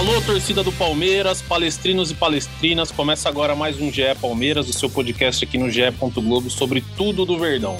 Alô, 0.00 0.18
torcida 0.22 0.64
do 0.64 0.72
Palmeiras, 0.72 1.42
palestrinos 1.42 2.10
e 2.10 2.14
palestrinas. 2.14 2.90
Começa 2.90 3.28
agora 3.28 3.54
mais 3.54 3.78
um 3.78 3.92
GE 3.92 4.00
Palmeiras, 4.18 4.66
o 4.66 4.72
seu 4.72 4.88
podcast 4.88 5.44
aqui 5.44 5.58
no 5.58 5.68
GE. 5.70 5.82
Globo 6.14 6.48
sobre 6.48 6.82
tudo 6.96 7.26
do 7.26 7.38
Verdão. 7.38 7.76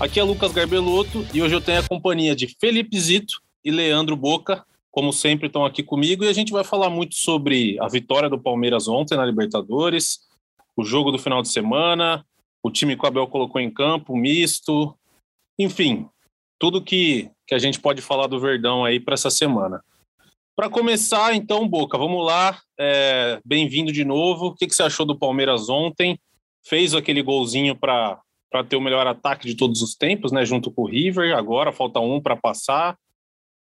Aqui 0.00 0.18
é 0.18 0.24
Lucas 0.24 0.50
Garbelotto 0.50 1.24
e 1.32 1.40
hoje 1.40 1.54
eu 1.54 1.60
tenho 1.60 1.78
a 1.78 1.86
companhia 1.86 2.34
de 2.34 2.48
Felipe 2.60 2.98
Zito 2.98 3.40
e 3.64 3.70
Leandro 3.70 4.16
Boca. 4.16 4.66
Como 4.90 5.12
sempre, 5.12 5.46
estão 5.46 5.64
aqui 5.64 5.84
comigo 5.84 6.24
e 6.24 6.28
a 6.28 6.32
gente 6.32 6.50
vai 6.50 6.64
falar 6.64 6.90
muito 6.90 7.14
sobre 7.14 7.78
a 7.78 7.86
vitória 7.86 8.28
do 8.28 8.40
Palmeiras 8.40 8.88
ontem 8.88 9.16
na 9.16 9.24
Libertadores, 9.24 10.18
o 10.76 10.82
jogo 10.82 11.12
do 11.12 11.18
final 11.18 11.42
de 11.42 11.48
semana, 11.48 12.26
o 12.60 12.72
time 12.72 12.96
que 12.96 13.04
o 13.04 13.06
Abel 13.06 13.28
colocou 13.28 13.60
em 13.60 13.70
campo, 13.70 14.16
misto, 14.16 14.98
enfim, 15.56 16.08
tudo 16.58 16.82
que, 16.82 17.30
que 17.46 17.54
a 17.54 17.58
gente 17.60 17.78
pode 17.78 18.02
falar 18.02 18.26
do 18.26 18.40
Verdão 18.40 18.84
aí 18.84 18.98
para 18.98 19.14
essa 19.14 19.30
semana. 19.30 19.80
Para 20.56 20.70
começar, 20.70 21.34
então, 21.34 21.68
Boca, 21.68 21.98
vamos 21.98 22.24
lá. 22.24 22.58
É, 22.80 23.38
Bem-vindo 23.44 23.92
de 23.92 24.06
novo. 24.06 24.46
O 24.46 24.54
que, 24.54 24.66
que 24.66 24.74
você 24.74 24.84
achou 24.84 25.04
do 25.04 25.18
Palmeiras 25.18 25.68
ontem? 25.68 26.18
Fez 26.66 26.94
aquele 26.94 27.22
golzinho 27.22 27.76
para 27.76 28.18
ter 28.66 28.76
o 28.76 28.80
melhor 28.80 29.06
ataque 29.06 29.46
de 29.46 29.54
todos 29.54 29.82
os 29.82 29.94
tempos, 29.94 30.32
né? 30.32 30.46
Junto 30.46 30.70
com 30.70 30.84
o 30.84 30.86
River. 30.86 31.36
Agora 31.36 31.74
falta 31.74 32.00
um 32.00 32.22
para 32.22 32.34
passar. 32.36 32.96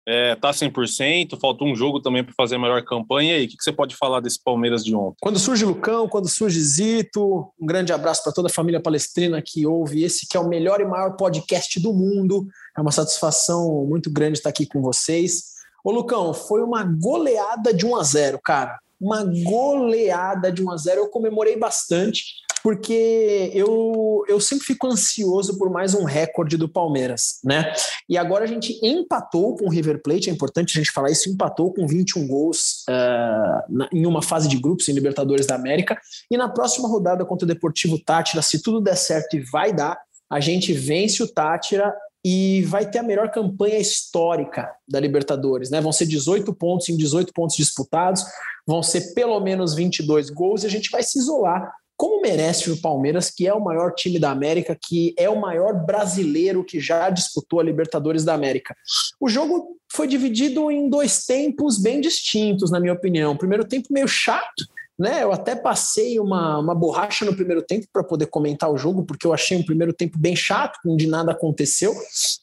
É, 0.06 0.36
tá 0.36 0.52
100%. 0.52 1.36
Falta 1.40 1.64
um 1.64 1.74
jogo 1.74 1.98
também 1.98 2.22
para 2.22 2.32
fazer 2.34 2.54
a 2.54 2.58
melhor 2.60 2.80
campanha. 2.84 3.32
E 3.32 3.34
aí, 3.34 3.46
o 3.46 3.48
que, 3.48 3.56
que 3.56 3.64
você 3.64 3.72
pode 3.72 3.96
falar 3.96 4.20
desse 4.20 4.40
Palmeiras 4.40 4.84
de 4.84 4.94
ontem? 4.94 5.16
Quando 5.20 5.40
surge 5.40 5.64
Lucão, 5.64 6.08
quando 6.08 6.28
surge 6.28 6.60
Zito, 6.60 7.52
um 7.60 7.66
grande 7.66 7.92
abraço 7.92 8.22
para 8.22 8.32
toda 8.32 8.46
a 8.46 8.52
família 8.52 8.80
palestrina 8.80 9.42
que 9.44 9.66
ouve 9.66 10.04
esse 10.04 10.24
que 10.28 10.36
é 10.36 10.40
o 10.40 10.48
melhor 10.48 10.80
e 10.80 10.84
maior 10.84 11.16
podcast 11.16 11.80
do 11.80 11.92
mundo. 11.92 12.46
É 12.78 12.80
uma 12.80 12.92
satisfação 12.92 13.84
muito 13.88 14.08
grande 14.08 14.38
estar 14.38 14.50
aqui 14.50 14.64
com 14.66 14.80
vocês. 14.80 15.55
Ô, 15.86 15.92
Lucão, 15.92 16.34
foi 16.34 16.64
uma 16.64 16.82
goleada 16.82 17.72
de 17.72 17.86
1 17.86 17.94
a 17.94 18.02
0 18.02 18.40
cara. 18.42 18.76
Uma 19.00 19.22
goleada 19.22 20.50
de 20.50 20.60
1 20.60 20.68
a 20.72 20.76
0 20.76 21.02
Eu 21.02 21.08
comemorei 21.08 21.56
bastante, 21.56 22.24
porque 22.60 23.52
eu, 23.54 24.24
eu 24.26 24.40
sempre 24.40 24.66
fico 24.66 24.88
ansioso 24.88 25.56
por 25.56 25.70
mais 25.70 25.94
um 25.94 26.02
recorde 26.02 26.56
do 26.56 26.68
Palmeiras, 26.68 27.38
né? 27.44 27.72
E 28.08 28.18
agora 28.18 28.42
a 28.42 28.48
gente 28.48 28.76
empatou 28.84 29.54
com 29.54 29.66
o 29.66 29.70
River 29.70 30.02
Plate, 30.02 30.28
é 30.28 30.32
importante 30.32 30.76
a 30.76 30.82
gente 30.82 30.90
falar 30.90 31.12
isso, 31.12 31.30
empatou 31.30 31.72
com 31.72 31.86
21 31.86 32.26
gols 32.26 32.84
uh, 32.90 33.62
na, 33.72 33.88
em 33.92 34.06
uma 34.06 34.22
fase 34.22 34.48
de 34.48 34.58
grupos 34.58 34.88
em 34.88 34.92
Libertadores 34.92 35.46
da 35.46 35.54
América. 35.54 35.96
E 36.28 36.36
na 36.36 36.48
próxima 36.48 36.88
rodada 36.88 37.24
contra 37.24 37.44
o 37.44 37.48
Deportivo 37.48 37.96
Tátira, 37.96 38.42
se 38.42 38.60
tudo 38.60 38.80
der 38.80 38.96
certo 38.96 39.36
e 39.36 39.40
vai 39.52 39.72
dar, 39.72 39.96
a 40.28 40.40
gente 40.40 40.72
vence 40.72 41.22
o 41.22 41.32
Tátira 41.32 41.94
e 42.28 42.62
vai 42.62 42.90
ter 42.90 42.98
a 42.98 43.04
melhor 43.04 43.30
campanha 43.30 43.78
histórica 43.78 44.68
da 44.88 44.98
Libertadores, 44.98 45.70
né? 45.70 45.80
Vão 45.80 45.92
ser 45.92 46.06
18 46.06 46.52
pontos 46.54 46.88
em 46.88 46.96
18 46.96 47.32
pontos 47.32 47.54
disputados, 47.54 48.24
vão 48.66 48.82
ser 48.82 49.14
pelo 49.14 49.38
menos 49.38 49.76
22 49.76 50.30
gols 50.30 50.64
e 50.64 50.66
a 50.66 50.68
gente 50.68 50.90
vai 50.90 51.04
se 51.04 51.20
isolar, 51.20 51.72
como 51.96 52.20
merece 52.20 52.68
o 52.68 52.80
Palmeiras, 52.80 53.30
que 53.30 53.46
é 53.46 53.54
o 53.54 53.62
maior 53.62 53.94
time 53.94 54.18
da 54.18 54.32
América, 54.32 54.76
que 54.76 55.14
é 55.16 55.30
o 55.30 55.40
maior 55.40 55.86
brasileiro 55.86 56.64
que 56.64 56.80
já 56.80 57.08
disputou 57.10 57.60
a 57.60 57.62
Libertadores 57.62 58.24
da 58.24 58.34
América. 58.34 58.74
O 59.20 59.28
jogo 59.28 59.78
foi 59.92 60.08
dividido 60.08 60.68
em 60.68 60.90
dois 60.90 61.24
tempos 61.26 61.78
bem 61.78 62.00
distintos, 62.00 62.72
na 62.72 62.80
minha 62.80 62.92
opinião. 62.92 63.34
O 63.34 63.38
primeiro 63.38 63.64
tempo 63.64 63.86
meio 63.92 64.08
chato, 64.08 64.66
né? 64.98 65.22
Eu 65.22 65.32
até 65.32 65.54
passei 65.54 66.18
uma, 66.18 66.58
uma 66.58 66.74
borracha 66.74 67.24
no 67.24 67.34
primeiro 67.34 67.62
tempo 67.62 67.86
para 67.92 68.02
poder 68.02 68.26
comentar 68.26 68.70
o 68.70 68.78
jogo, 68.78 69.04
porque 69.04 69.26
eu 69.26 69.32
achei 69.32 69.56
um 69.58 69.64
primeiro 69.64 69.92
tempo 69.92 70.18
bem 70.18 70.34
chato, 70.34 70.78
onde 70.86 71.06
nada 71.06 71.32
aconteceu. 71.32 71.94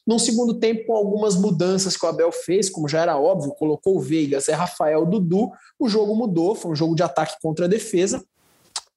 Num 0.06 0.18
segundo 0.18 0.54
tempo, 0.54 0.86
com 0.86 0.96
algumas 0.96 1.36
mudanças 1.36 1.96
que 1.96 2.06
o 2.06 2.08
Abel 2.08 2.30
fez, 2.30 2.70
como 2.70 2.88
já 2.88 3.00
era 3.00 3.18
óbvio, 3.18 3.52
colocou 3.52 3.96
o 3.96 4.00
Veiga, 4.00 4.38
Zé 4.38 4.52
Rafael, 4.52 5.04
Dudu, 5.04 5.50
o 5.78 5.88
jogo 5.88 6.14
mudou, 6.14 6.54
foi 6.54 6.70
um 6.70 6.76
jogo 6.76 6.94
de 6.94 7.02
ataque 7.02 7.34
contra 7.42 7.64
a 7.64 7.68
defesa. 7.68 8.24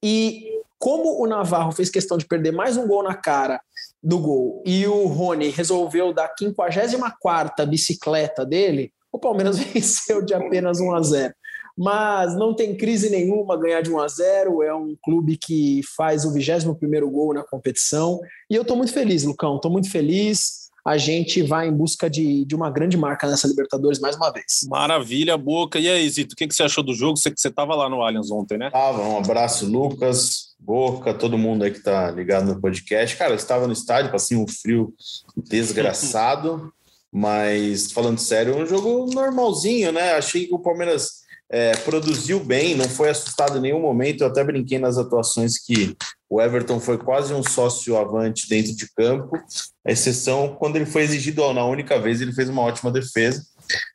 E 0.04 0.58
como 0.78 1.22
o 1.22 1.26
Navarro 1.26 1.72
fez 1.72 1.90
questão 1.90 2.18
de 2.18 2.26
perder 2.26 2.52
mais 2.52 2.78
um 2.78 2.88
gol 2.88 3.02
na 3.02 3.16
cara 3.16 3.60
do 4.02 4.20
gol 4.20 4.62
e 4.66 4.86
o 4.86 5.08
Rony 5.08 5.50
resolveu 5.50 6.14
dar 6.14 6.32
54ª 6.40 7.66
bicicleta 7.66 8.46
dele, 8.46 8.94
o 9.12 9.18
Palmeiras 9.18 9.58
venceu 9.60 10.24
de 10.24 10.36
apenas 10.36 10.80
1 10.80 10.96
a 10.96 11.02
0 11.02 11.34
mas 11.78 12.36
não 12.36 12.56
tem 12.56 12.76
crise 12.76 13.10
nenhuma 13.10 13.58
ganhar 13.58 13.82
de 13.82 13.92
1 13.92 14.00
a 14.00 14.08
0 14.08 14.64
é 14.64 14.74
um 14.74 14.96
clube 15.04 15.38
que 15.38 15.82
faz 15.96 16.26
o 16.26 16.34
21º 16.34 17.10
gol 17.10 17.34
na 17.34 17.44
competição, 17.44 18.20
e 18.50 18.56
eu 18.56 18.64
estou 18.64 18.76
muito 18.76 18.92
feliz, 18.92 19.24
Lucão, 19.24 19.58
estou 19.58 19.72
muito 19.72 19.92
feliz, 19.92 20.68
a 20.88 20.98
gente 20.98 21.42
vai 21.42 21.68
em 21.68 21.74
busca 21.74 22.10
de, 22.10 22.46
de 22.46 22.56
uma 22.56 22.72
grande 22.72 22.96
marca 22.96 23.28
nessa 23.28 23.46
Libertadores 23.46 24.00
mais 24.00 24.16
uma 24.16 24.32
vez. 24.32 24.66
Maravilha, 24.70 25.38
Boca. 25.38 25.78
E 25.78 25.90
aí, 25.90 26.10
Zito, 26.10 26.32
o 26.32 26.36
que, 26.38 26.48
que 26.48 26.56
você 26.56 26.64
achou 26.64 26.82
do 26.82 26.94
jogo? 26.94 27.18
Você 27.18 27.30
que 27.30 27.42
você 27.42 27.50
estava 27.50 27.76
lá 27.76 27.90
no 27.90 28.02
Allianz 28.02 28.32
ontem, 28.32 28.58
né? 28.58 28.70
Tava, 28.72 29.02
um 29.02 29.18
abraço, 29.18 29.70
Lucas, 29.70 30.56
Boca, 30.58 31.14
todo 31.14 31.38
mundo 31.38 31.66
aí 31.66 31.72
que 31.72 31.84
tá 31.84 32.10
ligado 32.10 32.46
no 32.46 32.62
podcast. 32.62 33.18
Cara, 33.18 33.32
eu 33.32 33.36
estava 33.36 33.68
no 33.68 33.74
estádio, 33.74 34.14
passei 34.14 34.38
um 34.38 34.48
frio 34.48 34.94
desgraçado, 35.36 36.72
mas 37.12 37.92
falando 37.92 38.20
sério, 38.20 38.56
um 38.56 38.66
jogo 38.66 39.14
normalzinho, 39.14 39.92
né? 39.92 40.14
Achei 40.14 40.48
que 40.48 40.54
o 40.54 40.60
Palmeiras 40.60 41.27
é, 41.50 41.76
produziu 41.78 42.40
bem, 42.40 42.76
não 42.76 42.90
foi 42.90 43.10
assustado 43.10 43.58
em 43.58 43.62
nenhum 43.62 43.82
momento. 43.82 44.22
Eu 44.22 44.28
até 44.28 44.44
brinquei 44.44 44.80
nas 44.80 44.98
atuações 44.98 45.58
que 45.58 45.96
o 46.30 46.42
Everton 46.42 46.80
foi 46.80 46.98
quase 46.98 47.34
um 47.34 47.44
sócio 47.44 47.98
avante 47.98 48.50
dentro 48.50 48.76
de 48.76 48.92
campo, 48.94 49.38
a 49.86 49.92
exceção 49.92 50.56
quando 50.60 50.76
ele 50.76 50.86
foi 50.86 51.04
exigido 51.04 51.54
na 51.54 51.66
única 51.66 52.00
vez, 52.00 52.20
ele 52.20 52.34
fez 52.34 52.50
uma 52.50 52.62
ótima 52.62 52.92
defesa. 52.92 53.46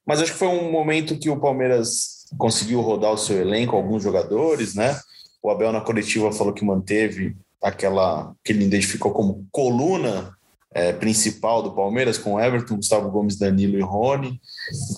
Mas 0.06 0.20
acho 0.20 0.32
que 0.32 0.38
foi 0.38 0.48
um 0.48 0.70
momento 0.70 1.18
que 1.18 1.28
o 1.28 1.38
Palmeiras 1.38 2.26
conseguiu 2.38 2.80
rodar 2.80 3.12
o 3.12 3.18
seu 3.18 3.38
elenco, 3.38 3.76
alguns 3.76 4.02
jogadores, 4.02 4.74
né? 4.74 4.98
O 5.42 5.50
Abel 5.50 5.72
na 5.72 5.80
coletiva 5.80 6.32
falou 6.32 6.52
que 6.52 6.64
manteve 6.64 7.36
aquela 7.62 8.34
que 8.42 8.52
ele 8.52 8.64
identificou 8.64 9.12
como 9.12 9.46
coluna 9.50 10.34
é, 10.74 10.92
principal 10.92 11.62
do 11.62 11.72
Palmeiras, 11.72 12.16
com 12.16 12.40
Everton, 12.40 12.76
Gustavo 12.76 13.10
Gomes, 13.10 13.36
Danilo 13.36 13.78
e 13.78 13.82
Rony. 13.82 14.40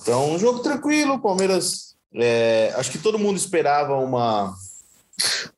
Então, 0.00 0.32
um 0.32 0.38
jogo 0.38 0.60
tranquilo, 0.60 1.14
o 1.14 1.20
Palmeiras 1.20 1.93
é, 2.14 2.72
acho 2.76 2.90
que 2.90 2.98
todo 2.98 3.18
mundo 3.18 3.36
esperava 3.36 3.96
uma, 3.96 4.54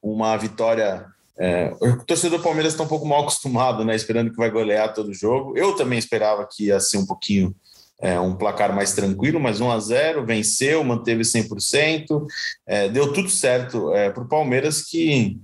uma 0.03 0.37
vitória. 0.37 1.06
É, 1.39 1.75
o 1.81 2.05
torcedor 2.05 2.39
do 2.39 2.44
Palmeiras 2.44 2.72
está 2.72 2.83
um 2.83 2.89
pouco 2.89 3.06
mal 3.06 3.21
acostumado, 3.21 3.84
né? 3.84 3.94
Esperando 3.94 4.31
que 4.31 4.37
vai 4.37 4.50
golear 4.50 4.94
todo 4.94 5.12
jogo. 5.12 5.56
Eu 5.56 5.77
também 5.77 5.99
esperava 5.99 6.49
que 6.50 6.67
ia 6.67 6.81
ser 6.81 6.97
um 6.97 7.06
pouquinho 7.06 7.55
é, 8.00 8.19
um 8.19 8.34
placar 8.34 8.75
mais 8.75 8.94
tranquilo, 8.94 9.41
mas 9.41 9.61
1 9.61 9.71
a 9.71 9.81
0 9.81 10.27
venceu, 10.27 10.84
manteve 10.84 11.22
100%, 11.22 12.27
é, 12.67 12.88
deu 12.88 13.12
tudo 13.12 13.28
certo 13.31 13.93
é, 13.94 14.11
para 14.11 14.23
o 14.23 14.28
Palmeiras 14.28 14.83
que 14.83 15.38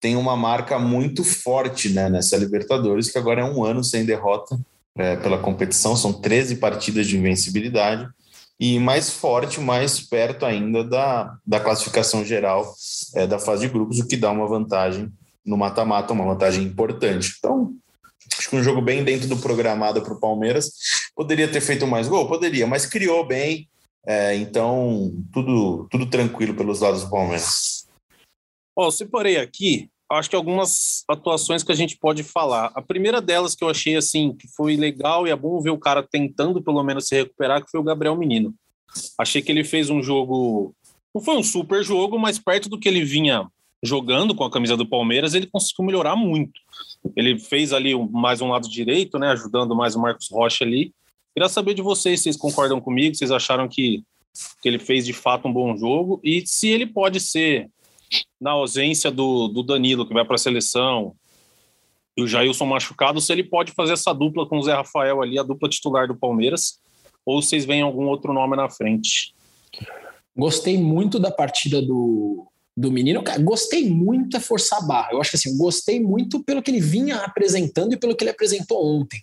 tem 0.00 0.16
uma 0.16 0.36
marca 0.36 0.78
muito 0.78 1.24
forte 1.24 1.90
né, 1.90 2.08
nessa 2.08 2.36
Libertadores, 2.36 3.10
que 3.10 3.18
agora 3.18 3.42
é 3.42 3.44
um 3.44 3.64
ano 3.64 3.82
sem 3.82 4.04
derrota 4.04 4.58
é, 4.96 5.16
pela 5.16 5.38
competição, 5.38 5.96
são 5.96 6.12
13 6.12 6.56
partidas 6.56 7.06
de 7.06 7.18
invencibilidade 7.18 8.08
e 8.58 8.78
mais 8.78 9.10
forte, 9.10 9.60
mais 9.60 10.00
perto 10.00 10.44
ainda 10.44 10.82
da, 10.82 11.36
da 11.46 11.60
classificação 11.60 12.24
geral 12.24 12.74
é, 13.14 13.26
da 13.26 13.38
fase 13.38 13.66
de 13.66 13.72
grupos, 13.72 14.00
o 14.00 14.06
que 14.06 14.16
dá 14.16 14.30
uma 14.30 14.48
vantagem 14.48 15.12
no 15.46 15.56
mata-mata, 15.56 16.12
uma 16.12 16.24
vantagem 16.24 16.64
importante. 16.64 17.36
Então, 17.38 17.72
acho 18.36 18.50
que 18.50 18.56
um 18.56 18.62
jogo 18.62 18.82
bem 18.82 19.04
dentro 19.04 19.28
do 19.28 19.36
programado 19.36 20.02
para 20.02 20.12
o 20.12 20.20
Palmeiras. 20.20 20.72
Poderia 21.14 21.48
ter 21.48 21.60
feito 21.60 21.86
mais 21.86 22.08
gol? 22.08 22.28
Poderia, 22.28 22.66
mas 22.66 22.84
criou 22.84 23.26
bem. 23.26 23.68
É, 24.06 24.34
então, 24.36 25.12
tudo, 25.32 25.86
tudo 25.90 26.06
tranquilo 26.06 26.54
pelos 26.54 26.80
lados 26.80 27.04
do 27.04 27.10
Palmeiras. 27.10 27.86
Eu 28.76 28.90
separei 28.90 29.38
aqui, 29.38 29.90
acho 30.10 30.30
que 30.30 30.36
algumas 30.36 31.04
atuações 31.08 31.62
que 31.62 31.72
a 31.72 31.74
gente 31.74 31.96
pode 31.98 32.22
falar. 32.22 32.70
A 32.74 32.82
primeira 32.82 33.20
delas 33.20 33.54
que 33.54 33.62
eu 33.62 33.68
achei 33.68 33.96
assim, 33.96 34.34
que 34.34 34.48
foi 34.48 34.76
legal 34.76 35.26
e 35.26 35.30
é 35.30 35.36
bom 35.36 35.60
ver 35.60 35.70
o 35.70 35.78
cara 35.78 36.02
tentando 36.02 36.62
pelo 36.62 36.82
menos 36.82 37.06
se 37.06 37.14
recuperar, 37.14 37.64
que 37.64 37.70
foi 37.70 37.80
o 37.80 37.84
Gabriel 37.84 38.16
Menino. 38.16 38.54
Achei 39.18 39.42
que 39.42 39.52
ele 39.52 39.64
fez 39.64 39.90
um 39.90 40.02
jogo, 40.02 40.74
não 41.14 41.22
foi 41.22 41.36
um 41.36 41.42
super 41.42 41.84
jogo, 41.84 42.18
mas 42.18 42.38
perto 42.38 42.68
do 42.68 42.78
que 42.78 42.88
ele 42.88 43.04
vinha 43.04 43.46
jogando 43.82 44.34
com 44.34 44.44
a 44.44 44.50
camisa 44.50 44.76
do 44.76 44.88
Palmeiras, 44.88 45.34
ele 45.34 45.46
conseguiu 45.46 45.84
melhorar 45.84 46.16
muito. 46.16 46.60
Ele 47.14 47.38
fez 47.38 47.72
ali 47.72 47.94
mais 48.10 48.40
um 48.40 48.48
lado 48.48 48.68
direito, 48.68 49.18
né, 49.18 49.28
ajudando 49.28 49.76
mais 49.76 49.94
o 49.94 50.00
Marcos 50.00 50.28
Rocha 50.30 50.64
ali, 50.64 50.92
Queria 51.38 51.48
saber 51.48 51.72
de 51.72 51.82
vocês, 51.82 52.20
vocês 52.20 52.36
concordam 52.36 52.80
comigo? 52.80 53.14
Vocês 53.14 53.30
acharam 53.30 53.68
que, 53.68 54.02
que 54.60 54.68
ele 54.68 54.80
fez 54.80 55.06
de 55.06 55.12
fato 55.12 55.46
um 55.46 55.52
bom 55.52 55.76
jogo? 55.76 56.20
E 56.24 56.44
se 56.44 56.66
ele 56.66 56.84
pode 56.84 57.20
ser, 57.20 57.70
na 58.40 58.52
ausência 58.52 59.10
do, 59.10 59.48
do 59.48 59.62
Danilo, 59.62 60.06
que 60.06 60.14
vai 60.14 60.24
para 60.24 60.36
a 60.36 60.38
seleção, 60.38 61.14
e 62.16 62.22
o 62.22 62.26
Jailson 62.26 62.66
machucado, 62.66 63.20
se 63.20 63.32
ele 63.32 63.44
pode 63.44 63.72
fazer 63.72 63.92
essa 63.92 64.12
dupla 64.12 64.44
com 64.44 64.58
o 64.58 64.62
Zé 64.62 64.74
Rafael 64.74 65.22
ali, 65.22 65.38
a 65.38 65.42
dupla 65.42 65.68
titular 65.68 66.08
do 66.08 66.16
Palmeiras, 66.16 66.80
ou 67.24 67.40
vocês 67.40 67.64
veem 67.64 67.82
algum 67.82 68.06
outro 68.06 68.32
nome 68.32 68.56
na 68.56 68.68
frente? 68.68 69.34
Gostei 70.36 70.76
muito 70.76 71.18
da 71.18 71.30
partida 71.30 71.80
do, 71.80 72.50
do 72.78 72.92
menino. 72.92 73.22
Gostei 73.40 73.90
muito 73.90 74.36
é 74.36 74.40
forçar 74.40 74.78
a 74.78 74.82
barra. 74.82 75.08
Eu 75.12 75.20
acho 75.20 75.30
que 75.30 75.36
assim, 75.36 75.58
gostei 75.58 75.98
muito 75.98 76.42
pelo 76.44 76.62
que 76.62 76.70
ele 76.70 76.80
vinha 76.80 77.16
apresentando 77.16 77.92
e 77.92 77.96
pelo 77.96 78.14
que 78.14 78.22
ele 78.22 78.30
apresentou 78.30 78.84
ontem. 78.84 79.20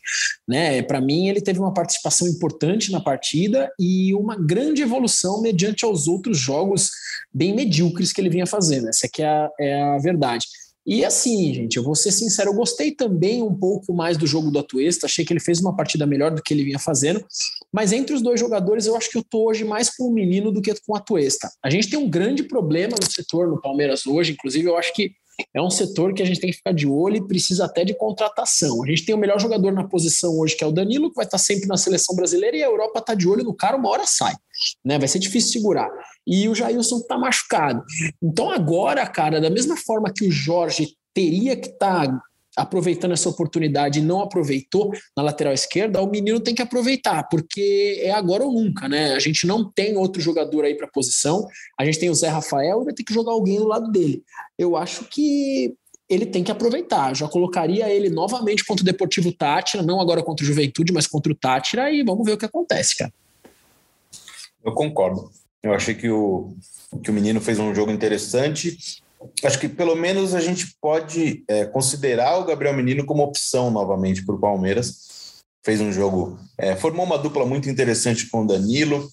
Né? 0.48 0.81
Para 0.81 1.00
mim, 1.00 1.30
ele 1.30 1.40
teve 1.40 1.60
uma 1.60 1.74
participação 1.74 2.28
importante 2.28 2.92
na 2.92 3.00
partida 3.00 3.72
e 3.80 4.13
uma 4.13 4.36
grande 4.36 4.81
evolução 4.81 5.42
mediante 5.42 5.86
aos 5.86 6.07
outros 6.07 6.38
jogos 6.38 6.92
bem 7.34 7.56
medíocres 7.56 8.12
que 8.12 8.19
ele 8.19 8.30
vinha 8.30 8.46
fazendo. 8.46 8.90
Essa 8.90 9.07
aqui 9.07 9.22
é 9.22 9.28
a, 9.28 9.50
é 9.60 9.81
a 9.81 9.98
verdade. 10.00 10.46
E 10.85 11.03
assim, 11.03 11.51
gente, 11.53 11.77
eu 11.77 11.83
vou 11.83 11.95
ser 11.95 12.11
sincero, 12.11 12.51
eu 12.51 12.53
gostei 12.53 12.91
também 12.91 13.41
um 13.41 13.53
pouco 13.53 13.91
mais 13.91 14.17
do 14.17 14.27
jogo 14.27 14.51
do 14.51 14.59
Atuesta, 14.59 15.07
achei 15.07 15.25
que 15.25 15.33
ele 15.33 15.39
fez 15.39 15.59
uma 15.59 15.75
partida 15.75 16.05
melhor 16.05 16.29
do 16.29 16.43
que 16.43 16.53
ele 16.53 16.63
vinha 16.63 16.77
fazendo, 16.77 17.25
mas 17.73 17.91
entre 17.91 18.13
os 18.13 18.21
dois 18.21 18.39
jogadores 18.39 18.85
eu 18.85 18.95
acho 18.95 19.09
que 19.09 19.17
eu 19.17 19.23
tô 19.23 19.49
hoje 19.49 19.63
mais 19.63 19.89
com 19.89 20.03
o 20.03 20.13
menino 20.13 20.51
do 20.51 20.61
que 20.61 20.73
com 20.85 20.93
o 20.93 20.95
Atuesta. 20.95 21.49
A 21.63 21.71
gente 21.71 21.89
tem 21.89 21.97
um 21.97 22.09
grande 22.09 22.43
problema 22.43 22.95
no 23.01 23.11
setor 23.11 23.47
no 23.47 23.59
Palmeiras 23.59 24.05
hoje, 24.05 24.33
inclusive 24.33 24.67
eu 24.67 24.77
acho 24.77 24.93
que 24.93 25.11
é 25.53 25.61
um 25.61 25.69
setor 25.69 26.13
que 26.13 26.21
a 26.21 26.25
gente 26.25 26.39
tem 26.39 26.49
que 26.49 26.57
ficar 26.57 26.73
de 26.73 26.87
olho 26.87 27.17
e 27.17 27.27
precisa 27.27 27.65
até 27.65 27.83
de 27.83 27.93
contratação. 27.93 28.83
A 28.83 28.87
gente 28.87 29.05
tem 29.05 29.15
o 29.15 29.17
melhor 29.17 29.39
jogador 29.39 29.71
na 29.71 29.87
posição 29.87 30.37
hoje, 30.37 30.55
que 30.55 30.63
é 30.63 30.67
o 30.67 30.71
Danilo, 30.71 31.09
que 31.09 31.15
vai 31.15 31.25
estar 31.25 31.37
sempre 31.37 31.67
na 31.67 31.77
seleção 31.77 32.15
brasileira, 32.15 32.57
e 32.57 32.63
a 32.63 32.67
Europa 32.67 32.99
está 32.99 33.13
de 33.13 33.27
olho 33.27 33.43
no 33.43 33.53
cara, 33.53 33.77
uma 33.77 33.89
hora 33.89 34.05
sai. 34.05 34.33
Né? 34.83 34.97
Vai 34.97 35.07
ser 35.07 35.19
difícil 35.19 35.51
segurar. 35.51 35.89
E 36.25 36.47
o 36.47 36.55
Jailson 36.55 36.97
está 36.97 37.17
machucado. 37.17 37.83
Então, 38.21 38.49
agora, 38.49 39.05
cara, 39.07 39.41
da 39.41 39.49
mesma 39.49 39.75
forma 39.77 40.11
que 40.13 40.27
o 40.27 40.31
Jorge 40.31 40.95
teria 41.13 41.55
que 41.55 41.69
estar 41.69 42.07
tá 42.07 42.21
aproveitando 42.56 43.12
essa 43.12 43.30
oportunidade 43.30 44.00
e 44.00 44.02
não 44.02 44.22
aproveitou 44.22 44.92
na 45.16 45.24
lateral 45.24 45.54
esquerda, 45.54 46.02
o 46.02 46.10
menino 46.10 46.40
tem 46.40 46.56
que 46.56 46.62
aproveitar, 46.62 47.24
porque 47.30 48.00
é 48.02 48.12
agora 48.12 48.44
ou 48.44 48.52
nunca, 48.52 48.88
né? 48.88 49.13
A 49.13 49.19
gente 49.19 49.46
não 49.46 49.69
tem 49.69 49.98
outro 49.98 50.22
jogador 50.22 50.66
aí 50.66 50.75
para 50.75 50.88
posição, 50.88 51.48
a 51.78 51.86
gente 51.86 52.00
tem 52.00 52.10
o 52.10 52.16
Zé 52.16 52.30
Rafael 52.30 52.81
e 52.81 52.86
vai 52.86 52.94
ter 52.94 53.04
que 53.04 53.13
jogar 53.13 53.31
alguém 53.31 53.57
do 53.57 53.68
lado 53.68 53.92
dele. 53.92 54.24
Eu 54.57 54.75
acho 54.75 55.06
que 55.06 55.75
ele 56.07 56.25
tem 56.25 56.44
que 56.44 56.52
aproveitar. 56.52 57.16
Já 57.16 57.28
colocaria 57.28 57.90
ele 57.90 58.10
novamente 58.10 58.63
contra 58.63 58.84
o 58.84 58.86
Deportivo 58.86 59.31
Tátira, 59.31 59.84
não 59.84 60.00
agora 60.00 60.24
contra 60.24 60.44
o 60.44 60.48
Juventude, 60.48 60.94
mas 60.94 61.07
contra 61.07 61.31
o 61.31 61.36
Tátira, 61.36 61.92
e 61.92 62.04
vamos 62.04 62.25
ver 62.25 62.34
o 62.34 62.38
que 62.38 62.46
acontece, 62.46 62.96
cara. 62.98 63.13
Eu 64.63 64.74
concordo. 64.74 65.30
Eu 65.62 65.74
achei 65.74 65.96
que 65.96 66.10
o, 66.10 66.56
que 67.04 67.10
o 67.10 67.13
menino 67.13 67.42
fez 67.42 67.60
um 67.60 67.74
jogo 67.74 67.92
interessante 67.92 69.04
acho 69.44 69.60
que 69.60 69.69
pelo 69.69 69.95
menos 69.95 70.33
a 70.33 70.42
gente 70.42 70.75
pode 70.81 71.44
é, 71.48 71.66
considerar 71.66 72.38
o 72.38 72.45
Gabriel 72.45 72.75
Menino 72.75 73.06
como 73.06 73.24
opção 73.24 73.69
novamente 73.72 74.25
para 74.25 74.36
o 74.36 74.39
Palmeiras. 74.39 75.44
Fez 75.63 75.81
um 75.81 75.92
jogo, 75.92 76.39
é, 76.57 76.75
formou 76.75 77.06
uma 77.06 77.18
dupla 77.18 77.45
muito 77.45 77.69
interessante 77.69 78.30
com 78.30 78.44
o 78.44 78.48
Danilo. 78.48 79.10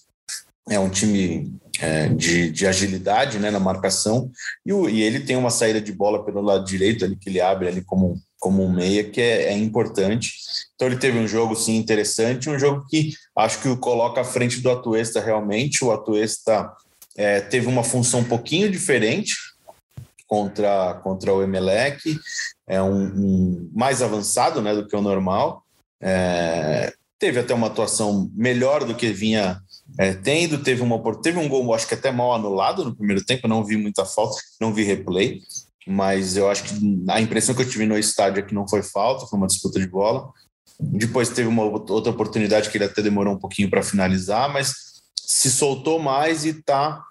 É 0.68 0.78
um 0.78 0.88
time 0.88 1.52
é, 1.80 2.08
de, 2.08 2.50
de, 2.50 2.66
agilidade 2.66 3.38
né, 3.38 3.50
na 3.50 3.58
marcação. 3.58 4.30
E, 4.64 4.72
o, 4.72 4.88
e, 4.88 5.02
ele 5.02 5.20
tem 5.20 5.36
uma 5.36 5.50
saída 5.50 5.80
de 5.80 5.92
bola 5.92 6.24
pelo 6.24 6.40
lado 6.40 6.64
direito 6.64 7.04
ali 7.04 7.16
que 7.16 7.28
ele 7.28 7.40
abre 7.40 7.68
ali 7.68 7.82
como, 7.82 8.20
como 8.38 8.62
um 8.62 8.72
meia, 8.72 9.02
que 9.02 9.20
é, 9.20 9.46
é 9.46 9.56
importante. 9.56 10.32
Então 10.74 10.86
ele 10.86 10.98
teve 10.98 11.18
um 11.18 11.26
jogo 11.26 11.56
sim 11.56 11.76
interessante, 11.76 12.50
um 12.50 12.58
jogo 12.58 12.86
que 12.88 13.12
acho 13.36 13.60
que 13.60 13.68
o 13.68 13.76
coloca 13.76 14.20
à 14.20 14.24
frente 14.24 14.60
do 14.60 14.70
Atuesta 14.70 15.20
realmente. 15.20 15.84
O 15.84 15.90
Atuesta 15.90 16.70
é, 17.16 17.40
teve 17.40 17.66
uma 17.66 17.84
função 17.84 18.20
um 18.20 18.24
pouquinho 18.24 18.70
diferente, 18.70 19.34
contra, 20.32 20.94
contra 21.02 21.34
o 21.34 21.42
Emelec, 21.42 22.18
é 22.66 22.82
um, 22.82 23.04
um, 23.04 23.70
mais 23.74 24.00
avançado 24.00 24.62
né, 24.62 24.74
do 24.74 24.88
que 24.88 24.96
o 24.96 25.02
normal. 25.02 25.62
É, 26.00 26.90
teve 27.18 27.38
até 27.38 27.52
uma 27.52 27.66
atuação 27.66 28.30
melhor 28.34 28.82
do 28.82 28.94
que 28.94 29.12
vinha 29.12 29.60
é, 29.98 30.14
tendo, 30.14 30.62
teve, 30.62 30.80
uma, 30.80 30.98
teve 31.20 31.38
um 31.38 31.46
gol, 31.46 31.74
acho 31.74 31.86
que 31.86 31.92
até 31.92 32.10
mal 32.10 32.32
anulado 32.32 32.82
no 32.82 32.96
primeiro 32.96 33.22
tempo, 33.22 33.46
não 33.46 33.62
vi 33.62 33.76
muita 33.76 34.06
falta, 34.06 34.40
não 34.58 34.72
vi 34.72 34.84
replay, 34.84 35.42
mas 35.86 36.34
eu 36.34 36.48
acho 36.48 36.64
que 36.64 37.04
a 37.10 37.20
impressão 37.20 37.54
que 37.54 37.60
eu 37.60 37.68
tive 37.68 37.84
no 37.84 37.98
estádio 37.98 38.40
é 38.40 38.42
que 38.42 38.54
não 38.54 38.66
foi 38.66 38.82
falta, 38.82 39.26
foi 39.26 39.38
uma 39.38 39.46
disputa 39.46 39.78
de 39.78 39.86
bola. 39.86 40.32
Depois 40.80 41.28
teve 41.28 41.46
uma 41.46 41.64
outra 41.64 42.10
oportunidade 42.10 42.70
que 42.70 42.78
ele 42.78 42.86
até 42.86 43.02
demorou 43.02 43.34
um 43.34 43.38
pouquinho 43.38 43.68
para 43.68 43.82
finalizar, 43.82 44.50
mas 44.50 44.72
se 45.14 45.50
soltou 45.50 45.98
mais 45.98 46.46
e 46.46 46.58
está 46.58 47.04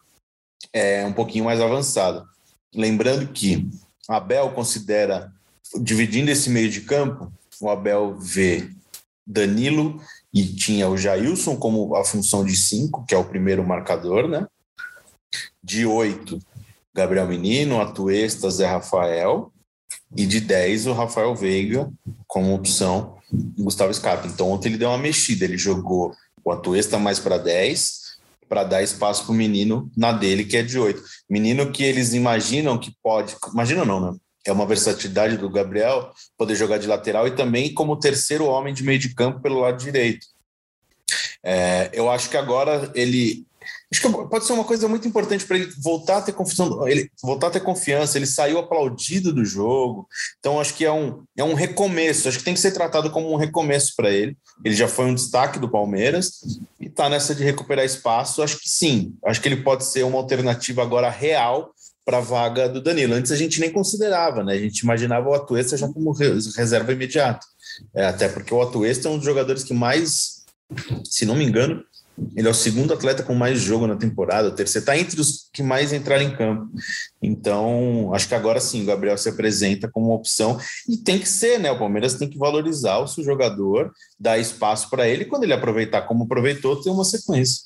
é, 0.73 1.05
um 1.05 1.13
pouquinho 1.13 1.45
mais 1.45 1.61
avançado. 1.61 2.31
Lembrando 2.73 3.27
que 3.31 3.69
Abel 4.07 4.51
considera, 4.51 5.33
dividindo 5.81 6.31
esse 6.31 6.49
meio 6.49 6.69
de 6.69 6.81
campo, 6.81 7.31
o 7.59 7.69
Abel 7.69 8.17
vê 8.17 8.69
Danilo 9.25 10.01
e 10.33 10.45
tinha 10.45 10.89
o 10.89 10.97
Jailson 10.97 11.57
como 11.57 11.95
a 11.95 12.03
função 12.03 12.45
de 12.45 12.55
cinco, 12.55 13.05
que 13.05 13.13
é 13.13 13.17
o 13.17 13.25
primeiro 13.25 13.65
marcador, 13.65 14.27
né? 14.27 14.47
De 15.63 15.85
oito, 15.85 16.39
Gabriel 16.93 17.27
Menino, 17.27 17.81
Atuesta, 17.81 18.49
Zé 18.49 18.65
Rafael. 18.65 19.51
E 20.15 20.25
de 20.25 20.41
10, 20.41 20.87
o 20.87 20.93
Rafael 20.93 21.33
Veiga 21.33 21.89
como 22.27 22.53
opção 22.53 23.17
Gustavo 23.57 23.93
Scarpa. 23.93 24.27
Então 24.27 24.49
ontem 24.49 24.69
ele 24.69 24.77
deu 24.77 24.89
uma 24.89 24.97
mexida, 24.97 25.45
ele 25.45 25.57
jogou 25.57 26.13
o 26.43 26.51
Atuesta 26.51 26.99
mais 26.99 27.17
para 27.17 27.37
10 27.37 28.00
para 28.51 28.65
dar 28.65 28.83
espaço 28.83 29.23
para 29.23 29.31
o 29.31 29.35
menino 29.35 29.89
na 29.95 30.11
dele, 30.11 30.43
que 30.43 30.57
é 30.57 30.61
de 30.61 30.77
oito. 30.77 31.01
Menino 31.29 31.71
que 31.71 31.85
eles 31.85 32.13
imaginam 32.13 32.77
que 32.77 32.93
pode. 33.01 33.33
Imaginam 33.53 33.85
não, 33.85 34.11
né? 34.11 34.17
É 34.45 34.51
uma 34.51 34.65
versatilidade 34.65 35.37
do 35.37 35.49
Gabriel 35.49 36.11
poder 36.37 36.55
jogar 36.55 36.77
de 36.77 36.85
lateral 36.85 37.25
e 37.25 37.31
também 37.31 37.73
como 37.73 37.97
terceiro 37.97 38.43
homem 38.43 38.73
de 38.73 38.83
meio 38.83 38.99
de 38.99 39.15
campo 39.15 39.39
pelo 39.39 39.61
lado 39.61 39.81
direito. 39.81 40.27
É, 41.41 41.91
eu 41.93 42.11
acho 42.11 42.29
que 42.29 42.35
agora 42.35 42.91
ele 42.93 43.45
Acho 43.91 44.01
que 44.01 44.27
pode 44.29 44.45
ser 44.45 44.53
uma 44.53 44.63
coisa 44.63 44.87
muito 44.87 45.05
importante 45.05 45.45
para 45.45 45.57
ele 45.57 45.69
voltar 45.77 46.17
a 46.17 46.21
ter 46.21 46.31
confiança, 46.31 46.89
ele 46.89 47.11
voltar 47.21 47.47
a 47.47 47.51
ter 47.51 47.59
confiança, 47.59 48.17
ele 48.17 48.25
saiu 48.25 48.57
aplaudido 48.57 49.33
do 49.33 49.43
jogo. 49.43 50.07
Então 50.39 50.61
acho 50.61 50.73
que 50.73 50.85
é 50.85 50.91
um, 50.91 51.23
é 51.35 51.43
um 51.43 51.53
recomeço, 51.53 52.29
acho 52.29 52.37
que 52.37 52.43
tem 52.45 52.53
que 52.53 52.59
ser 52.59 52.71
tratado 52.71 53.11
como 53.11 53.31
um 53.31 53.35
recomeço 53.35 53.93
para 53.97 54.09
ele. 54.09 54.37
Ele 54.63 54.75
já 54.75 54.87
foi 54.87 55.05
um 55.05 55.13
destaque 55.13 55.59
do 55.59 55.69
Palmeiras 55.69 56.39
e 56.79 56.87
está 56.87 57.09
nessa 57.09 57.35
de 57.35 57.43
recuperar 57.43 57.83
espaço, 57.83 58.41
acho 58.41 58.59
que 58.59 58.69
sim. 58.69 59.13
Acho 59.25 59.41
que 59.41 59.49
ele 59.49 59.61
pode 59.61 59.83
ser 59.83 60.03
uma 60.03 60.17
alternativa 60.17 60.81
agora 60.81 61.09
real 61.09 61.73
para 62.05 62.17
a 62.17 62.21
vaga 62.21 62.69
do 62.69 62.81
Danilo. 62.81 63.13
Antes 63.13 63.31
a 63.31 63.35
gente 63.35 63.59
nem 63.59 63.71
considerava, 63.71 64.43
né? 64.43 64.53
A 64.53 64.59
gente 64.59 64.79
imaginava 64.79 65.29
o 65.29 65.33
Atuesta 65.33 65.75
já 65.75 65.87
como 65.87 66.11
reserva 66.11 66.93
imediata. 66.93 67.45
É, 67.93 68.05
até 68.05 68.29
porque 68.29 68.53
o 68.53 68.61
Atuesta 68.61 69.07
é 69.07 69.11
um 69.11 69.17
dos 69.17 69.25
jogadores 69.25 69.63
que 69.63 69.73
mais, 69.73 70.45
se 71.03 71.25
não 71.25 71.35
me 71.35 71.43
engano, 71.43 71.83
ele 72.35 72.47
é 72.47 72.51
o 72.51 72.53
segundo 72.53 72.93
atleta 72.93 73.23
com 73.23 73.33
mais 73.33 73.59
jogo 73.59 73.87
na 73.87 73.95
temporada, 73.95 74.49
o 74.49 74.55
terceiro 74.55 74.83
está 74.83 74.97
entre 74.97 75.19
os 75.19 75.49
que 75.51 75.63
mais 75.63 75.91
entraram 75.91 76.23
em 76.23 76.35
campo. 76.35 76.69
Então, 77.21 78.13
acho 78.13 78.27
que 78.27 78.35
agora 78.35 78.59
sim 78.59 78.83
o 78.83 78.85
Gabriel 78.85 79.17
se 79.17 79.29
apresenta 79.29 79.89
como 79.89 80.07
uma 80.07 80.15
opção 80.15 80.57
e 80.87 80.97
tem 80.97 81.19
que 81.19 81.27
ser, 81.27 81.59
né? 81.59 81.71
O 81.71 81.79
Palmeiras 81.79 82.15
tem 82.15 82.29
que 82.29 82.37
valorizar 82.37 82.99
o 82.99 83.07
seu 83.07 83.23
jogador, 83.23 83.91
dar 84.19 84.37
espaço 84.37 84.89
para 84.89 85.07
ele, 85.07 85.25
quando 85.25 85.43
ele 85.43 85.53
aproveitar 85.53 86.03
como 86.03 86.23
aproveitou, 86.23 86.81
ter 86.81 86.89
uma 86.89 87.03
sequência. 87.03 87.65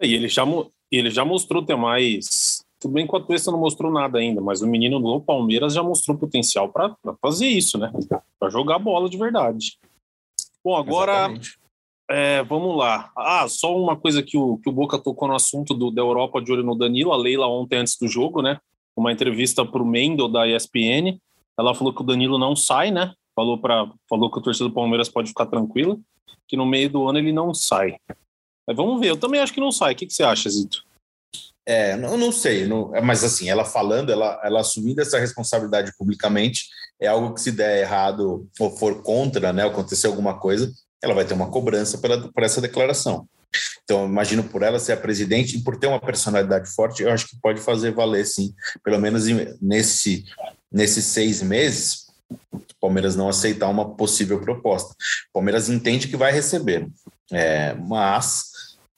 E 0.00 0.14
ele 0.14 0.28
já, 0.28 0.44
ele 0.90 1.10
já 1.10 1.24
mostrou 1.24 1.64
ter 1.64 1.76
mais. 1.76 2.62
Tudo 2.78 2.94
bem 2.94 3.06
que 3.06 3.14
o 3.14 3.16
Atuesta 3.16 3.50
não 3.52 3.60
mostrou 3.60 3.92
nada 3.92 4.18
ainda, 4.18 4.40
mas 4.40 4.60
o 4.60 4.66
menino 4.66 4.98
do 4.98 5.20
Palmeiras 5.20 5.72
já 5.72 5.82
mostrou 5.82 6.18
potencial 6.18 6.68
para 6.68 6.94
fazer 7.20 7.46
isso, 7.46 7.78
né? 7.78 7.92
Para 8.38 8.50
jogar 8.50 8.78
bola 8.78 9.08
de 9.08 9.16
verdade. 9.16 9.78
Bom, 10.64 10.76
agora. 10.76 11.12
Exatamente 11.12 11.61
é, 12.12 12.42
vamos 12.44 12.76
lá. 12.76 13.10
Ah, 13.16 13.46
só 13.48 13.76
uma 13.76 13.96
coisa 13.96 14.22
que 14.22 14.36
o, 14.36 14.58
que 14.58 14.68
o 14.68 14.72
Boca 14.72 14.98
tocou 14.98 15.26
no 15.26 15.34
assunto 15.34 15.74
do, 15.74 15.90
da 15.90 16.02
Europa 16.02 16.40
de 16.40 16.52
olho 16.52 16.62
no 16.62 16.76
Danilo. 16.76 17.12
A 17.12 17.16
Leila 17.16 17.48
ontem 17.48 17.78
antes 17.78 17.96
do 17.96 18.06
jogo, 18.06 18.42
né? 18.42 18.58
Uma 18.96 19.12
entrevista 19.12 19.64
para 19.64 19.82
o 19.82 19.86
Mendel 19.86 20.28
da 20.28 20.46
ESPN. 20.46 21.18
Ela 21.58 21.74
falou 21.74 21.94
que 21.94 22.02
o 22.02 22.06
Danilo 22.06 22.38
não 22.38 22.54
sai, 22.54 22.90
né? 22.90 23.14
Falou, 23.34 23.58
pra, 23.58 23.90
falou 24.08 24.30
que 24.30 24.38
o 24.38 24.42
torcedor 24.42 24.68
do 24.68 24.74
Palmeiras 24.74 25.08
pode 25.08 25.28
ficar 25.28 25.46
tranquilo, 25.46 26.00
que 26.46 26.56
no 26.56 26.66
meio 26.66 26.90
do 26.90 27.08
ano 27.08 27.18
ele 27.18 27.32
não 27.32 27.54
sai. 27.54 27.96
Mas 28.66 28.76
vamos 28.76 29.00
ver, 29.00 29.08
eu 29.08 29.16
também 29.16 29.40
acho 29.40 29.52
que 29.52 29.60
não 29.60 29.72
sai. 29.72 29.94
O 29.94 29.96
que, 29.96 30.06
que 30.06 30.12
você 30.12 30.22
acha, 30.22 30.50
Zito? 30.50 30.84
É, 31.64 31.96
não, 31.96 32.16
não 32.18 32.32
sei, 32.32 32.66
não, 32.66 32.94
é, 32.94 33.00
mas 33.00 33.22
assim, 33.22 33.48
ela 33.48 33.64
falando, 33.64 34.10
ela, 34.10 34.40
ela 34.42 34.60
assumindo 34.60 35.00
essa 35.00 35.18
responsabilidade 35.18 35.92
publicamente, 35.96 36.66
é 37.00 37.06
algo 37.06 37.34
que 37.34 37.40
se 37.40 37.52
der 37.52 37.82
errado 37.82 38.48
ou 38.58 38.70
for 38.76 39.00
contra, 39.00 39.52
né, 39.52 39.64
acontecer 39.64 40.08
alguma 40.08 40.40
coisa, 40.40 40.72
ela 41.02 41.14
vai 41.14 41.24
ter 41.24 41.34
uma 41.34 41.50
cobrança 41.50 41.98
pela, 41.98 42.30
por 42.30 42.42
essa 42.42 42.60
declaração. 42.60 43.26
Então, 43.84 44.06
imagino 44.06 44.44
por 44.44 44.62
ela 44.62 44.78
ser 44.78 44.92
a 44.92 44.96
presidente 44.96 45.56
e 45.56 45.62
por 45.62 45.76
ter 45.76 45.86
uma 45.86 46.00
personalidade 46.00 46.70
forte, 46.70 47.02
eu 47.02 47.10
acho 47.10 47.28
que 47.28 47.40
pode 47.40 47.60
fazer 47.60 47.92
valer, 47.92 48.24
sim, 48.24 48.54
pelo 48.82 48.98
menos 48.98 49.24
nesse, 49.60 50.24
nesses 50.70 51.04
seis 51.04 51.42
meses, 51.42 52.06
o 52.50 52.80
Palmeiras 52.80 53.16
não 53.16 53.28
aceitar 53.28 53.68
uma 53.68 53.94
possível 53.94 54.40
proposta. 54.40 54.94
O 55.30 55.32
Palmeiras 55.34 55.68
entende 55.68 56.08
que 56.08 56.16
vai 56.16 56.32
receber, 56.32 56.88
é, 57.30 57.74
mas 57.74 58.44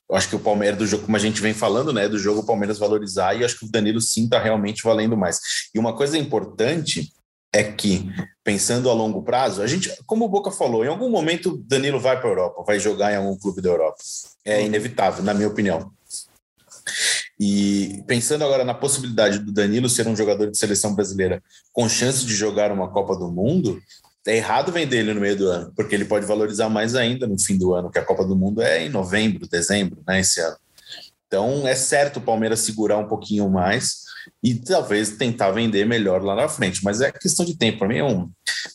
eu 0.09 0.17
acho 0.17 0.29
que 0.29 0.37
o 0.37 0.41
Palmeiras 0.41 0.79
do 0.79 0.87
jogo, 0.87 1.05
como 1.05 1.17
a 1.17 1.21
gente 1.21 1.41
vem 1.41 1.55
falando, 1.55 1.93
né, 1.93 2.09
do 2.09 2.19
jogo 2.19 2.41
o 2.41 2.47
Palmeiras 2.47 2.79
valorizar 2.79 3.35
e 3.35 3.45
acho 3.45 3.59
que 3.59 3.65
o 3.65 3.71
Danilo 3.71 4.01
sim 4.01 4.25
está 4.25 4.39
realmente 4.39 4.83
valendo 4.83 5.17
mais. 5.17 5.41
E 5.75 5.79
uma 5.79 5.97
coisa 5.97 6.19
importante 6.19 7.11
é 7.55 7.63
que, 7.63 8.11
pensando 8.43 8.91
a 8.91 8.93
longo 8.93 9.23
prazo, 9.23 9.63
a 9.63 9.67
gente, 9.69 9.89
como 10.07 10.25
o 10.25 10.29
Boca 10.29 10.51
falou, 10.51 10.85
em 10.85 10.89
algum 10.89 11.09
momento 11.09 11.57
Danilo 11.69 12.01
vai 12.01 12.19
para 12.19 12.29
a 12.29 12.33
Europa, 12.33 12.65
vai 12.67 12.81
jogar 12.81 13.13
em 13.13 13.17
algum 13.17 13.39
clube 13.39 13.63
da 13.63 13.69
Europa. 13.69 13.99
É 14.45 14.61
inevitável, 14.61 15.23
na 15.23 15.33
minha 15.33 15.47
opinião. 15.47 15.93
E 17.39 18.03
pensando 18.09 18.43
agora 18.45 18.65
na 18.65 18.75
possibilidade 18.75 19.39
do 19.39 19.53
Danilo 19.53 19.89
ser 19.89 20.09
um 20.09 20.17
jogador 20.17 20.51
de 20.51 20.59
seleção 20.59 20.97
brasileira 20.97 21.41
com 21.73 21.89
chance 21.89 22.27
de 22.27 22.35
jogar 22.35 22.73
uma 22.73 22.91
Copa 22.91 23.15
do 23.15 23.31
Mundo, 23.31 23.81
é 24.27 24.37
errado 24.37 24.73
vender 24.73 24.99
ele 24.99 25.15
no 25.15 25.21
meio 25.21 25.37
do 25.37 25.49
ano, 25.49 25.73
porque 25.77 25.95
ele 25.95 26.05
pode 26.05 26.27
valorizar 26.27 26.69
mais 26.69 26.97
ainda 26.97 27.25
no 27.25 27.39
fim 27.39 27.57
do 27.57 27.73
ano, 27.73 27.91
que 27.91 28.01
a 28.01 28.05
Copa 28.05 28.25
do 28.25 28.35
Mundo 28.35 28.63
é 28.63 28.85
em 28.85 28.89
novembro, 28.89 29.49
dezembro, 29.49 30.03
né, 30.05 30.19
esse 30.19 30.41
ano. 30.41 30.57
Então 31.29 31.69
é 31.69 31.77
certo 31.77 32.17
o 32.17 32.23
Palmeiras 32.23 32.61
segurar 32.61 32.99
um 32.99 33.07
pouquinho 33.07 33.49
mais 33.49 34.04
e 34.43 34.55
talvez 34.55 35.17
tentar 35.17 35.51
vender 35.51 35.87
melhor 35.87 36.23
lá 36.23 36.35
na 36.35 36.49
frente. 36.49 36.83
Mas 36.85 37.01
é 37.01 37.11
questão 37.13 37.45
de 37.45 37.57
tempo. 37.57 37.79
Para 37.79 37.89
mim, 37.89 37.99
é 37.99 38.05
um, 38.05 38.31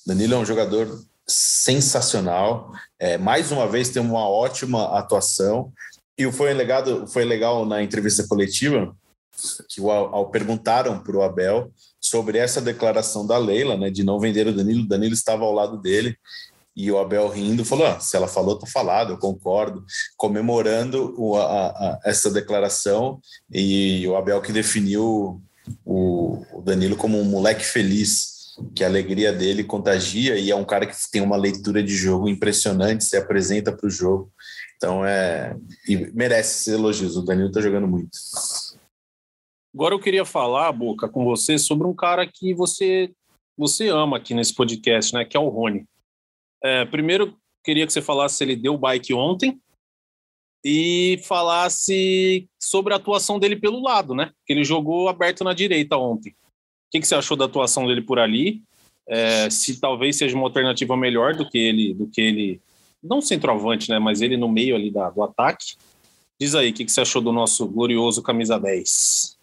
Danilo 0.06 0.36
é 0.36 0.38
um 0.38 0.46
jogador 0.46 0.88
sensacional. 1.28 2.72
É, 2.98 3.18
mais 3.18 3.52
uma 3.52 3.68
vez, 3.68 3.90
tem 3.90 4.02
uma 4.02 4.28
ótima 4.28 4.98
atuação. 4.98 5.72
E 6.18 6.30
foi 6.32 6.54
legal, 6.54 7.08
foi 7.08 7.24
legal 7.24 7.66
na 7.66 7.82
entrevista 7.82 8.28
coletiva 8.28 8.96
que 9.70 9.82
ao, 9.82 10.30
perguntaram 10.30 11.00
para 11.00 11.16
o 11.16 11.22
Abel 11.22 11.72
sobre 12.02 12.38
essa 12.38 12.62
declaração 12.62 13.26
da 13.26 13.38
Leila, 13.38 13.78
né, 13.78 13.90
de 13.90 14.04
não 14.04 14.20
vender 14.20 14.48
o 14.48 14.54
Danilo, 14.54 14.88
Danilo 14.88 15.14
estava 15.14 15.44
ao 15.44 15.54
lado 15.54 15.78
dele 15.78 16.18
e 16.80 16.90
o 16.90 16.98
Abel 16.98 17.28
rindo 17.28 17.66
falou: 17.66 17.86
ah, 17.86 18.00
se 18.00 18.16
ela 18.16 18.28
falou, 18.28 18.58
tá 18.58 18.66
falado, 18.66 19.12
eu 19.12 19.18
concordo, 19.18 19.84
comemorando 20.16 21.14
o, 21.18 21.36
a, 21.36 21.68
a, 21.68 22.00
essa 22.06 22.32
declaração 22.32 23.20
e 23.52 24.08
o 24.08 24.16
Abel 24.16 24.42
que 24.42 24.54
definiu 24.54 25.42
o, 25.84 26.46
o 26.54 26.62
Danilo 26.62 26.96
como 26.96 27.20
um 27.20 27.26
moleque 27.26 27.66
feliz, 27.66 28.56
que 28.74 28.86
a 28.86 28.88
alegria 28.88 29.34
dele 29.34 29.62
contagia 29.62 30.38
e 30.38 30.50
é 30.50 30.56
um 30.56 30.64
cara 30.64 30.86
que 30.86 30.96
tem 31.12 31.22
uma 31.22 31.36
leitura 31.36 31.84
de 31.84 31.94
jogo 31.94 32.30
impressionante, 32.30 33.04
se 33.04 33.18
apresenta 33.18 33.76
para 33.76 33.88
o 33.88 33.92
jogo. 33.92 34.32
Então 34.78 35.06
é. 35.06 35.58
E 35.86 35.98
merece 36.14 36.64
ser 36.64 36.76
elogios. 36.76 37.18
O 37.18 37.22
Danilo 37.22 37.52
tá 37.52 37.60
jogando 37.60 37.90
muito. 37.90 38.18
Agora 39.76 39.94
eu 39.94 40.00
queria 40.00 40.24
falar, 40.24 40.72
Boca, 40.72 41.10
com 41.10 41.26
você 41.26 41.58
sobre 41.60 41.86
um 41.86 41.94
cara 41.94 42.26
que 42.26 42.54
você 42.54 43.12
você 43.58 43.90
ama 43.90 44.16
aqui 44.16 44.34
nesse 44.34 44.56
podcast, 44.56 45.14
né? 45.14 45.26
Que 45.26 45.36
é 45.36 45.40
o 45.40 45.50
Rony. 45.50 45.86
É, 46.64 46.86
primeiro, 46.86 47.38
queria 47.64 47.86
que 47.86 47.94
você 47.94 48.02
falasse 48.02 48.36
se 48.36 48.44
ele 48.44 48.56
deu 48.56 48.74
o 48.74 48.78
bike 48.78 49.14
ontem 49.14 49.60
e 50.64 51.20
falasse 51.24 52.48
sobre 52.62 52.94
a 52.94 52.98
atuação 52.98 53.40
dele 53.40 53.56
pelo 53.56 53.82
lado, 53.82 54.14
né? 54.14 54.32
Que 54.46 54.54
ele 54.54 54.64
jogou 54.64 55.08
aberto 55.08 55.44
na 55.44 55.54
direita 55.54 55.98
ontem. 55.98 56.32
O 56.32 56.92
que, 56.92 57.00
que 57.00 57.08
você 57.08 57.16
achou 57.16 57.38
da 57.38 57.46
atuação 57.46 57.88
dele 57.88 58.02
por 58.02 58.20
ali? 58.20 58.62
É, 59.08 59.50
se 59.50 59.80
talvez 59.80 60.18
seja 60.18 60.36
uma 60.36 60.46
alternativa 60.46 60.96
melhor 60.98 61.36
do 61.36 61.50
que 61.50 61.58
ele, 61.58 61.94
do 61.94 62.08
que 62.08 62.22
ele, 62.22 62.62
não 63.02 63.22
centroavante, 63.22 63.90
né? 63.90 64.00
Mas 64.00 64.22
ele 64.22 64.38
no 64.38 64.50
meio 64.50 64.76
ali 64.76 64.92
da, 64.92 65.10
do 65.10 65.24
ataque. 65.24 65.76
Diz 66.40 66.56
aí, 66.56 66.70
o 66.70 66.74
que, 66.74 66.86
que 66.86 66.92
você 66.92 67.02
achou 67.02 67.22
do 67.22 67.32
nosso 67.32 67.68
glorioso 67.68 68.22
camisa 68.22 68.60
10? 68.60 69.38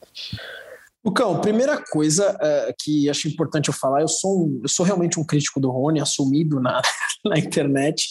Lucão, 1.06 1.40
primeira 1.40 1.80
coisa 1.80 2.32
uh, 2.34 2.75
que 2.82 3.08
acho 3.08 3.28
importante 3.28 3.68
eu 3.68 3.75
falar, 3.75 4.00
eu 4.00 4.08
sou, 4.08 4.44
um, 4.44 4.60
eu 4.64 4.68
sou 4.68 4.84
realmente 4.84 5.20
um 5.20 5.25
crítico 5.25 5.60
do 5.60 5.70
Rony, 5.70 6.00
assumido 6.00 6.58
na, 6.58 6.82
na 7.25 7.38
internet, 7.38 8.04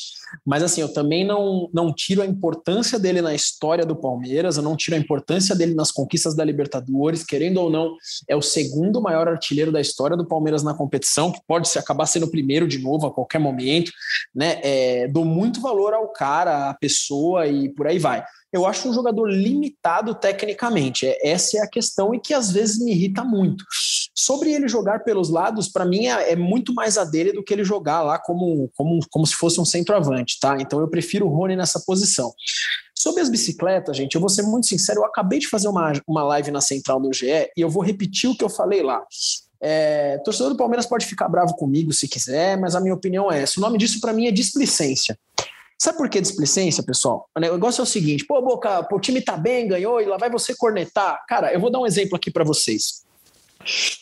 mas 0.46 0.64
assim, 0.64 0.82
eu 0.82 0.92
também 0.92 1.26
não, 1.26 1.70
não 1.74 1.94
tiro 1.94 2.22
a 2.22 2.26
importância 2.26 3.00
dele 3.00 3.22
na 3.22 3.34
história 3.34 3.86
do 3.86 3.96
Palmeiras, 3.96 4.58
eu 4.58 4.64
não 4.64 4.76
tiro 4.76 4.96
a 4.96 5.00
importância 5.00 5.56
dele 5.56 5.74
nas 5.74 5.92
conquistas 5.92 6.36
da 6.36 6.44
Libertadores, 6.44 7.24
querendo 7.24 7.58
ou 7.58 7.70
não, 7.70 7.96
é 8.28 8.36
o 8.36 8.42
segundo 8.42 9.02
maior 9.02 9.28
artilheiro 9.28 9.72
da 9.72 9.82
história 9.82 10.18
do 10.18 10.28
Palmeiras 10.28 10.64
na 10.64 10.74
competição, 10.74 11.32
que 11.32 11.40
pode 11.48 11.68
se 11.68 11.80
acabar 11.80 12.06
sendo 12.06 12.26
o 12.26 12.32
primeiro 12.32 12.68
de 12.68 12.80
novo 12.80 13.08
a 13.08 13.14
qualquer 13.14 13.40
momento, 13.40 13.92
né? 14.34 14.60
É, 14.64 15.08
dou 15.08 15.26
muito 15.26 15.62
valor 15.62 15.94
ao 15.94 16.10
cara, 16.10 16.70
à 16.70 16.74
pessoa 16.74 17.48
e 17.48 17.70
por 17.70 17.88
aí 17.88 18.00
vai 18.00 18.24
eu 18.56 18.66
acho 18.66 18.88
um 18.88 18.94
jogador 18.94 19.26
limitado 19.26 20.16
tecnicamente. 20.16 21.06
É, 21.06 21.30
essa 21.30 21.58
é 21.58 21.62
a 21.62 21.70
questão 21.70 22.16
e 22.16 22.20
que 22.22 22.34
às 22.34 22.52
vezes 22.52 22.80
me 22.80 22.92
irrita 22.92 23.22
muito. 23.22 23.66
Sobre 24.18 24.54
ele 24.54 24.70
jogar 24.70 25.04
pelos 25.04 25.30
lados, 25.30 25.68
para 25.68 25.84
mim 25.84 26.08
é, 26.08 26.32
é, 26.32 26.36
muito 26.38 26.74
mais 26.74 26.98
a 26.98 27.04
dele 27.04 27.34
do 27.34 27.44
que 27.44 27.54
ele 27.54 27.66
jogar 27.66 28.02
lá 28.02 28.18
como, 28.18 28.72
como, 28.74 29.00
como 29.10 29.28
se 29.28 29.36
fosse 29.36 29.60
um 29.60 29.66
centroavante, 29.66 30.40
tá? 30.40 30.56
Então 30.60 30.80
eu 30.80 30.88
prefiro 30.88 31.26
o 31.26 31.30
Rony 31.30 31.58
nessa 31.58 31.82
posição. 31.82 32.34
Sobre 32.98 33.22
as 33.22 33.30
bicicletas, 33.30 33.98
gente, 33.98 34.16
eu 34.16 34.22
vou 34.22 34.30
ser 34.30 34.44
muito 34.44 34.68
sincero, 34.68 35.02
eu 35.02 35.06
acabei 35.06 35.40
de 35.40 35.50
fazer 35.50 35.68
uma, 35.68 35.92
uma 36.08 36.24
live 36.24 36.50
na 36.50 36.62
central 36.62 37.00
do 37.00 37.12
GE 37.12 37.28
e 37.28 37.52
eu 37.58 37.70
vou 37.70 37.84
repetir 37.84 38.30
o 38.30 38.38
que 38.38 38.44
eu 38.44 38.50
falei 38.50 38.82
lá. 38.82 39.04
É, 39.60 40.18
torcedor 40.20 40.52
do 40.52 40.58
Palmeiras 40.58 40.86
pode 40.86 41.06
ficar 41.06 41.28
bravo 41.28 41.54
comigo 41.56 41.92
se 41.92 42.08
quiser, 42.08 42.58
mas 42.58 42.74
a 42.74 42.80
minha 42.80 42.94
opinião 42.94 43.30
é 43.30 43.42
essa. 43.42 43.60
O 43.60 43.62
nome 43.62 43.78
disso 43.78 44.00
para 44.00 44.14
mim 44.14 44.28
é 44.28 44.32
displicência. 44.32 45.18
Sabe 45.78 45.98
por 45.98 46.10
que 46.10 46.22
displicência, 46.22 46.82
pessoal? 46.84 47.30
O 47.36 47.40
negócio 47.40 47.82
é 47.82 47.84
o 47.84 47.86
seguinte: 47.86 48.26
pô, 48.26 48.42
Boca, 48.42 48.88
o 48.92 49.00
time 49.00 49.22
tá 49.22 49.36
bem, 49.36 49.68
ganhou, 49.68 50.00
e 50.00 50.06
lá 50.06 50.18
vai 50.18 50.30
você 50.30 50.56
cornetar. 50.56 51.24
Cara, 51.28 51.54
eu 51.54 51.60
vou 51.60 51.70
dar 51.70 51.80
um 51.80 51.86
exemplo 51.86 52.16
aqui 52.16 52.32
para 52.32 52.46
vocês. 52.46 53.05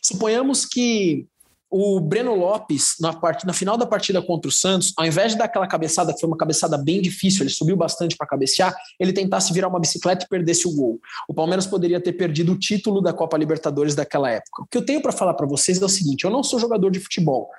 Suponhamos 0.01 0.65
que 0.65 1.25
o 1.70 2.00
Breno 2.00 2.36
Lopes, 2.36 2.96
na, 3.00 3.12
part... 3.12 3.46
na 3.48 3.53
final 3.53 3.75
da 3.77 3.86
partida 3.86 4.22
contra 4.22 4.48
o 4.48 4.51
Santos, 4.51 4.93
ao 4.96 5.05
invés 5.05 5.32
de 5.32 5.39
dar 5.39 5.46
aquela 5.46 5.65
cabeçada, 5.65 6.13
que 6.13 6.20
foi 6.20 6.27
uma 6.27 6.38
cabeçada 6.38 6.77
bem 6.77 7.01
difícil, 7.01 7.41
ele 7.41 7.50
subiu 7.50 7.75
bastante 7.75 8.15
para 8.15 8.27
cabecear, 8.27 8.75
ele 9.00 9.12
tentasse 9.12 9.51
virar 9.51 9.70
uma 9.70 9.79
bicicleta 9.79 10.24
e 10.25 10.29
perdesse 10.29 10.67
o 10.67 10.75
gol. 10.75 11.00
O 11.27 11.34
Palmeiras 11.34 11.65
poderia 11.65 12.00
ter 12.00 12.13
perdido 12.13 12.51
o 12.51 12.60
título 12.60 13.01
da 13.01 13.12
Copa 13.12 13.38
Libertadores 13.38 13.96
daquela 13.96 14.29
época. 14.29 14.62
O 14.62 14.67
que 14.67 14.77
eu 14.77 14.86
tenho 14.86 15.01
para 15.01 15.12
falar 15.12 15.34
para 15.34 15.48
vocês 15.48 15.82
é 15.82 15.86
o 15.86 15.89
seguinte: 15.89 16.25
eu 16.25 16.29
não 16.29 16.43
sou 16.43 16.60
jogador 16.60 16.91
de 16.91 17.00
futebol, 17.00 17.50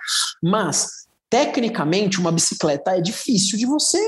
mas 0.40 1.04
Tecnicamente, 1.34 2.20
uma 2.20 2.30
bicicleta 2.30 2.96
é 2.96 3.00
difícil 3.00 3.58
de 3.58 3.66
você 3.66 3.98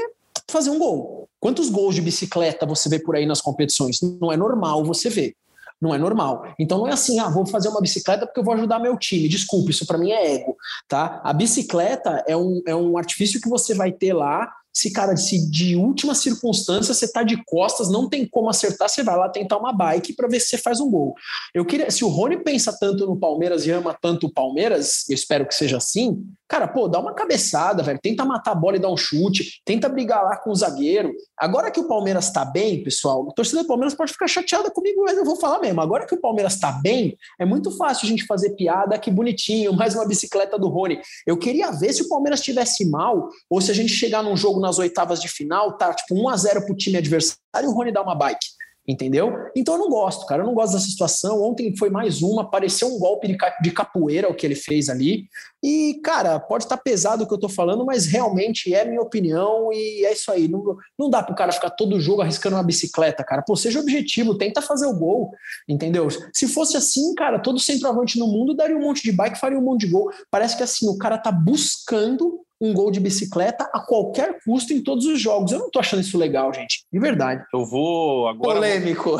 fazer 0.48 0.70
um 0.70 0.78
gol. 0.78 1.28
Quantos 1.40 1.68
gols 1.68 1.96
de 1.96 2.00
bicicleta 2.00 2.64
você 2.64 2.88
vê 2.88 3.00
por 3.00 3.16
aí 3.16 3.26
nas 3.26 3.40
competições? 3.40 3.98
Não 4.20 4.30
é 4.30 4.36
normal 4.36 4.84
você 4.84 5.10
ver. 5.10 5.34
Não 5.80 5.94
é 5.94 5.98
normal. 5.98 6.44
Então 6.58 6.78
não 6.78 6.88
é 6.88 6.92
assim, 6.92 7.18
ah, 7.18 7.28
vou 7.28 7.46
fazer 7.46 7.68
uma 7.68 7.80
bicicleta 7.80 8.26
porque 8.26 8.40
eu 8.40 8.44
vou 8.44 8.54
ajudar 8.54 8.78
meu 8.78 8.96
time. 8.96 9.28
Desculpe, 9.28 9.70
isso 9.70 9.86
para 9.86 9.98
mim 9.98 10.10
é 10.10 10.34
ego, 10.34 10.56
tá? 10.88 11.20
A 11.22 11.32
bicicleta 11.32 12.24
é 12.26 12.36
um, 12.36 12.62
é 12.66 12.74
um 12.74 12.96
artifício 12.96 13.40
que 13.40 13.48
você 13.48 13.74
vai 13.74 13.92
ter 13.92 14.12
lá 14.12 14.50
se, 14.76 14.92
cara, 14.92 15.16
se 15.16 15.50
de 15.50 15.74
última 15.74 16.14
circunstância 16.14 16.92
você 16.92 17.10
tá 17.10 17.22
de 17.22 17.42
costas, 17.46 17.90
não 17.90 18.10
tem 18.10 18.28
como 18.28 18.50
acertar, 18.50 18.90
você 18.90 19.02
vai 19.02 19.16
lá 19.16 19.26
tentar 19.26 19.56
uma 19.56 19.72
bike 19.72 20.12
para 20.12 20.28
ver 20.28 20.38
se 20.38 20.48
você 20.48 20.58
faz 20.58 20.80
um 20.80 20.90
gol. 20.90 21.14
Eu 21.54 21.64
queria, 21.64 21.90
se 21.90 22.04
o 22.04 22.08
Rony 22.08 22.44
pensa 22.44 22.76
tanto 22.78 23.06
no 23.06 23.18
Palmeiras 23.18 23.64
e 23.64 23.70
ama 23.70 23.96
tanto 23.98 24.26
o 24.26 24.30
Palmeiras, 24.30 25.08
eu 25.08 25.14
espero 25.14 25.46
que 25.46 25.54
seja 25.54 25.78
assim, 25.78 26.22
cara, 26.48 26.68
pô, 26.68 26.88
dá 26.88 26.98
uma 26.98 27.14
cabeçada, 27.14 27.82
velho, 27.82 27.98
tenta 28.00 28.24
matar 28.24 28.52
a 28.52 28.54
bola 28.54 28.76
e 28.76 28.80
dar 28.80 28.90
um 28.90 28.96
chute, 28.96 29.60
tenta 29.64 29.88
brigar 29.88 30.24
lá 30.24 30.36
com 30.36 30.50
o 30.50 30.54
zagueiro. 30.54 31.12
Agora 31.36 31.70
que 31.70 31.80
o 31.80 31.88
Palmeiras 31.88 32.30
tá 32.30 32.44
bem, 32.44 32.82
pessoal, 32.82 33.22
o 33.22 33.32
torcedor 33.32 33.64
do 33.64 33.68
Palmeiras 33.68 33.94
pode 33.94 34.12
ficar 34.12 34.28
chateado 34.28 34.70
comigo, 34.70 35.02
mas 35.02 35.16
eu 35.16 35.24
vou 35.24 35.36
falar 35.36 35.58
mesmo. 35.58 35.80
Agora 35.80 36.06
que 36.06 36.14
o 36.14 36.20
Palmeiras 36.20 36.58
tá 36.58 36.72
bem, 36.72 37.16
é 37.38 37.44
muito 37.44 37.70
fácil 37.76 38.06
a 38.06 38.08
gente 38.08 38.26
fazer 38.26 38.50
piada, 38.50 38.98
que 38.98 39.10
bonitinho, 39.10 39.72
mais 39.72 39.94
uma 39.94 40.06
bicicleta 40.06 40.58
do 40.58 40.68
Rony. 40.68 41.00
Eu 41.26 41.36
queria 41.36 41.70
ver 41.70 41.92
se 41.92 42.02
o 42.02 42.08
Palmeiras 42.08 42.40
tivesse 42.40 42.88
mal 42.88 43.28
ou 43.50 43.60
se 43.60 43.70
a 43.70 43.74
gente 43.74 43.92
chegar 43.92 44.22
num 44.22 44.36
jogo 44.36 44.60
nas 44.60 44.78
oitavas 44.78 45.20
de 45.20 45.28
final, 45.28 45.76
tá 45.76 45.92
tipo 45.92 46.14
1 46.14 46.28
a 46.28 46.36
0 46.36 46.66
pro 46.66 46.76
time 46.76 46.98
adversário 46.98 47.38
e 47.62 47.66
o 47.66 47.72
Rony 47.72 47.92
dá 47.92 48.02
uma 48.02 48.14
bike 48.14 48.55
entendeu? 48.86 49.32
Então 49.54 49.74
eu 49.74 49.80
não 49.80 49.88
gosto, 49.88 50.26
cara, 50.26 50.42
eu 50.42 50.46
não 50.46 50.54
gosto 50.54 50.74
dessa 50.74 50.86
situação. 50.86 51.42
Ontem 51.42 51.76
foi 51.76 51.90
mais 51.90 52.22
uma, 52.22 52.48
pareceu 52.48 52.88
um 52.88 52.98
golpe 52.98 53.28
de 53.62 53.70
capoeira 53.70 54.28
o 54.28 54.34
que 54.34 54.46
ele 54.46 54.54
fez 54.54 54.88
ali. 54.88 55.28
E, 55.62 56.00
cara, 56.04 56.38
pode 56.38 56.64
estar 56.64 56.76
pesado 56.76 57.24
o 57.24 57.26
que 57.26 57.34
eu 57.34 57.40
tô 57.40 57.48
falando, 57.48 57.84
mas 57.84 58.06
realmente 58.06 58.72
é 58.72 58.84
minha 58.84 59.00
opinião 59.00 59.72
e 59.72 60.04
é 60.04 60.12
isso 60.12 60.30
aí. 60.30 60.46
Não, 60.46 60.76
não 60.98 61.10
dá 61.10 61.22
pro 61.22 61.34
cara 61.34 61.50
ficar 61.50 61.70
todo 61.70 62.00
jogo 62.00 62.22
arriscando 62.22 62.56
uma 62.56 62.62
bicicleta, 62.62 63.24
cara. 63.24 63.42
Pô, 63.42 63.56
seja 63.56 63.80
objetivo, 63.80 64.38
tenta 64.38 64.62
fazer 64.62 64.86
o 64.86 64.94
gol, 64.94 65.32
entendeu? 65.68 66.06
Se 66.32 66.46
fosse 66.46 66.76
assim, 66.76 67.14
cara, 67.14 67.40
todo 67.40 67.58
centroavante 67.58 68.18
no 68.18 68.28
mundo 68.28 68.54
daria 68.54 68.76
um 68.76 68.82
monte 68.82 69.02
de 69.02 69.10
bike, 69.10 69.38
faria 69.38 69.58
um 69.58 69.62
monte 69.62 69.80
de 69.80 69.92
gol. 69.92 70.10
Parece 70.30 70.56
que 70.56 70.62
assim, 70.62 70.88
o 70.88 70.96
cara 70.96 71.18
tá 71.18 71.32
buscando 71.32 72.45
um 72.60 72.72
gol 72.72 72.90
de 72.90 73.00
bicicleta 73.00 73.68
a 73.72 73.80
qualquer 73.80 74.38
custo 74.44 74.72
em 74.72 74.82
todos 74.82 75.04
os 75.06 75.20
jogos. 75.20 75.52
Eu 75.52 75.58
não 75.58 75.70
tô 75.70 75.78
achando 75.78 76.00
isso 76.00 76.16
legal, 76.16 76.52
gente. 76.52 76.84
De 76.92 76.98
verdade. 76.98 77.44
Eu 77.52 77.64
vou 77.64 78.28
agora. 78.28 78.54
Polêmico. 78.54 79.18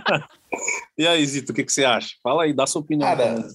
e 0.96 1.06
aí, 1.06 1.24
Zito, 1.26 1.52
o 1.52 1.54
que, 1.54 1.64
que 1.64 1.72
você 1.72 1.84
acha? 1.84 2.08
Fala 2.22 2.44
aí, 2.44 2.54
dá 2.54 2.66
sua 2.66 2.80
opinião. 2.80 3.08
Cara, 3.08 3.46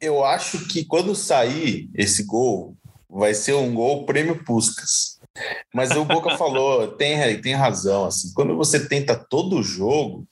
eu 0.00 0.24
acho 0.24 0.66
que 0.66 0.84
quando 0.84 1.14
sair 1.14 1.90
esse 1.94 2.22
gol, 2.24 2.74
vai 3.08 3.34
ser 3.34 3.54
um 3.54 3.74
gol 3.74 4.04
prêmio 4.04 4.42
Puscas. 4.44 5.18
Mas 5.74 5.90
o 5.90 6.04
Boca 6.04 6.36
falou, 6.38 6.88
tem, 6.88 7.40
tem 7.40 7.54
razão. 7.54 8.06
Assim, 8.06 8.32
quando 8.34 8.56
você 8.56 8.86
tenta 8.86 9.14
todo 9.14 9.56
o 9.56 9.62
jogo, 9.62 10.26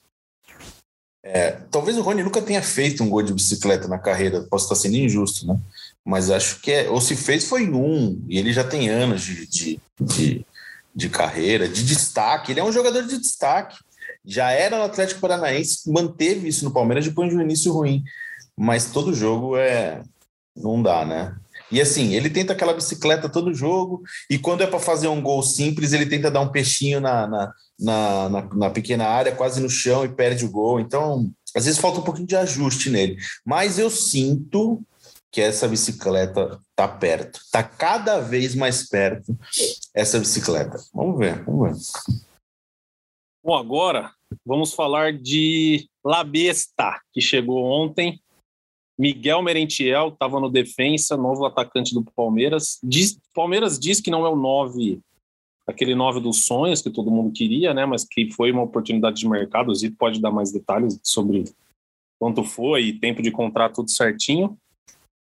é, 1.23 1.52
talvez 1.70 1.99
o 1.99 2.02
Rony 2.02 2.23
nunca 2.23 2.40
tenha 2.40 2.62
feito 2.62 3.02
um 3.02 3.08
gol 3.08 3.23
de 3.23 3.35
bicicleta 3.35 3.88
na 3.88 3.99
carreira, 3.99 4.46
posso 4.49 4.66
estar 4.66 4.76
sendo 4.76 4.96
injusto, 4.96 5.46
né? 5.46 5.58
Mas 6.06 6.30
acho 6.30 6.60
que 6.60 6.70
é, 6.70 6.88
ou 6.88 7.00
se 7.00 7.16
fez 7.16 7.48
foi 7.48 7.68
um, 7.68 8.25
e 8.28 8.38
ele 8.38 8.52
já 8.52 8.62
tem 8.62 8.88
anos 8.88 9.22
de, 9.22 9.44
de, 9.48 9.80
de, 10.00 10.46
de 10.94 11.08
carreira, 11.08 11.68
de 11.68 11.84
destaque. 11.84 12.52
Ele 12.52 12.60
é 12.60 12.64
um 12.64 12.70
jogador 12.70 13.02
de 13.02 13.18
destaque. 13.18 13.76
Já 14.25 14.52
era 14.52 14.78
no 14.78 14.84
Atlético 14.84 15.20
Paranaense, 15.20 15.90
manteve 15.90 16.46
isso 16.46 16.64
no 16.64 16.70
Palmeiras 16.70 17.04
depois 17.04 17.28
de 17.28 17.36
um 17.36 17.42
início 17.42 17.72
ruim. 17.72 18.04
Mas 18.56 18.86
todo 18.92 19.12
jogo 19.12 19.56
é. 19.56 20.00
Não 20.54 20.80
dá, 20.80 21.04
né? 21.04 21.34
E 21.72 21.80
assim, 21.80 22.14
ele 22.14 22.30
tenta 22.30 22.52
aquela 22.52 22.72
bicicleta 22.72 23.28
todo 23.28 23.52
jogo, 23.52 24.02
e 24.30 24.38
quando 24.38 24.62
é 24.62 24.66
para 24.66 24.78
fazer 24.78 25.08
um 25.08 25.20
gol 25.20 25.42
simples, 25.42 25.92
ele 25.92 26.06
tenta 26.06 26.30
dar 26.30 26.40
um 26.40 26.48
peixinho 26.48 27.00
na, 27.00 27.26
na, 27.26 27.52
na, 27.78 28.28
na, 28.28 28.42
na 28.54 28.70
pequena 28.70 29.06
área, 29.06 29.32
quase 29.32 29.60
no 29.60 29.68
chão, 29.68 30.04
e 30.04 30.08
perde 30.08 30.44
o 30.44 30.50
gol. 30.50 30.78
Então, 30.78 31.30
às 31.54 31.64
vezes 31.64 31.80
falta 31.80 31.98
um 31.98 32.04
pouquinho 32.04 32.28
de 32.28 32.36
ajuste 32.36 32.88
nele. 32.88 33.18
Mas 33.44 33.78
eu 33.78 33.90
sinto 33.90 34.80
que 35.36 35.42
essa 35.42 35.68
bicicleta 35.68 36.58
tá 36.74 36.88
perto. 36.88 37.38
Tá 37.52 37.62
cada 37.62 38.20
vez 38.20 38.54
mais 38.54 38.88
perto 38.88 39.36
essa 39.94 40.18
bicicleta. 40.18 40.78
Vamos 40.94 41.18
ver, 41.18 41.44
vamos 41.44 41.68
ver. 41.68 42.14
Bom, 43.44 43.54
agora 43.54 44.14
vamos 44.46 44.72
falar 44.72 45.12
de 45.12 45.86
La 46.02 46.24
Besta, 46.24 47.02
que 47.12 47.20
chegou 47.20 47.62
ontem. 47.62 48.18
Miguel 48.98 49.42
Merentiel 49.42 50.08
estava 50.08 50.40
no 50.40 50.48
defensa, 50.48 51.18
novo 51.18 51.44
atacante 51.44 51.92
do 51.92 52.02
Palmeiras. 52.02 52.78
Diz, 52.82 53.20
Palmeiras 53.34 53.78
diz 53.78 54.00
que 54.00 54.10
não 54.10 54.24
é 54.24 54.30
o 54.30 54.36
9, 54.36 55.00
aquele 55.66 55.94
9 55.94 56.18
dos 56.18 56.46
sonhos 56.46 56.80
que 56.80 56.88
todo 56.88 57.10
mundo 57.10 57.30
queria, 57.30 57.74
né? 57.74 57.84
Mas 57.84 58.06
que 58.08 58.32
foi 58.32 58.50
uma 58.50 58.62
oportunidade 58.62 59.18
de 59.18 59.28
mercado. 59.28 59.70
O 59.70 59.74
Zito 59.74 59.98
pode 59.98 60.18
dar 60.18 60.30
mais 60.30 60.50
detalhes 60.50 60.98
sobre 61.02 61.44
quanto 62.18 62.42
foi, 62.42 62.94
tempo 62.94 63.20
de 63.20 63.30
contrato, 63.30 63.74
tudo 63.74 63.90
certinho. 63.90 64.56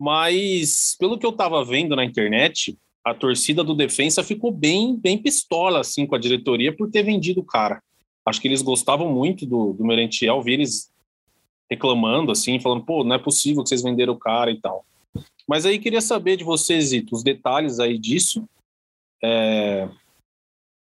Mas, 0.03 0.97
pelo 0.99 1.17
que 1.17 1.25
eu 1.25 1.31
estava 1.31 1.65
vendo 1.65 1.95
na 1.95 2.05
internet, 2.05 2.77
a 3.05 3.15
torcida 3.15 3.63
do 3.63 3.73
Defensa 3.73 4.25
ficou 4.25 4.51
bem, 4.51 4.97
bem 4.97 5.17
pistola 5.17 5.79
assim 5.79 6.05
com 6.05 6.17
a 6.17 6.19
diretoria 6.19 6.77
por 6.77 6.91
ter 6.91 7.05
vendido 7.05 7.41
o 7.41 7.45
cara. 7.45 7.81
Acho 8.27 8.41
que 8.41 8.49
eles 8.49 8.63
gostavam 8.63 9.13
muito 9.13 9.47
do, 9.47 9.73
do 9.73 9.85
Merentiel, 9.85 10.43
vi 10.43 10.55
eles 10.55 10.93
reclamando 11.71 12.33
assim, 12.33 12.59
falando, 12.59 12.85
pô, 12.85 13.05
não 13.05 13.15
é 13.15 13.19
possível 13.19 13.63
que 13.63 13.69
vocês 13.69 13.81
venderam 13.81 14.15
o 14.15 14.19
cara 14.19 14.51
e 14.51 14.61
tal. 14.61 14.85
Mas 15.47 15.65
aí 15.65 15.79
queria 15.79 16.01
saber 16.01 16.37
de 16.37 16.43
vocês, 16.43 16.91
os 17.13 17.23
detalhes 17.23 17.79
aí 17.79 17.97
disso. 17.97 18.45
É... 19.23 19.89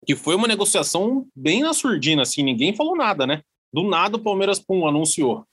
Que 0.04 0.16
foi 0.16 0.34
uma 0.34 0.48
negociação 0.48 1.24
bem 1.36 1.62
na 1.62 1.72
surdina, 1.72 2.22
assim, 2.22 2.42
ninguém 2.42 2.74
falou 2.74 2.96
nada, 2.96 3.28
né? 3.28 3.42
Do 3.72 3.84
nada 3.84 4.16
o 4.16 4.20
Palmeiras 4.20 4.58
pum, 4.58 4.88
anunciou. 4.88 5.46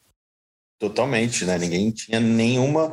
Totalmente, 0.79 1.45
né? 1.45 1.59
Ninguém 1.59 1.91
tinha 1.91 2.19
nenhuma 2.19 2.91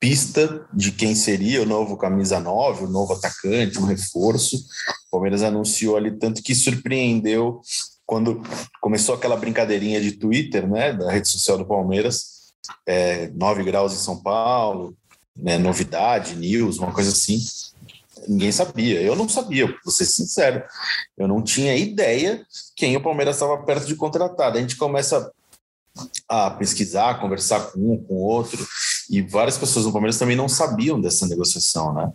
pista 0.00 0.66
de 0.72 0.90
quem 0.90 1.14
seria 1.14 1.62
o 1.62 1.66
novo 1.66 1.96
camisa 1.96 2.40
9, 2.40 2.84
o 2.84 2.88
novo 2.88 3.12
atacante, 3.12 3.78
um 3.78 3.84
reforço. 3.84 4.56
O 4.56 5.10
Palmeiras 5.10 5.42
anunciou 5.42 5.96
ali 5.96 6.10
tanto 6.10 6.42
que 6.42 6.54
surpreendeu 6.54 7.60
quando 8.06 8.42
começou 8.80 9.14
aquela 9.14 9.36
brincadeirinha 9.36 10.00
de 10.00 10.12
Twitter, 10.12 10.66
né, 10.66 10.92
da 10.94 11.12
rede 11.12 11.28
social 11.28 11.58
do 11.58 11.66
Palmeiras, 11.66 12.52
é, 12.86 13.28
9 13.28 13.62
graus 13.62 13.92
em 13.92 13.98
São 13.98 14.20
Paulo, 14.20 14.96
né, 15.36 15.58
novidade, 15.58 16.34
news, 16.34 16.78
uma 16.78 16.92
coisa 16.92 17.10
assim. 17.10 17.38
Ninguém 18.26 18.50
sabia. 18.50 19.00
Eu 19.00 19.14
não 19.14 19.28
sabia, 19.28 19.66
vou 19.84 19.92
ser 19.92 20.06
sincero. 20.06 20.62
Eu 21.16 21.28
não 21.28 21.42
tinha 21.42 21.76
ideia 21.76 22.44
quem 22.74 22.96
o 22.96 23.02
Palmeiras 23.02 23.36
estava 23.36 23.58
perto 23.58 23.86
de 23.86 23.94
contratar. 23.94 24.52
A 24.52 24.60
gente 24.60 24.76
começa 24.76 25.30
a 26.28 26.50
pesquisar, 26.50 27.20
conversar 27.20 27.60
com 27.72 27.94
um, 27.94 28.04
com 28.04 28.14
o 28.14 28.22
outro, 28.22 28.66
e 29.08 29.20
várias 29.22 29.58
pessoas 29.58 29.84
no 29.84 29.92
Palmeiras 29.92 30.18
também 30.18 30.36
não 30.36 30.48
sabiam 30.48 31.00
dessa 31.00 31.26
negociação, 31.26 31.92
né? 31.92 32.12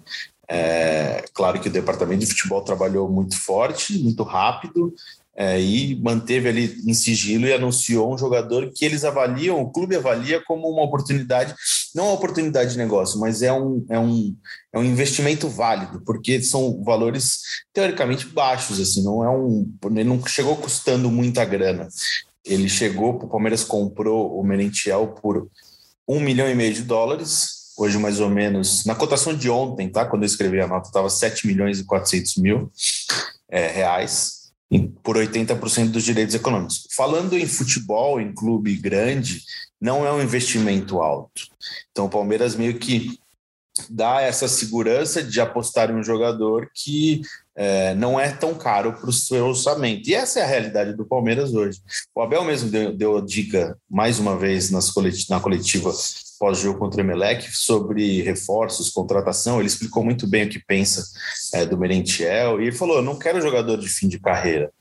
É, 0.48 1.25
claro 1.34 1.60
que 1.60 1.67
o 1.67 1.72
departamento 1.72 2.20
de 2.20 2.27
futebol 2.27 2.62
trabalhou 2.62 3.10
muito 3.10 3.38
forte, 3.38 3.98
muito 3.98 4.24
rápido, 4.24 4.94
é, 5.36 5.60
e 5.60 6.00
manteve 6.01 6.48
ali 6.48 6.82
em 6.88 6.94
sigilo 6.94 7.46
e 7.46 7.53
anunciou 7.53 8.13
um 8.13 8.17
jogador 8.17 8.72
que 8.74 8.86
eles 8.86 9.04
avaliam, 9.04 9.60
o 9.60 9.69
clube 9.69 9.95
avalia 9.95 10.41
como 10.45 10.69
uma 10.69 10.84
oportunidade, 10.84 11.54
não 11.93 12.06
uma 12.06 12.13
oportunidade 12.13 12.71
de 12.71 12.78
negócio, 12.78 13.19
mas 13.19 13.41
é 13.41 13.52
um, 13.52 13.86
é 13.89 14.00
um, 14.00 14.34
é 14.71 14.80
um 14.80 14.84
investimento 14.84 15.50
válido, 15.50 16.02
porque 16.06 16.41
são 16.41 16.82
valores 16.84 17.39
teoricamente 17.73 18.28
baixos, 18.28 18.80
assim, 18.80 19.04
não 19.04 19.23
é 19.26 19.30
um. 19.30 19.69
Ele 19.88 20.06
não 20.06 20.26
chegou 20.26 20.56
custando 20.56 21.12
muita 21.12 21.43
grana. 21.43 21.89
Ele 22.45 22.69
chegou, 22.69 23.12
o 23.15 23.27
Palmeiras 23.27 23.63
comprou 23.63 24.39
o 24.39 24.43
Merentiel 24.43 25.08
por 25.21 25.49
um 26.08 26.19
milhão 26.19 26.49
e 26.49 26.55
meio 26.55 26.73
de 26.73 26.84
dólares, 26.84 27.73
hoje 27.77 27.97
mais 27.97 28.19
ou 28.19 28.29
menos, 28.29 28.86
na 28.86 28.95
cotação 28.95 29.36
de 29.36 29.49
ontem, 29.49 29.89
tá? 29.89 30.05
Quando 30.05 30.23
eu 30.23 30.27
escrevi 30.27 30.62
a 30.62 30.67
nota, 30.67 30.88
estava 30.88 31.10
7 31.10 31.47
milhões 31.47 31.79
e 31.79 31.84
400 31.84 32.38
mil 32.38 32.71
é, 33.49 33.67
reais, 33.67 34.51
por 35.03 35.15
80% 35.17 35.89
dos 35.89 36.03
direitos 36.03 36.36
econômicos. 36.36 36.88
Falando 36.95 37.38
em 37.38 37.45
futebol, 37.45 38.19
em 38.19 38.34
clube 38.34 38.75
grande, 38.75 39.43
não 39.79 40.05
é 40.05 40.12
um 40.12 40.21
investimento 40.21 41.01
alto. 41.01 41.47
Então 41.91 42.05
o 42.05 42.10
Palmeiras 42.10 42.55
meio 42.55 42.77
que 42.77 43.19
dá 43.89 44.21
essa 44.21 44.48
segurança 44.48 45.24
de 45.24 45.39
apostar 45.39 45.89
em 45.89 45.95
um 45.95 46.04
jogador 46.04 46.69
que 46.74 47.21
é, 47.56 47.95
não 47.95 48.19
é 48.19 48.30
tão 48.32 48.54
caro 48.54 48.93
para 48.93 49.10
o 49.10 49.13
seu 49.13 49.48
orçamento. 49.48 50.10
E 50.10 50.13
essa 50.13 50.39
é 50.39 50.43
a 50.43 50.48
realidade 50.48 50.93
do 50.93 51.06
Palmeiras 51.06 51.54
hoje. 51.54 51.80
O 52.13 52.21
Abel 52.21 52.43
mesmo 52.43 52.69
deu, 52.69 52.95
deu 52.95 53.17
a 53.17 53.21
dica, 53.21 53.78
mais 53.89 54.19
uma 54.19 54.38
vez, 54.38 54.69
nas 54.69 54.91
coletiva, 54.91 55.36
na 55.36 55.41
coletiva 55.41 55.91
pós-jogo 56.38 56.78
contra 56.78 57.02
o 57.02 57.06
Emelec, 57.06 57.50
sobre 57.56 58.21
reforços, 58.21 58.89
contratação. 58.89 59.60
Ele 59.60 59.67
explicou 59.67 60.04
muito 60.04 60.28
bem 60.28 60.45
o 60.45 60.50
que 60.50 60.60
pensa 60.60 61.04
é, 61.54 61.65
do 61.65 61.78
Merentiel 61.78 62.62
e 62.62 62.67
ele 62.67 62.76
falou: 62.76 63.02
não 63.02 63.17
quero 63.17 63.41
jogador 63.41 63.78
de 63.78 63.88
fim 63.88 64.08
de 64.08 64.19
carreira. 64.19 64.71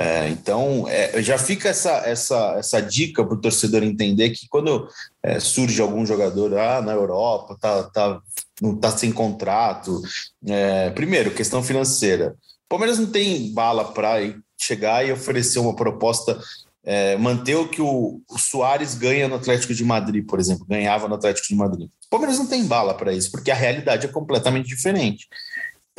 É, 0.00 0.30
então, 0.30 0.86
é, 0.88 1.22
já 1.22 1.36
fica 1.36 1.68
essa, 1.68 1.90
essa, 2.06 2.54
essa 2.56 2.80
dica 2.80 3.22
para 3.22 3.34
o 3.34 3.40
torcedor 3.40 3.82
entender 3.82 4.30
que 4.30 4.48
quando 4.48 4.88
é, 5.22 5.38
surge 5.38 5.78
algum 5.82 6.06
jogador 6.06 6.56
ah, 6.56 6.80
na 6.80 6.92
Europa, 6.92 7.54
tá, 7.60 7.82
tá, 7.82 8.18
não 8.62 8.76
está 8.76 8.90
sem 8.90 9.12
contrato. 9.12 10.00
É, 10.46 10.88
primeiro, 10.88 11.34
questão 11.34 11.62
financeira. 11.62 12.34
O 12.64 12.68
Palmeiras 12.70 12.98
não 12.98 13.08
tem 13.08 13.52
bala 13.52 13.92
para 13.92 14.16
chegar 14.58 15.06
e 15.06 15.12
oferecer 15.12 15.58
uma 15.58 15.76
proposta, 15.76 16.40
é, 16.82 17.18
manter 17.18 17.56
o 17.56 17.68
que 17.68 17.82
o, 17.82 18.22
o 18.26 18.38
Soares 18.38 18.94
ganha 18.94 19.28
no 19.28 19.34
Atlético 19.34 19.74
de 19.74 19.84
Madrid, 19.84 20.24
por 20.24 20.40
exemplo, 20.40 20.64
ganhava 20.66 21.08
no 21.08 21.16
Atlético 21.16 21.48
de 21.48 21.54
Madrid. 21.54 21.90
O 22.06 22.08
Palmeiras 22.08 22.38
não 22.38 22.46
tem 22.46 22.64
bala 22.64 22.94
para 22.94 23.12
isso, 23.12 23.30
porque 23.30 23.50
a 23.50 23.54
realidade 23.54 24.06
é 24.06 24.10
completamente 24.10 24.66
diferente. 24.66 25.28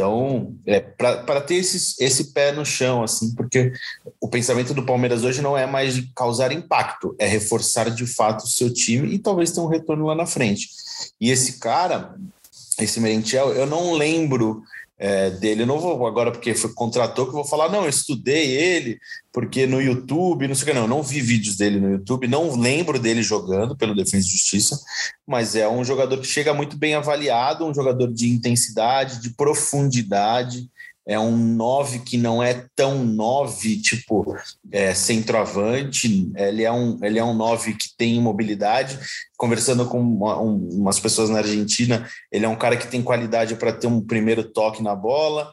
Então, 0.02 0.56
é, 0.66 0.80
para 0.80 1.42
ter 1.42 1.58
esse, 1.58 2.04
esse 2.04 2.34
pé 2.34 2.52
no 2.52 2.66
chão, 2.66 3.04
assim, 3.04 3.36
porque 3.36 3.72
o 4.20 4.28
pensamento 4.28 4.74
do 4.74 4.84
Palmeiras 4.84 5.24
hoje 5.24 5.44
não 5.44 5.56
é 5.56 5.68
mais 5.68 5.94
de 5.94 6.12
causar 6.16 6.52
impacto, 6.52 7.16
é 7.20 7.28
reforçar 7.28 7.92
de 7.92 8.08
fato 8.08 8.46
o 8.46 8.48
seu 8.48 8.74
time 8.74 9.14
e 9.14 9.20
talvez 9.20 9.52
ter 9.52 9.60
um 9.60 9.68
retorno 9.68 10.08
lá 10.08 10.16
na 10.16 10.26
frente. 10.26 10.70
E 11.20 11.30
esse 11.30 11.60
cara, 11.60 12.16
esse 12.80 13.00
Merentiel, 13.00 13.54
eu 13.54 13.68
não 13.68 13.94
lembro 13.94 14.64
é, 15.02 15.32
dele. 15.32 15.64
Eu 15.64 15.68
não 15.68 15.80
vou 15.80 16.06
agora, 16.06 16.32
porque 16.32 16.54
foi, 16.54 16.72
contratou, 16.74 17.26
que 17.26 17.32
eu 17.32 17.38
vou 17.38 17.44
falar, 17.44 17.70
não, 17.70 17.84
eu 17.84 17.90
estudei 17.90 18.52
ele, 18.52 19.00
porque 19.34 19.66
no 19.66 19.82
YouTube, 19.82 20.48
não 20.48 20.54
sei 20.54 20.64
o 20.64 20.68
que, 20.68 20.74
não, 20.74 20.88
não 20.88 21.02
vi 21.02 21.20
vídeos 21.20 21.58
dele 21.58 21.80
no 21.80 21.90
YouTube, 21.90 22.28
não 22.28 22.56
lembro 22.56 23.00
dele 23.00 23.24
jogando 23.24 23.76
pelo 23.76 23.96
Defesa 23.96 24.28
e 24.28 24.30
Justiça, 24.30 24.80
mas 25.26 25.56
é 25.56 25.68
um 25.68 25.84
jogador 25.84 26.20
que 26.20 26.28
chega 26.28 26.54
muito 26.54 26.78
bem 26.78 26.94
avaliado, 26.94 27.66
um 27.66 27.74
jogador 27.74 28.14
de 28.14 28.30
intensidade, 28.30 29.20
de 29.24 29.32
profundidade, 29.32 30.70
é 31.08 31.20
um 31.20 31.36
9 31.36 32.00
que 32.00 32.18
não 32.18 32.42
é 32.42 32.66
tão 32.76 33.04
9, 33.04 33.82
tipo 33.82 34.36
é, 34.72 34.94
centroavante, 34.94 36.32
ele 36.36 36.64
é, 36.64 36.72
um, 36.72 36.98
ele 37.04 37.18
é 37.18 37.24
um 37.24 37.34
9 37.34 37.74
que 37.74 37.96
tem 37.98 38.22
mobilidade. 38.22 39.00
Conversando 39.38 39.86
com 39.86 40.00
uma, 40.00 40.40
um, 40.40 40.70
umas 40.74 41.00
pessoas 41.00 41.30
na 41.30 41.40
Argentina, 41.40 42.08
ele 42.32 42.46
é 42.46 42.50
um 42.50 42.56
cara 42.56 42.78
que 42.78 42.88
tem 42.88 43.02
qualidade 43.02 43.56
para 43.56 43.74
ter 43.74 43.88
um 43.88 44.00
primeiro 44.02 44.44
toque 44.44 44.84
na 44.84 44.96
bola, 44.96 45.52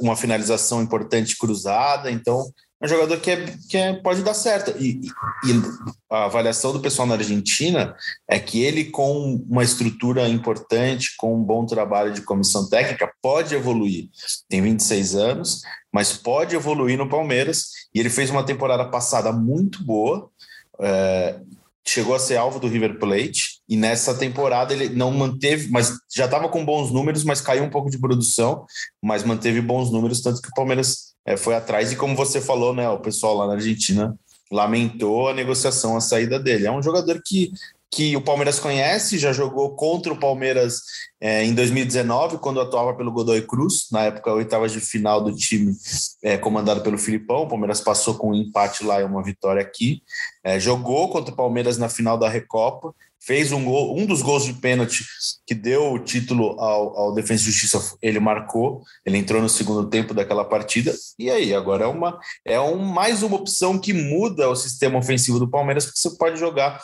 uma, 0.00 0.16
finalização 0.16 0.80
importante 0.80 1.36
cruzada, 1.36 2.10
então 2.10 2.44
um 2.82 2.88
jogador 2.88 3.18
que, 3.18 3.30
é, 3.30 3.46
que 3.68 3.76
é, 3.76 3.92
pode 3.94 4.22
dar 4.22 4.34
certo. 4.34 4.70
E, 4.78 5.00
e, 5.46 5.62
a 6.10 6.24
avaliação 6.24 6.72
do 6.72 6.80
pessoal 6.80 7.06
na 7.08 7.14
Argentina 7.14 7.94
é 8.28 8.38
que 8.38 8.62
ele, 8.62 8.84
com 8.86 9.42
uma 9.48 9.64
estrutura 9.64 10.28
importante, 10.28 11.16
com 11.16 11.34
um 11.34 11.42
bom 11.42 11.64
trabalho 11.64 12.12
de 12.12 12.22
comissão 12.22 12.68
técnica, 12.68 13.12
pode 13.22 13.54
evoluir. 13.54 14.08
Tem 14.48 14.60
26 14.60 15.14
anos, 15.14 15.62
mas 15.92 16.12
pode 16.12 16.54
evoluir 16.54 16.98
no 16.98 17.08
Palmeiras. 17.08 17.68
E 17.94 18.00
ele 18.00 18.10
fez 18.10 18.30
uma 18.30 18.44
temporada 18.44 18.84
passada 18.90 19.32
muito 19.32 19.82
boa. 19.84 20.28
É, 20.80 21.40
chegou 21.86 22.14
a 22.14 22.18
ser 22.18 22.36
alvo 22.36 22.58
do 22.58 22.68
River 22.68 22.98
Plate 22.98 23.60
e 23.68 23.76
nessa 23.76 24.14
temporada 24.14 24.72
ele 24.72 24.88
não 24.88 25.10
manteve, 25.10 25.70
mas 25.70 25.92
já 26.14 26.24
estava 26.24 26.48
com 26.48 26.64
bons 26.64 26.90
números, 26.90 27.24
mas 27.24 27.40
caiu 27.40 27.62
um 27.62 27.70
pouco 27.70 27.90
de 27.90 27.98
produção, 27.98 28.64
mas 29.02 29.22
manteve 29.22 29.60
bons 29.60 29.90
números, 29.90 30.22
tanto 30.22 30.40
que 30.40 30.48
o 30.48 30.54
Palmeiras 30.54 31.13
é, 31.24 31.36
foi 31.36 31.54
atrás 31.54 31.92
e 31.92 31.96
como 31.96 32.16
você 32.16 32.40
falou, 32.40 32.74
né, 32.74 32.88
o 32.88 33.00
pessoal 33.00 33.34
lá 33.36 33.46
na 33.46 33.54
Argentina 33.54 34.16
lamentou 34.50 35.28
a 35.28 35.34
negociação, 35.34 35.96
a 35.96 36.00
saída 36.00 36.38
dele. 36.38 36.66
É 36.66 36.72
um 36.72 36.82
jogador 36.82 37.20
que 37.24 37.50
que 37.94 38.16
o 38.16 38.20
Palmeiras 38.20 38.58
conhece, 38.58 39.18
já 39.18 39.32
jogou 39.32 39.76
contra 39.76 40.12
o 40.12 40.18
Palmeiras 40.18 40.80
é, 41.20 41.44
em 41.44 41.54
2019, 41.54 42.38
quando 42.38 42.60
atuava 42.60 42.92
pelo 42.94 43.12
Godoy 43.12 43.40
Cruz, 43.42 43.86
na 43.92 44.06
época 44.06 44.32
oitavas 44.32 44.72
de 44.72 44.80
final 44.80 45.22
do 45.22 45.32
time 45.32 45.72
é, 46.20 46.36
comandado 46.36 46.80
pelo 46.80 46.98
Filipão. 46.98 47.42
O 47.42 47.48
Palmeiras 47.48 47.80
passou 47.80 48.14
com 48.14 48.30
um 48.30 48.34
empate 48.34 48.82
lá 48.84 49.00
e 49.00 49.04
uma 49.04 49.22
vitória 49.22 49.62
aqui. 49.62 50.02
É, 50.42 50.58
jogou 50.58 51.08
contra 51.08 51.32
o 51.32 51.36
Palmeiras 51.36 51.78
na 51.78 51.88
final 51.88 52.18
da 52.18 52.28
Recopa, 52.28 52.92
fez 53.26 53.52
um, 53.52 53.64
gol, 53.64 53.98
um 53.98 54.04
dos 54.04 54.22
gols 54.22 54.44
de 54.44 54.52
pênalti 54.52 55.04
que 55.46 55.54
deu 55.54 55.92
o 55.92 55.98
título 55.98 56.58
ao, 56.60 56.98
ao 56.98 57.14
Defesa 57.14 57.42
e 57.42 57.46
Justiça, 57.46 57.96
ele 58.02 58.20
marcou, 58.20 58.82
ele 59.04 59.16
entrou 59.16 59.40
no 59.40 59.48
segundo 59.48 59.88
tempo 59.88 60.12
daquela 60.12 60.44
partida, 60.44 60.94
e 61.18 61.30
aí, 61.30 61.54
agora 61.54 61.84
é 61.84 61.88
uma 61.88 62.18
é 62.44 62.60
um, 62.60 62.76
mais 62.76 63.22
uma 63.22 63.36
opção 63.36 63.78
que 63.78 63.92
muda 63.92 64.48
o 64.48 64.56
sistema 64.56 64.98
ofensivo 64.98 65.38
do 65.38 65.48
Palmeiras, 65.48 65.86
porque 65.86 65.98
você 65.98 66.10
pode 66.16 66.38
jogar 66.38 66.80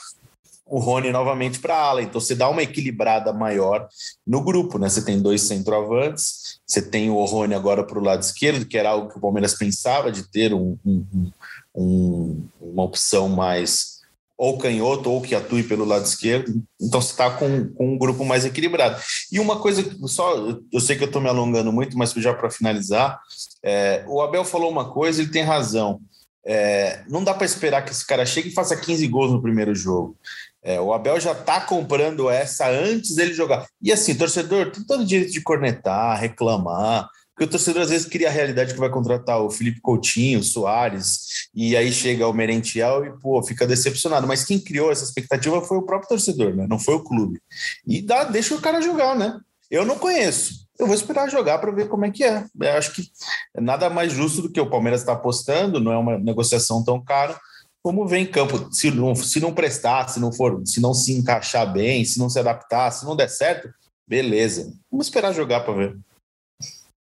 o 0.70 0.79
Rony 0.79 1.11
novamente 1.11 1.59
para 1.59 1.74
a 1.74 1.83
ala. 1.83 2.03
Então 2.03 2.20
você 2.20 2.35
dá 2.35 2.48
uma 2.48 2.62
equilibrada 2.62 3.33
maior 3.33 3.88
no 4.24 4.40
grupo, 4.40 4.79
né? 4.79 4.88
Você 4.88 5.05
tem 5.05 5.20
dois 5.20 5.42
centroavantes, 5.42 6.61
você 6.64 6.81
tem 6.81 7.11
o 7.11 7.24
Rony 7.24 7.55
agora 7.55 7.85
para 7.85 7.98
o 7.98 8.03
lado 8.03 8.22
esquerdo, 8.22 8.64
que 8.64 8.79
era 8.79 8.90
algo 8.90 9.11
que 9.11 9.18
o 9.18 9.20
Palmeiras 9.20 9.55
pensava 9.55 10.12
de 10.12 10.22
ter 10.31 10.55
um, 10.55 10.79
um, 10.87 11.33
um, 11.74 12.48
uma 12.61 12.85
opção 12.85 13.29
mais 13.29 13.99
ou 14.40 14.57
canhoto 14.57 15.11
ou 15.11 15.20
que 15.20 15.35
atue 15.35 15.62
pelo 15.62 15.85
lado 15.85 16.07
esquerdo. 16.07 16.64
Então 16.81 16.98
você 16.98 17.11
está 17.11 17.31
com, 17.31 17.68
com, 17.74 17.92
um 17.92 17.98
grupo 17.98 18.24
mais 18.24 18.46
equilibrado. 18.46 18.98
E 19.31 19.38
uma 19.38 19.61
coisa, 19.61 19.85
só 20.09 20.35
eu 20.72 20.81
sei 20.81 20.96
que 20.96 21.03
eu 21.03 21.09
estou 21.09 21.20
me 21.20 21.29
alongando 21.29 21.70
muito, 21.70 21.98
mas 21.98 22.12
já 22.12 22.33
para 22.33 22.48
finalizar, 22.48 23.20
é, 23.62 24.03
o 24.09 24.22
Abel 24.22 24.42
falou 24.42 24.70
uma 24.70 24.90
coisa, 24.90 25.20
ele 25.20 25.31
tem 25.31 25.42
razão. 25.42 26.00
É, 26.42 27.03
não 27.07 27.22
dá 27.22 27.35
para 27.35 27.44
esperar 27.44 27.85
que 27.85 27.90
esse 27.90 28.07
cara 28.07 28.24
chegue 28.24 28.48
e 28.48 28.55
faça 28.55 28.74
15 28.74 29.07
gols 29.09 29.31
no 29.31 29.42
primeiro 29.42 29.74
jogo. 29.74 30.16
É, 30.62 30.81
o 30.81 30.94
Abel 30.94 31.20
já 31.20 31.33
está 31.33 31.61
comprando 31.61 32.31
essa 32.31 32.66
antes 32.66 33.14
dele 33.14 33.35
jogar. 33.35 33.66
E 33.83 33.92
assim, 33.92 34.14
torcedor 34.14 34.70
tem 34.70 34.83
todo 34.85 35.03
o 35.03 35.07
direito 35.07 35.33
de 35.33 35.42
cornetar, 35.42 36.18
reclamar, 36.18 37.11
porque 37.40 37.44
o 37.44 37.48
torcedor 37.53 37.81
às 37.81 37.88
vezes 37.88 38.07
cria 38.07 38.29
a 38.29 38.31
realidade 38.31 38.74
que 38.74 38.79
vai 38.79 38.90
contratar 38.90 39.40
o 39.40 39.50
Felipe 39.50 39.81
Coutinho, 39.81 40.40
o 40.40 40.44
Soares, 40.44 41.48
e 41.55 41.74
aí 41.74 41.90
chega 41.90 42.29
o 42.29 42.35
Merentiel 42.35 43.03
e 43.07 43.18
pô, 43.18 43.42
fica 43.42 43.66
decepcionado. 43.66 44.26
Mas 44.26 44.44
quem 44.44 44.61
criou 44.61 44.92
essa 44.92 45.05
expectativa 45.05 45.62
foi 45.62 45.79
o 45.79 45.83
próprio 45.83 46.11
torcedor, 46.11 46.55
né? 46.55 46.66
Não 46.68 46.79
foi 46.79 46.96
o 46.96 47.03
clube. 47.03 47.40
E 47.87 48.03
dá, 48.03 48.24
deixa 48.24 48.55
o 48.55 48.61
cara 48.61 48.83
jogar, 48.83 49.16
né? 49.16 49.40
Eu 49.70 49.87
não 49.87 49.98
conheço. 49.98 50.66
Eu 50.79 50.87
vou 50.87 50.94
esperar 50.94 51.31
jogar 51.31 51.57
para 51.57 51.70
ver 51.70 51.88
como 51.88 52.05
é 52.05 52.11
que 52.11 52.22
é. 52.22 52.44
Eu 52.61 52.72
acho 52.72 52.92
que 52.92 53.11
é 53.57 53.61
nada 53.62 53.88
mais 53.88 54.12
justo 54.12 54.42
do 54.42 54.53
que 54.53 54.61
o 54.61 54.68
Palmeiras 54.68 55.00
está 55.00 55.14
apostando, 55.14 55.81
não 55.81 55.92
é 55.92 55.96
uma 55.96 56.18
negociação 56.18 56.85
tão 56.85 57.03
cara 57.03 57.40
Vamos 57.83 58.11
ver 58.11 58.18
em 58.18 58.26
campo. 58.26 58.68
Se 58.70 58.90
não, 58.90 59.14
se 59.14 59.40
não 59.40 59.55
prestar, 59.55 60.07
se 60.09 60.20
não 60.20 60.31
for, 60.31 60.61
se 60.66 60.79
não 60.79 60.92
se 60.92 61.14
encaixar 61.14 61.72
bem, 61.72 62.05
se 62.05 62.18
não 62.18 62.29
se 62.29 62.38
adaptar, 62.38 62.90
se 62.90 63.07
não 63.07 63.16
der 63.16 63.31
certo, 63.31 63.72
beleza. 64.07 64.70
Vamos 64.90 65.07
esperar 65.07 65.33
jogar 65.33 65.61
para 65.61 65.72
ver. 65.72 65.98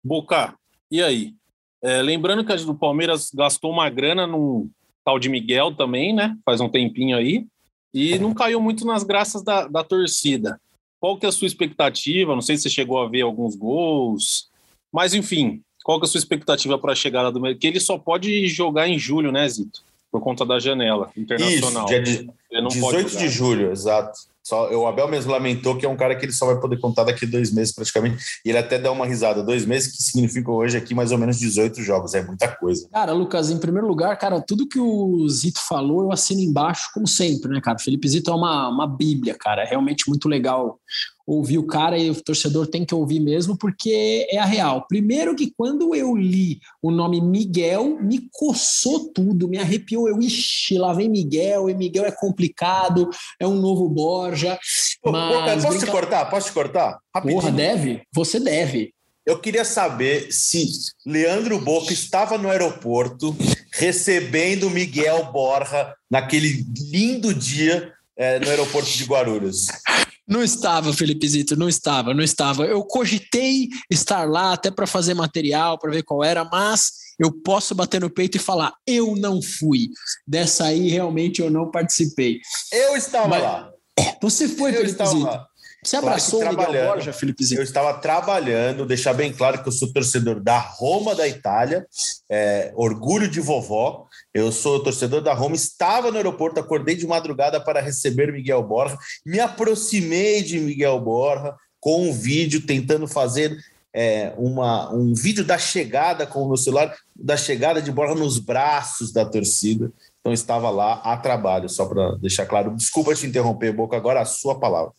Boca, 0.05 0.55
e 0.91 1.03
aí? 1.03 1.35
É, 1.83 2.03
lembrando 2.03 2.45
que 2.45 2.53
a 2.53 2.57
do 2.57 2.75
Palmeiras 2.75 3.31
gastou 3.35 3.71
uma 3.71 3.89
grana 3.91 4.27
no 4.27 4.69
tal 5.05 5.19
de 5.19 5.29
Miguel 5.29 5.75
também, 5.75 6.15
né? 6.15 6.37
Faz 6.45 6.61
um 6.61 6.69
tempinho 6.69 7.17
aí. 7.17 7.47
E 7.93 8.19
não 8.19 8.35
caiu 8.35 8.61
muito 8.61 8.87
nas 8.87 9.03
graças 9.03 9.43
da, 9.43 9.67
da 9.67 9.85
torcida. 9.85 10.61
Qual 10.99 11.19
que 11.19 11.27
é 11.27 11.29
a 11.29 11.33
sua 11.33 11.47
expectativa? 11.47 12.35
Não 12.35 12.43
sei 12.43 12.57
se 12.57 12.65
você 12.65 12.71
chegou 12.71 12.99
a 12.99 13.09
ver 13.09 13.23
alguns 13.23 13.55
gols. 13.55 14.49
Mas, 14.93 15.15
enfim, 15.15 15.63
qual 15.85 16.01
que 16.01 16.07
é 16.07 16.09
a 16.09 16.11
sua 16.11 16.19
expectativa 16.19 16.79
para 16.79 16.93
a 16.93 16.97
chegada 16.97 17.31
do 17.31 17.41
Miguel? 17.41 17.59
Que 17.59 17.67
ele 17.67 17.81
só 17.81 17.99
pode 17.99 18.47
jogar 18.49 18.89
em 18.89 18.99
julho, 18.99 19.31
né, 19.31 19.49
Zito? 19.49 19.83
por 20.15 20.21
conta 20.21 20.47
da 20.47 20.61
janela 20.61 21.11
internacional. 21.17 21.87
Isso, 21.87 21.89
dia 21.89 22.01
de, 22.01 22.31
18 22.69 23.17
de 23.19 23.29
julho, 23.29 23.73
exato. 23.73 24.17
Só, 24.45 24.71
o 24.71 24.87
Abel 24.87 25.09
mesmo 25.09 25.33
lamentou 25.33 25.79
que 25.79 25.87
é 25.87 25.89
um 25.89 25.97
cara 25.97 26.15
que 26.15 26.27
ele 26.27 26.33
só 26.33 26.45
vai 26.45 26.61
poder 26.61 26.79
contar 26.79 27.05
daqui 27.05 27.25
dois 27.25 27.51
meses 27.51 27.75
praticamente. 27.75 28.23
E 28.45 28.51
ele 28.51 28.59
até 28.59 28.79
dá 28.79 28.93
uma 28.93 29.07
risada. 29.07 29.43
Dois 29.43 29.65
meses 29.65 29.97
que 29.97 30.03
significam 30.03 30.53
hoje 30.55 30.77
aqui 30.77 30.95
mais 30.95 31.13
ou 31.13 31.19
menos 31.19 31.39
18 31.39 31.83
jogos. 31.83 32.13
É 32.13 32.23
muita 32.23 32.49
coisa. 32.49 32.87
Cara, 32.93 33.13
Lucas, 33.13 33.51
em 33.51 33.59
primeiro 33.59 33.89
lugar, 33.89 34.17
cara, 34.19 34.43
tudo 34.43 34.69
que 34.69 34.79
o 34.79 35.27
Zito 35.31 35.61
falou, 35.67 36.03
eu 36.03 36.13
assino 36.13 36.43
embaixo, 36.43 36.91
como 36.93 37.07
sempre, 37.07 37.51
né, 37.51 37.61
cara? 37.61 37.79
Felipe 37.79 38.07
Zito 38.07 38.31
é 38.31 38.35
uma, 38.35 38.69
uma 38.69 38.87
bíblia, 38.87 39.35
cara. 39.35 39.63
É 39.63 39.67
realmente 39.67 40.09
muito 40.09 40.29
legal 40.29 40.79
ouvir 41.27 41.59
o 41.59 41.67
cara 41.67 41.99
e 41.99 42.11
o 42.11 42.23
torcedor 42.23 42.67
tem 42.67 42.85
que 42.85 42.95
ouvir 42.95 43.21
mesmo, 43.21 43.57
porque 43.57 44.27
é 44.31 44.39
a 44.39 44.45
real. 44.45 44.87
Primeiro 44.87 45.35
que 45.35 45.53
quando 45.57 45.95
eu 45.95 46.15
li 46.15 46.61
o 46.83 46.91
nome 46.91 47.21
Miguel, 47.21 47.99
me 48.01 48.29
coçou 48.33 49.13
tudo, 49.13 49.49
me 49.49 49.59
arrepiou. 49.59 50.09
Eu, 50.09 50.21
ixi, 50.21 50.77
lá 50.77 50.93
vem 50.93 51.09
Miguel, 51.09 51.69
e 51.71 51.75
Miguel 51.75 52.05
é 52.05 52.13
complicado, 52.13 53.09
é 53.41 53.47
um 53.47 53.55
novo 53.55 53.89
Borja. 53.89 54.59
Pô, 55.03 55.13
mas 55.13 55.63
posso 55.63 55.69
brinca... 55.69 55.87
te 55.87 55.93
cortar? 55.93 56.25
Posso 56.27 56.47
te 56.49 56.53
cortar? 56.53 56.99
Rapidinho. 57.15 57.41
Porra, 57.41 57.53
deve? 57.53 58.03
Você 58.13 58.39
deve. 58.39 58.93
Eu 59.27 59.39
queria 59.39 59.65
saber 59.65 60.31
se 60.31 60.69
Leandro 61.07 61.59
Boca 61.59 61.95
estava 61.95 62.37
no 62.37 62.51
aeroporto 62.51 63.35
recebendo 63.73 64.69
Miguel 64.69 65.33
Borja 65.33 65.95
naquele 66.11 66.65
lindo 66.91 67.33
dia 67.33 67.91
é, 68.17 68.39
no 68.39 68.49
aeroporto 68.51 68.91
de 68.91 69.05
Guarulhos. 69.05 69.67
Não 70.27 70.43
estava, 70.43 70.93
Felipe 70.93 71.29
Zito, 71.29 71.57
não 71.57 71.69
estava, 71.69 72.15
não 72.15 72.25
estava. 72.25 72.65
Eu 72.65 72.83
cogitei 72.85 73.69
estar 73.91 74.29
lá 74.29 74.53
até 74.55 74.71
para 74.71 74.87
fazer 74.87 75.13
material, 75.13 75.79
para 75.79 75.91
ver 75.91 76.03
qual 76.03 76.25
era, 76.25 76.45
mas 76.45 76.93
eu 77.19 77.31
posso 77.31 77.75
bater 77.75 78.01
no 78.01 78.11
peito 78.11 78.37
e 78.37 78.41
falar: 78.41 78.73
eu 78.87 79.15
não 79.17 79.41
fui. 79.43 79.89
Dessa 80.27 80.65
aí, 80.65 80.89
realmente, 80.89 81.43
eu 81.43 81.51
não 81.51 81.71
participei. 81.71 82.41
Eu 82.73 82.97
estava 82.97 83.29
mas, 83.29 83.43
lá. 83.43 83.71
Você 84.23 84.49
foi, 84.49 84.71
eu 84.71 84.81
Felipe 84.81 85.07
Zito. 85.07 85.21
Lá. 85.21 85.47
Você 85.85 85.97
abraçou 85.97 86.43
o 86.43 86.49
Miguel 86.49 86.87
Borja, 86.87 87.13
Felipe 87.13 87.45
Zito? 87.45 87.61
Eu 87.61 87.65
estava 87.65 87.93
trabalhando, 87.93 88.87
deixar 88.87 89.13
bem 89.13 89.31
claro 89.31 89.63
que 89.63 89.69
eu 89.69 89.73
sou 89.73 89.93
torcedor 89.93 90.41
da 90.41 90.59
Roma 90.59 91.15
da 91.15 91.29
Itália, 91.29 91.87
é, 92.27 92.73
orgulho 92.75 93.29
de 93.29 93.39
vovó. 93.39 94.07
Eu 94.33 94.51
sou 94.51 94.83
torcedor 94.83 95.21
da 95.21 95.35
Roma, 95.35 95.55
estava 95.55 96.11
no 96.11 96.17
aeroporto, 96.17 96.59
acordei 96.59 96.97
de 96.97 97.07
madrugada 97.07 97.61
para 97.61 97.83
receber 97.83 98.33
Miguel 98.33 98.63
Borja, 98.63 98.97
me 99.27 99.39
aproximei 99.39 100.43
de 100.43 100.59
Miguel 100.59 100.99
Borja 101.01 101.55
com 101.79 102.09
um 102.09 102.13
vídeo 102.15 102.63
tentando 102.63 103.07
fazer 103.07 103.55
é, 103.93 104.33
uma, 104.39 104.91
um 104.91 105.13
vídeo 105.13 105.45
da 105.45 105.59
chegada 105.59 106.27
com 106.27 106.43
o 106.45 106.49
meu 106.49 106.57
celular, 106.57 106.97
da 107.15 107.37
chegada 107.37 107.83
de 107.83 107.93
Borja 107.93 108.15
nos 108.15 108.39
braços 108.39 109.13
da 109.13 109.27
torcida. 109.27 109.93
Então 110.21 110.33
estava 110.33 110.71
lá 110.71 110.95
a 111.05 111.15
trabalho, 111.19 111.69
só 111.69 111.85
para 111.85 112.13
deixar 112.17 112.47
claro. 112.47 112.75
Desculpa 112.75 113.15
te 113.15 113.27
interromper, 113.27 113.71
Boca, 113.71 113.95
agora 113.95 114.23
a 114.23 114.25
sua 114.25 114.59
palavra. 114.59 114.95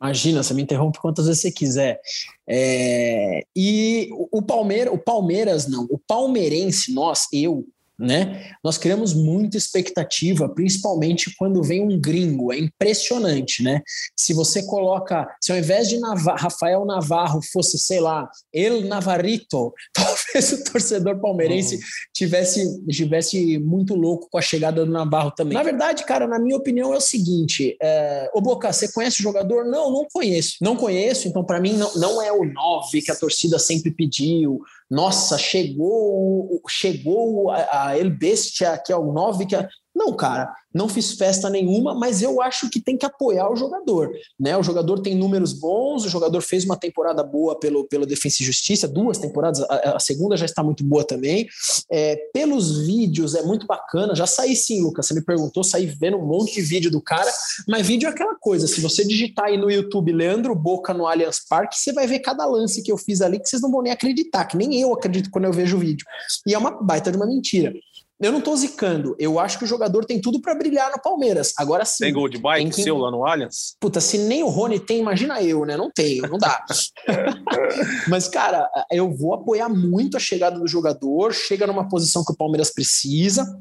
Imagina, 0.00 0.42
você 0.42 0.54
me 0.54 0.62
interrompe 0.62 0.98
quantas 1.00 1.26
vezes 1.26 1.40
você 1.40 1.52
quiser. 1.52 2.00
É, 2.46 3.44
e 3.54 4.08
o 4.30 4.42
Palmeiras, 4.42 4.92
o 4.92 4.98
Palmeiras 4.98 5.66
não, 5.68 5.86
o 5.90 5.98
palmeirense, 5.98 6.92
nós, 6.92 7.26
eu, 7.32 7.66
né? 8.02 8.50
Nós 8.62 8.76
criamos 8.76 9.14
muita 9.14 9.56
expectativa, 9.56 10.48
principalmente 10.48 11.34
quando 11.36 11.62
vem 11.62 11.80
um 11.80 12.00
gringo, 12.00 12.52
é 12.52 12.58
impressionante, 12.58 13.62
né? 13.62 13.80
Se 14.16 14.34
você 14.34 14.64
coloca, 14.66 15.26
se 15.40 15.52
ao 15.52 15.58
invés 15.58 15.88
de 15.88 15.98
Navar 15.98 16.36
Rafael 16.36 16.84
Navarro 16.84 17.40
fosse, 17.52 17.78
sei 17.78 18.00
lá, 18.00 18.28
El 18.52 18.82
Navarrito, 18.82 19.72
talvez 19.94 20.52
o 20.52 20.64
torcedor 20.64 21.20
palmeirense 21.20 21.76
uhum. 21.76 21.80
tivesse, 22.12 22.86
tivesse 22.86 23.58
muito 23.58 23.94
louco 23.94 24.28
com 24.30 24.38
a 24.38 24.42
chegada 24.42 24.84
do 24.84 24.90
Navarro 24.90 25.30
também. 25.30 25.56
Na 25.56 25.62
verdade, 25.62 26.04
cara, 26.04 26.26
na 26.26 26.38
minha 26.38 26.56
opinião 26.56 26.92
é 26.92 26.96
o 26.96 27.00
seguinte: 27.00 27.76
é, 27.80 28.30
ô 28.34 28.40
Boca, 28.40 28.72
você 28.72 28.90
conhece 28.90 29.20
o 29.20 29.22
jogador? 29.22 29.64
Não, 29.64 29.90
não 29.92 30.06
conheço. 30.12 30.56
Não 30.60 30.76
conheço, 30.76 31.28
então 31.28 31.44
para 31.44 31.60
mim 31.60 31.74
não, 31.74 31.94
não 31.94 32.20
é 32.20 32.32
o 32.32 32.44
9 32.44 33.02
que 33.02 33.10
a 33.10 33.16
torcida 33.16 33.58
sempre 33.58 33.92
pediu 33.92 34.60
nossa, 34.92 35.38
chegou, 35.38 36.60
chegou 36.68 37.50
a, 37.50 37.86
a 37.86 37.98
El 37.98 38.10
Bestia, 38.10 38.76
que 38.76 38.92
é 38.92 38.96
o 38.96 39.10
9, 39.10 39.46
que 39.46 39.56
é... 39.56 39.66
Não, 39.94 40.14
cara, 40.14 40.52
não 40.74 40.88
fiz 40.88 41.12
festa 41.12 41.50
nenhuma, 41.50 41.94
mas 41.94 42.22
eu 42.22 42.40
acho 42.40 42.70
que 42.70 42.80
tem 42.80 42.96
que 42.96 43.04
apoiar 43.04 43.50
o 43.50 43.56
jogador. 43.56 44.10
Né? 44.40 44.56
O 44.56 44.62
jogador 44.62 45.00
tem 45.00 45.14
números 45.14 45.52
bons, 45.52 46.04
o 46.04 46.08
jogador 46.08 46.40
fez 46.40 46.64
uma 46.64 46.76
temporada 46.76 47.22
boa 47.22 47.58
pelo, 47.58 47.84
pelo 47.84 48.06
Defensa 48.06 48.42
e 48.42 48.46
Justiça, 48.46 48.88
duas 48.88 49.18
temporadas, 49.18 49.60
a, 49.68 49.96
a 49.96 50.00
segunda 50.00 50.36
já 50.36 50.46
está 50.46 50.62
muito 50.62 50.82
boa 50.82 51.04
também. 51.04 51.46
É, 51.90 52.16
pelos 52.32 52.86
vídeos 52.86 53.34
é 53.34 53.42
muito 53.42 53.66
bacana, 53.66 54.14
já 54.14 54.26
saí 54.26 54.56
sim, 54.56 54.80
Lucas, 54.80 55.06
você 55.06 55.14
me 55.14 55.22
perguntou, 55.22 55.62
saí 55.62 55.86
vendo 55.86 56.16
um 56.16 56.26
monte 56.26 56.54
de 56.54 56.62
vídeo 56.62 56.90
do 56.90 57.00
cara, 57.00 57.30
mas 57.68 57.86
vídeo 57.86 58.06
é 58.06 58.10
aquela 58.10 58.34
coisa, 58.34 58.66
se 58.66 58.80
você 58.80 59.04
digitar 59.04 59.46
aí 59.46 59.58
no 59.58 59.70
YouTube 59.70 60.12
Leandro 60.12 60.54
Boca 60.54 60.94
no 60.94 61.06
Allianz 61.06 61.40
Parque, 61.46 61.78
você 61.78 61.92
vai 61.92 62.06
ver 62.06 62.20
cada 62.20 62.46
lance 62.46 62.82
que 62.82 62.90
eu 62.90 62.96
fiz 62.96 63.20
ali 63.20 63.38
que 63.38 63.48
vocês 63.48 63.60
não 63.60 63.70
vão 63.70 63.82
nem 63.82 63.92
acreditar, 63.92 64.46
que 64.46 64.56
nem 64.56 64.80
eu 64.80 64.92
acredito 64.92 65.30
quando 65.30 65.44
eu 65.44 65.52
vejo 65.52 65.76
o 65.76 65.80
vídeo. 65.80 66.06
E 66.46 66.54
é 66.54 66.58
uma 66.58 66.70
baita 66.70 67.10
de 67.10 67.16
uma 67.16 67.26
mentira. 67.26 67.72
Eu 68.20 68.30
não 68.30 68.40
tô 68.40 68.54
zicando. 68.54 69.16
Eu 69.18 69.38
acho 69.40 69.58
que 69.58 69.64
o 69.64 69.66
jogador 69.66 70.04
tem 70.04 70.20
tudo 70.20 70.40
para 70.40 70.54
brilhar 70.54 70.90
no 70.92 71.02
Palmeiras. 71.02 71.52
Agora 71.58 71.84
sim. 71.84 72.04
Tem 72.04 72.12
gol 72.12 72.28
de 72.28 72.38
bike 72.38 72.70
quem... 72.70 72.84
seu 72.84 72.96
lá 72.96 73.10
no 73.10 73.26
Allianz? 73.26 73.74
Puta, 73.80 74.00
se 74.00 74.18
nem 74.18 74.42
o 74.44 74.48
Rony 74.48 74.78
tem, 74.78 75.00
imagina 75.00 75.42
eu, 75.42 75.64
né? 75.64 75.76
Não 75.76 75.90
tenho, 75.90 76.28
não 76.28 76.38
dá. 76.38 76.64
Mas, 78.08 78.28
cara, 78.28 78.70
eu 78.90 79.12
vou 79.12 79.34
apoiar 79.34 79.68
muito 79.68 80.16
a 80.16 80.20
chegada 80.20 80.58
do 80.58 80.68
jogador. 80.68 81.32
Chega 81.32 81.66
numa 81.66 81.88
posição 81.88 82.24
que 82.24 82.32
o 82.32 82.36
Palmeiras 82.36 82.70
precisa. 82.70 83.60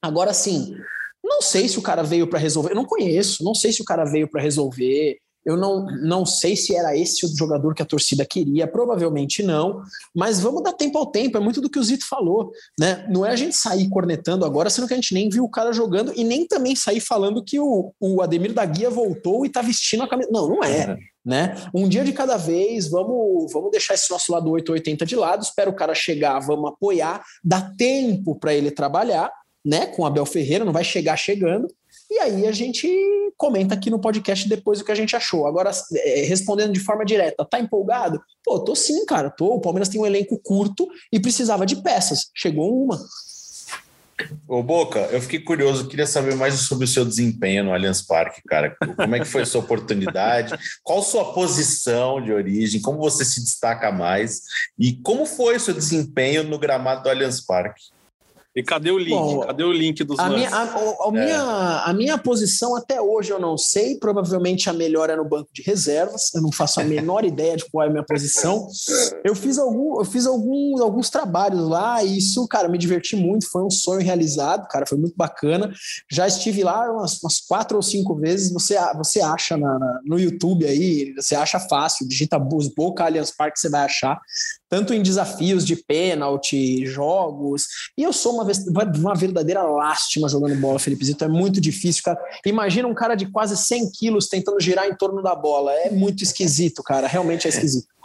Agora 0.00 0.32
sim, 0.32 0.76
Não 1.22 1.42
sei 1.42 1.68
se 1.68 1.78
o 1.78 1.82
cara 1.82 2.02
veio 2.02 2.26
para 2.28 2.38
resolver, 2.38 2.70
eu 2.70 2.76
não 2.76 2.86
conheço, 2.86 3.44
não 3.44 3.54
sei 3.54 3.72
se 3.72 3.82
o 3.82 3.84
cara 3.84 4.04
veio 4.04 4.28
para 4.30 4.40
resolver. 4.40 5.18
Eu 5.48 5.56
não, 5.56 5.86
não 6.02 6.26
sei 6.26 6.54
se 6.54 6.76
era 6.76 6.94
esse 6.94 7.24
o 7.24 7.28
jogador 7.34 7.74
que 7.74 7.80
a 7.80 7.86
torcida 7.86 8.22
queria, 8.22 8.66
provavelmente 8.66 9.42
não, 9.42 9.80
mas 10.14 10.40
vamos 10.40 10.62
dar 10.62 10.74
tempo 10.74 10.98
ao 10.98 11.06
tempo, 11.06 11.38
é 11.38 11.40
muito 11.40 11.62
do 11.62 11.70
que 11.70 11.78
o 11.78 11.82
Zito 11.82 12.06
falou, 12.06 12.52
né? 12.78 13.06
Não 13.08 13.24
é 13.24 13.30
a 13.30 13.36
gente 13.36 13.56
sair 13.56 13.88
cornetando 13.88 14.44
agora, 14.44 14.68
sendo 14.68 14.86
que 14.86 14.92
a 14.92 14.96
gente 14.96 15.14
nem 15.14 15.30
viu 15.30 15.44
o 15.44 15.50
cara 15.50 15.72
jogando 15.72 16.12
e 16.14 16.22
nem 16.22 16.46
também 16.46 16.76
sair 16.76 17.00
falando 17.00 17.42
que 17.42 17.58
o, 17.58 17.94
o 17.98 18.20
Ademir 18.20 18.52
da 18.52 18.66
Guia 18.66 18.90
voltou 18.90 19.46
e 19.46 19.48
tá 19.48 19.62
vestindo 19.62 20.02
a 20.02 20.08
camisa. 20.08 20.28
Não, 20.30 20.46
não 20.50 20.62
é. 20.62 20.98
Né? 21.24 21.54
Um 21.74 21.88
dia 21.88 22.04
de 22.04 22.12
cada 22.12 22.36
vez, 22.36 22.90
vamos, 22.90 23.50
vamos 23.50 23.70
deixar 23.70 23.94
esse 23.94 24.10
nosso 24.10 24.30
lado 24.30 24.50
880 24.50 25.06
de 25.06 25.16
lado, 25.16 25.42
espera 25.42 25.70
o 25.70 25.74
cara 25.74 25.94
chegar, 25.94 26.38
vamos 26.40 26.68
apoiar, 26.68 27.24
dá 27.42 27.62
tempo 27.62 28.38
para 28.38 28.52
ele 28.52 28.70
trabalhar, 28.70 29.32
né? 29.64 29.86
Com 29.86 30.04
Abel 30.04 30.26
Ferreira, 30.26 30.64
não 30.64 30.74
vai 30.74 30.84
chegar 30.84 31.16
chegando, 31.16 31.68
e 32.10 32.18
aí 32.18 32.46
a 32.46 32.52
gente 32.52 32.88
comenta 33.36 33.74
aqui 33.74 33.90
no 33.90 34.00
podcast 34.00 34.48
depois 34.48 34.80
o 34.80 34.84
que 34.84 34.92
a 34.92 34.94
gente 34.94 35.14
achou. 35.14 35.46
Agora, 35.46 35.70
é, 35.94 36.22
respondendo 36.22 36.72
de 36.72 36.80
forma 36.80 37.04
direta, 37.04 37.44
tá 37.44 37.60
empolgado? 37.60 38.20
Pô, 38.44 38.58
tô 38.60 38.74
sim, 38.74 39.04
cara, 39.04 39.30
tô. 39.30 39.54
O 39.54 39.60
Palmeiras 39.60 39.88
tem 39.88 40.00
um 40.00 40.06
elenco 40.06 40.40
curto 40.42 40.88
e 41.12 41.20
precisava 41.20 41.66
de 41.66 41.76
peças. 41.82 42.30
Chegou 42.34 42.84
uma. 42.84 42.98
Ô 44.48 44.62
Boca, 44.62 45.00
eu 45.12 45.20
fiquei 45.20 45.38
curioso, 45.38 45.86
queria 45.86 46.06
saber 46.06 46.34
mais 46.34 46.54
sobre 46.54 46.84
o 46.84 46.88
seu 46.88 47.04
desempenho 47.04 47.62
no 47.62 47.72
Allianz 47.72 48.02
Parque, 48.02 48.42
cara. 48.48 48.76
Como 48.96 49.14
é 49.14 49.20
que 49.20 49.24
foi 49.24 49.44
sua 49.46 49.60
oportunidade? 49.60 50.58
Qual 50.82 51.02
sua 51.02 51.32
posição 51.32 52.20
de 52.20 52.32
origem? 52.32 52.80
Como 52.80 52.98
você 52.98 53.24
se 53.24 53.40
destaca 53.40 53.92
mais? 53.92 54.42
E 54.78 54.94
como 55.02 55.24
foi 55.24 55.56
o 55.56 55.60
seu 55.60 55.74
desempenho 55.74 56.42
no 56.42 56.58
gramado 56.58 57.04
do 57.04 57.10
Allianz 57.10 57.40
Parque? 57.40 57.82
E 58.56 58.62
cadê 58.62 58.90
o 58.90 58.98
link? 58.98 59.10
Bom, 59.10 59.40
cadê 59.40 59.62
o 59.62 59.72
link 59.72 60.02
dos 60.02 60.18
a 60.18 60.28
minha, 60.28 60.48
a, 60.50 60.62
a, 60.62 61.08
é. 61.08 61.10
minha, 61.10 61.82
a 61.84 61.92
minha 61.92 62.18
posição 62.18 62.74
até 62.74 63.00
hoje 63.00 63.30
eu 63.30 63.38
não 63.38 63.56
sei. 63.56 63.98
Provavelmente 63.98 64.68
a 64.68 64.72
melhor 64.72 65.10
é 65.10 65.16
no 65.16 65.24
banco 65.24 65.50
de 65.52 65.62
reservas. 65.62 66.34
Eu 66.34 66.42
não 66.42 66.50
faço 66.50 66.80
a 66.80 66.84
menor 66.84 67.24
ideia 67.26 67.56
de 67.56 67.64
qual 67.70 67.84
é 67.84 67.88
a 67.88 67.90
minha 67.90 68.04
posição. 68.04 68.68
Eu 69.22 69.34
fiz, 69.34 69.58
algum, 69.58 69.98
eu 69.98 70.04
fiz 70.04 70.26
algum, 70.26 70.82
alguns 70.82 71.10
trabalhos 71.10 71.68
lá 71.68 72.02
e 72.02 72.18
isso, 72.18 72.46
cara, 72.48 72.68
me 72.68 72.78
diverti 72.78 73.14
muito. 73.14 73.48
Foi 73.50 73.62
um 73.62 73.70
sonho 73.70 74.00
realizado, 74.00 74.66
cara. 74.68 74.86
Foi 74.86 74.98
muito 74.98 75.14
bacana. 75.16 75.72
Já 76.10 76.26
estive 76.26 76.64
lá 76.64 76.90
umas, 76.90 77.22
umas 77.22 77.40
quatro 77.40 77.76
ou 77.76 77.82
cinco 77.82 78.16
vezes. 78.16 78.52
Você, 78.52 78.76
você 78.96 79.20
acha 79.20 79.56
na, 79.56 79.78
na, 79.78 80.00
no 80.04 80.18
YouTube 80.18 80.66
aí, 80.66 81.12
você 81.14 81.36
acha 81.36 81.60
fácil. 81.60 82.08
Digita 82.08 82.38
Boca 82.38 83.04
Allianz 83.04 83.30
Parque, 83.30 83.60
você 83.60 83.68
vai 83.68 83.82
achar 83.82 84.18
tanto 84.68 84.92
em 84.92 85.02
desafios 85.02 85.64
de 85.64 85.76
pênalti, 85.76 86.84
jogos. 86.86 87.66
E 87.96 88.02
eu 88.02 88.12
sou 88.12 88.34
uma, 88.34 88.46
uma 88.96 89.14
verdadeira 89.14 89.62
lástima 89.62 90.28
jogando 90.28 90.54
bola, 90.56 90.78
Felipe 90.78 91.04
Zito. 91.04 91.24
É 91.24 91.28
muito 91.28 91.60
difícil, 91.60 92.02
cara. 92.04 92.18
Imagina 92.44 92.86
um 92.86 92.94
cara 92.94 93.14
de 93.14 93.26
quase 93.26 93.56
100 93.56 93.90
quilos 93.92 94.28
tentando 94.28 94.60
girar 94.60 94.86
em 94.86 94.94
torno 94.94 95.22
da 95.22 95.34
bola. 95.34 95.72
É 95.72 95.90
muito 95.90 96.22
esquisito, 96.22 96.82
cara. 96.82 97.06
Realmente 97.06 97.46
é 97.46 97.50
esquisito. 97.50 97.88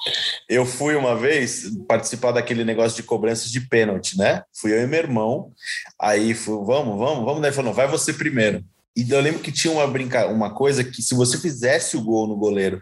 Eu 0.50 0.66
fui 0.66 0.96
uma 0.96 1.16
vez 1.16 1.72
participar 1.88 2.34
daquele 2.34 2.66
negócio 2.66 2.98
de 2.98 3.04
cobranças 3.04 3.50
de 3.50 3.62
pênalti, 3.62 4.18
né? 4.18 4.44
Fui 4.54 4.74
eu 4.74 4.84
e 4.84 4.86
meu 4.88 5.00
irmão. 5.00 5.52
Aí 6.00 6.34
fui, 6.34 6.56
vamos, 6.66 6.98
vamos, 6.98 7.24
vamos. 7.24 7.42
Daí 7.42 7.54
falou, 7.54 7.74
vai 7.74 7.88
você 7.88 8.12
primeiro. 8.12 8.62
E 8.96 9.10
eu 9.10 9.22
lembro 9.22 9.42
que 9.42 9.52
tinha 9.52 9.74
uma 9.74 9.88
brinca... 9.88 10.28
uma 10.28 10.54
coisa 10.54 10.84
que 10.84 11.02
se 11.02 11.16
você 11.16 11.38
fizesse 11.38 11.98
o 11.98 12.02
gol 12.02 12.28
no 12.28 12.36
goleiro 12.36 12.80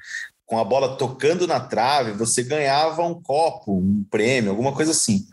com 0.52 0.60
a 0.60 0.66
bola 0.66 0.98
tocando 0.98 1.48
na 1.48 1.62
trave, 1.62 2.12
você 2.12 2.44
ganhava 2.44 3.06
um 3.06 3.14
copo, 3.14 3.78
um 3.78 4.04
prêmio, 4.12 4.50
alguma 4.50 4.74
coisa 4.74 4.92
assim. 4.92 5.26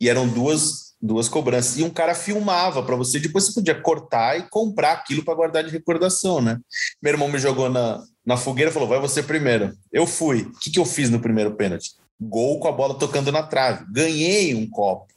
E 0.00 0.08
eram 0.08 0.26
duas, 0.26 0.94
duas 1.02 1.28
cobranças. 1.28 1.76
E 1.76 1.82
um 1.82 1.90
cara 1.90 2.14
filmava 2.14 2.82
para 2.82 2.96
você, 2.96 3.20
depois 3.20 3.44
você 3.44 3.52
podia 3.52 3.78
cortar 3.78 4.38
e 4.38 4.48
comprar 4.48 4.92
aquilo 4.92 5.22
para 5.22 5.34
guardar 5.34 5.64
de 5.64 5.70
recordação, 5.70 6.40
né? 6.40 6.58
Meu 7.02 7.12
irmão 7.12 7.28
me 7.28 7.38
jogou 7.38 7.68
na, 7.68 8.02
na 8.24 8.38
fogueira 8.38 8.72
falou: 8.72 8.88
vai 8.88 8.98
você 8.98 9.22
primeiro. 9.22 9.76
Eu 9.92 10.06
fui. 10.06 10.44
O 10.44 10.58
que, 10.58 10.70
que 10.70 10.80
eu 10.80 10.86
fiz 10.86 11.10
no 11.10 11.20
primeiro 11.20 11.54
pênalti? 11.56 11.90
Gol 12.18 12.58
com 12.58 12.66
a 12.66 12.72
bola 12.72 12.94
tocando 12.94 13.30
na 13.30 13.42
trave. 13.42 13.84
Ganhei 13.92 14.54
um 14.54 14.66
copo. 14.66 15.12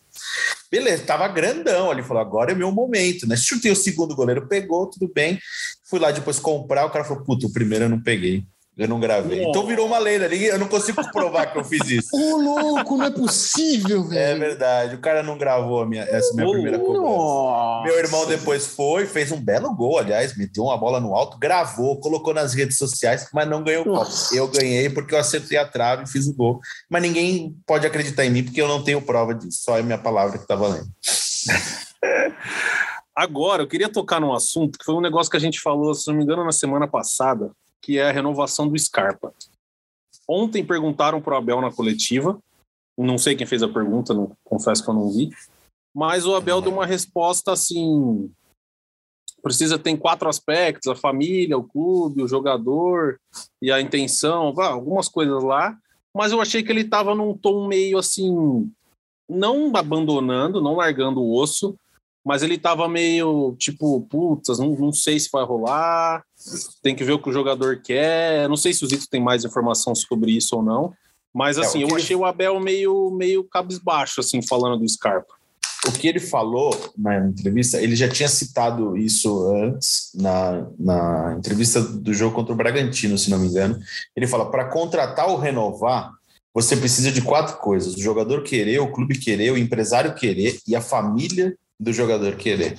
Beleza, 0.69 1.05
tava 1.05 1.25
grandão 1.29 1.89
ali, 1.89 2.03
falou, 2.03 2.21
agora 2.21 2.51
é 2.51 2.55
meu 2.55 2.69
momento, 2.73 3.25
né? 3.25 3.37
Chutei 3.37 3.71
o 3.71 3.75
segundo 3.77 4.13
goleiro, 4.13 4.45
pegou, 4.45 4.89
tudo 4.89 5.09
bem. 5.13 5.39
Fui 5.85 6.01
lá 6.01 6.11
depois 6.11 6.37
comprar, 6.37 6.85
o 6.85 6.89
cara 6.89 7.05
falou, 7.05 7.23
puta, 7.23 7.47
o 7.47 7.53
primeiro 7.53 7.85
eu 7.85 7.89
não 7.89 8.01
peguei. 8.01 8.45
Eu 8.77 8.87
não 8.87 8.99
gravei. 8.99 9.43
Então 9.43 9.65
virou 9.65 9.87
uma 9.87 9.97
lenda. 9.97 10.27
Eu 10.27 10.59
não 10.59 10.67
consigo 10.67 11.01
provar 11.11 11.47
que 11.47 11.57
eu 11.57 11.63
fiz 11.63 11.89
isso. 11.89 12.09
Ô, 12.13 12.37
louco, 12.37 12.95
não 12.95 13.05
é 13.05 13.09
possível, 13.09 14.05
é 14.05 14.07
velho. 14.07 14.19
É 14.19 14.35
verdade. 14.35 14.95
O 14.95 14.99
cara 14.99 15.23
não 15.23 15.35
gravou 15.35 15.81
a 15.81 15.85
minha, 15.85 16.03
essa 16.03 16.31
minha 16.35 16.47
primeira 16.47 16.77
cobrança. 16.77 17.83
Meu 17.85 17.97
irmão 17.97 18.27
depois 18.27 18.67
foi, 18.67 19.07
fez 19.07 19.31
um 19.31 19.41
belo 19.41 19.73
gol, 19.73 19.97
aliás, 19.97 20.37
meteu 20.37 20.65
uma 20.65 20.77
bola 20.77 20.99
no 20.99 21.15
alto, 21.15 21.39
gravou, 21.39 21.99
colocou 21.99 22.35
nas 22.35 22.53
redes 22.53 22.77
sociais, 22.77 23.27
mas 23.33 23.49
não 23.49 23.63
ganhou 23.63 23.81
o 23.81 23.85
copo. 23.85 24.11
Eu 24.31 24.47
ganhei 24.47 24.91
porque 24.91 25.15
eu 25.15 25.19
acertei 25.19 25.57
a 25.57 25.65
trave 25.65 26.03
e 26.03 26.07
fiz 26.07 26.27
o 26.27 26.35
gol. 26.35 26.59
Mas 26.87 27.01
ninguém 27.01 27.55
pode 27.65 27.87
acreditar 27.87 28.25
em 28.25 28.29
mim 28.29 28.43
porque 28.43 28.61
eu 28.61 28.67
não 28.67 28.83
tenho 28.83 29.01
prova 29.01 29.33
disso. 29.33 29.63
Só 29.63 29.79
é 29.79 29.81
minha 29.81 29.97
palavra 29.97 30.37
que 30.37 30.47
tá 30.47 30.55
valendo. 30.55 30.87
Agora, 33.15 33.63
eu 33.63 33.67
queria 33.67 33.89
tocar 33.89 34.21
num 34.21 34.31
assunto 34.31 34.77
que 34.77 34.85
foi 34.85 34.93
um 34.93 35.01
negócio 35.01 35.31
que 35.31 35.37
a 35.37 35.39
gente 35.39 35.59
falou, 35.59 35.95
se 35.95 36.07
não 36.07 36.15
me 36.15 36.23
engano, 36.23 36.45
na 36.45 36.51
semana 36.51 36.87
passada, 36.87 37.49
que 37.81 37.97
é 37.97 38.09
a 38.09 38.11
renovação 38.11 38.67
do 38.67 38.77
Scarpa. 38.77 39.33
Ontem 40.27 40.65
perguntaram 40.65 41.21
para 41.21 41.35
o 41.35 41.37
Abel 41.37 41.61
na 41.61 41.71
coletiva, 41.71 42.39
não 42.97 43.17
sei 43.17 43.35
quem 43.35 43.45
fez 43.45 43.61
a 43.61 43.67
pergunta, 43.67 44.13
não, 44.13 44.35
confesso 44.43 44.83
que 44.83 44.89
eu 44.89 44.93
não 44.93 45.11
vi, 45.11 45.29
mas 45.95 46.25
o 46.25 46.35
Abel 46.35 46.61
deu 46.61 46.71
uma 46.71 46.85
resposta 46.85 47.51
assim: 47.51 48.31
precisa 49.41 49.79
ter 49.79 49.97
quatro 49.97 50.29
aspectos: 50.29 50.91
a 50.91 50.95
família, 50.95 51.57
o 51.57 51.63
clube, 51.63 52.21
o 52.21 52.27
jogador 52.27 53.19
e 53.61 53.71
a 53.71 53.81
intenção, 53.81 54.53
algumas 54.59 55.07
coisas 55.07 55.43
lá. 55.43 55.77
Mas 56.15 56.31
eu 56.31 56.41
achei 56.41 56.63
que 56.63 56.71
ele 56.71 56.81
estava 56.81 57.15
num 57.15 57.37
tom 57.37 57.67
meio 57.67 57.97
assim, 57.97 58.71
não 59.29 59.75
abandonando, 59.75 60.61
não 60.61 60.75
largando 60.75 61.21
o 61.21 61.35
osso, 61.35 61.75
mas 62.27 62.43
ele 62.43 62.57
tava 62.57 62.89
meio 62.89 63.55
tipo, 63.57 64.01
putz, 64.01 64.59
não, 64.59 64.75
não 64.75 64.91
sei 64.91 65.17
se 65.17 65.29
vai 65.31 65.45
rolar, 65.45 66.21
tem 66.83 66.93
que 66.93 67.05
ver 67.05 67.13
o 67.13 67.19
que 67.19 67.29
o 67.29 67.33
jogador 67.33 67.81
quer. 67.81 68.49
Não 68.49 68.57
sei 68.57 68.73
se 68.73 68.83
o 68.83 68.87
Zito 68.87 69.07
tem 69.09 69.23
mais 69.23 69.45
informação 69.45 69.95
sobre 69.95 70.33
isso 70.33 70.57
ou 70.57 70.61
não, 70.61 70.93
mas 71.33 71.57
é, 71.57 71.61
assim, 71.61 71.81
é, 71.81 71.89
eu 71.89 71.95
achei 71.95 72.17
o 72.17 72.25
Abel 72.25 72.59
meio, 72.59 73.11
meio 73.11 73.45
cabisbaixo, 73.45 74.19
assim, 74.19 74.41
falando 74.41 74.77
do 74.77 74.89
Scarpa. 74.89 75.33
O 75.87 75.91
que 75.93 76.05
ele 76.05 76.19
falou 76.19 76.77
na 76.97 77.17
entrevista, 77.17 77.81
ele 77.81 77.95
já 77.95 78.09
tinha 78.09 78.27
citado 78.27 78.97
isso 78.97 79.49
antes, 79.49 80.11
na, 80.13 80.67
na 80.77 81.35
entrevista 81.37 81.79
do 81.81 82.13
jogo 82.13 82.35
contra 82.35 82.51
o 82.51 82.57
Bragantino, 82.57 83.17
se 83.17 83.29
não 83.29 83.39
me 83.39 83.47
engano. 83.47 83.79
Ele 84.13 84.27
fala: 84.27 84.51
para 84.51 84.65
contratar 84.65 85.29
ou 85.29 85.37
renovar, 85.37 86.11
você 86.53 86.75
precisa 86.75 87.09
de 87.09 87.21
quatro 87.21 87.55
coisas: 87.59 87.95
o 87.95 88.01
jogador 88.01 88.43
querer, 88.43 88.79
o 88.79 88.91
clube 88.91 89.17
querer, 89.17 89.51
o 89.51 89.57
empresário 89.57 90.13
querer 90.13 90.59
e 90.67 90.75
a 90.75 90.81
família 90.81 91.55
do 91.79 91.93
jogador 91.93 92.35
querer. 92.35 92.77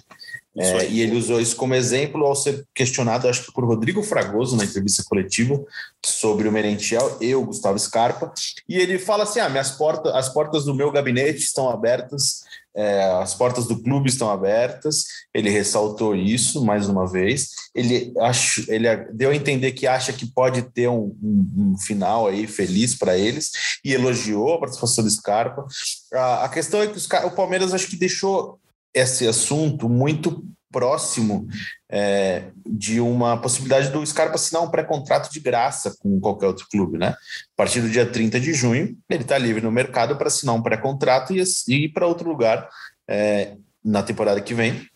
É, 0.56 0.88
e 0.88 1.00
ele 1.00 1.16
usou 1.16 1.40
isso 1.40 1.54
como 1.54 1.74
exemplo 1.74 2.26
ao 2.26 2.34
ser 2.34 2.66
questionado, 2.74 3.28
acho 3.28 3.46
que 3.46 3.52
por 3.52 3.64
Rodrigo 3.64 4.02
Fragoso, 4.02 4.56
na 4.56 4.64
entrevista 4.64 5.04
coletiva, 5.04 5.62
sobre 6.04 6.48
o 6.48 6.52
Merentiel, 6.52 7.16
eu, 7.20 7.44
Gustavo 7.44 7.78
Scarpa, 7.78 8.32
e 8.68 8.76
ele 8.76 8.98
fala 8.98 9.22
assim: 9.22 9.38
ah, 9.38 9.48
minhas 9.48 9.70
portas, 9.70 10.12
as 10.14 10.28
portas 10.28 10.64
do 10.64 10.74
meu 10.74 10.90
gabinete 10.90 11.38
estão 11.38 11.70
abertas, 11.70 12.40
é, 12.74 13.02
as 13.22 13.34
portas 13.34 13.66
do 13.66 13.80
clube 13.80 14.08
estão 14.08 14.30
abertas. 14.30 15.04
Ele 15.32 15.48
ressaltou 15.48 16.16
isso 16.16 16.64
mais 16.64 16.88
uma 16.88 17.06
vez. 17.06 17.50
Ele, 17.74 18.12
acho, 18.18 18.64
ele 18.68 18.88
deu 19.12 19.30
a 19.30 19.37
entender 19.37 19.72
que 19.72 19.87
acha 19.87 20.12
que 20.12 20.26
pode 20.26 20.62
ter 20.62 20.88
um, 20.88 21.14
um, 21.22 21.72
um 21.72 21.78
final 21.78 22.26
aí 22.26 22.46
feliz 22.48 22.96
para 22.96 23.16
eles 23.16 23.52
e 23.84 23.92
elogiou 23.92 24.54
a 24.54 24.61
participação 24.61 25.04
do 25.04 25.11
Scarpa. 25.11 25.66
A, 26.12 26.44
a 26.44 26.48
questão 26.48 26.82
é 26.82 26.87
que 26.88 26.96
os, 26.96 27.06
o 27.06 27.30
Palmeiras 27.30 27.72
acho 27.72 27.88
que 27.88 27.96
deixou 27.96 28.58
esse 28.98 29.26
assunto 29.26 29.88
muito 29.88 30.44
próximo 30.70 31.48
é, 31.90 32.44
de 32.66 33.00
uma 33.00 33.37
possibilidade 33.40 33.90
do 33.90 34.04
Scarpa 34.04 34.34
assinar 34.34 34.62
um 34.62 34.70
pré-contrato 34.70 35.32
de 35.32 35.40
graça 35.40 35.96
com 35.98 36.20
qualquer 36.20 36.46
outro 36.46 36.66
clube, 36.70 36.98
né? 36.98 37.08
A 37.08 37.56
partir 37.56 37.80
do 37.80 37.88
dia 37.88 38.04
30 38.04 38.38
de 38.38 38.52
junho, 38.52 38.96
ele 39.08 39.22
está 39.22 39.38
livre 39.38 39.62
no 39.62 39.72
mercado 39.72 40.16
para 40.16 40.28
assinar 40.28 40.54
um 40.54 40.62
pré-contrato 40.62 41.32
e, 41.32 41.42
ir 41.68 41.88
para 41.88 42.06
outro 42.06 42.28
lugar 42.28 42.68
é, 43.08 43.56
na 43.82 44.02
temporada 44.02 44.40
que 44.40 44.54
vem, 44.54 44.87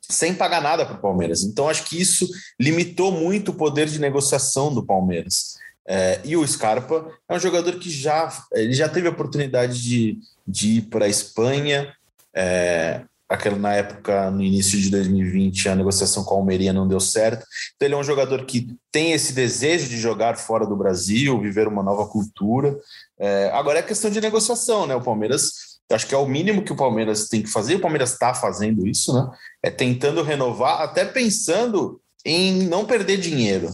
sem 0.00 0.34
pagar 0.34 0.62
nada 0.62 0.86
para 0.86 0.96
o 0.96 1.00
Palmeiras. 1.00 1.42
Então, 1.42 1.68
acho 1.68 1.84
que 1.84 2.00
isso 2.00 2.26
limitou 2.58 3.12
muito 3.12 3.50
o 3.50 3.54
poder 3.54 3.86
de 3.86 4.00
negociação 4.00 4.72
do 4.72 4.84
Palmeiras. 4.84 5.58
É, 5.86 6.20
e 6.24 6.36
o 6.36 6.46
Scarpa 6.46 7.10
é 7.28 7.34
um 7.34 7.38
jogador 7.38 7.78
que 7.78 7.90
já, 7.90 8.30
ele 8.52 8.72
já 8.72 8.88
teve 8.88 9.08
a 9.08 9.10
oportunidade 9.10 9.82
de, 9.82 10.18
de 10.46 10.78
ir 10.78 10.82
para 10.82 11.06
a 11.06 11.08
Espanha, 11.08 11.94
é, 12.34 13.02
aquela 13.28 13.58
na 13.58 13.74
época, 13.74 14.30
no 14.30 14.42
início 14.42 14.80
de 14.80 14.90
2020, 14.90 15.68
a 15.68 15.76
negociação 15.76 16.24
com 16.24 16.34
a 16.34 16.38
Almeria 16.38 16.72
não 16.72 16.88
deu 16.88 16.98
certo. 16.98 17.44
Então, 17.76 17.86
ele 17.86 17.94
é 17.94 17.98
um 17.98 18.04
jogador 18.04 18.44
que 18.46 18.74
tem 18.90 19.12
esse 19.12 19.32
desejo 19.32 19.88
de 19.88 19.98
jogar 19.98 20.38
fora 20.38 20.66
do 20.66 20.76
Brasil, 20.76 21.40
viver 21.40 21.68
uma 21.68 21.82
nova 21.82 22.06
cultura. 22.06 22.76
É, 23.18 23.50
agora 23.52 23.80
é 23.80 23.82
questão 23.82 24.10
de 24.10 24.20
negociação, 24.20 24.86
né? 24.86 24.94
O 24.94 25.02
Palmeiras 25.02 25.68
acho 25.90 26.06
que 26.06 26.14
é 26.14 26.18
o 26.18 26.26
mínimo 26.26 26.62
que 26.62 26.72
o 26.72 26.76
Palmeiras 26.76 27.28
tem 27.28 27.42
que 27.42 27.48
fazer, 27.48 27.76
o 27.76 27.80
Palmeiras 27.80 28.12
está 28.12 28.34
fazendo 28.34 28.86
isso, 28.86 29.12
né? 29.12 29.30
É 29.62 29.70
tentando 29.70 30.22
renovar, 30.22 30.82
até 30.82 31.04
pensando 31.04 32.00
em 32.24 32.64
não 32.64 32.84
perder 32.84 33.18
dinheiro. 33.18 33.70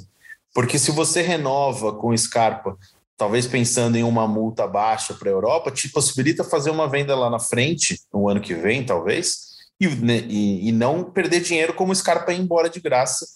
Porque 0.54 0.78
se 0.78 0.92
você 0.92 1.20
renova 1.20 1.92
com 1.92 2.16
Scarpa, 2.16 2.78
talvez 3.16 3.46
pensando 3.46 3.96
em 3.96 4.02
uma 4.02 4.26
multa 4.26 4.66
baixa 4.66 5.14
para 5.14 5.28
a 5.28 5.32
Europa, 5.32 5.70
te 5.70 5.88
possibilita 5.88 6.42
fazer 6.42 6.70
uma 6.70 6.88
venda 6.88 7.14
lá 7.14 7.30
na 7.30 7.38
frente, 7.38 8.00
no 8.12 8.28
ano 8.28 8.40
que 8.40 8.54
vem, 8.54 8.84
talvez, 8.84 9.54
e, 9.80 9.88
né, 9.88 10.24
e, 10.28 10.68
e 10.68 10.72
não 10.72 11.04
perder 11.04 11.40
dinheiro 11.40 11.74
como 11.74 11.92
o 11.92 11.94
Scarpa 11.94 12.32
ir 12.32 12.40
embora 12.40 12.68
de 12.68 12.80
graça 12.80 13.26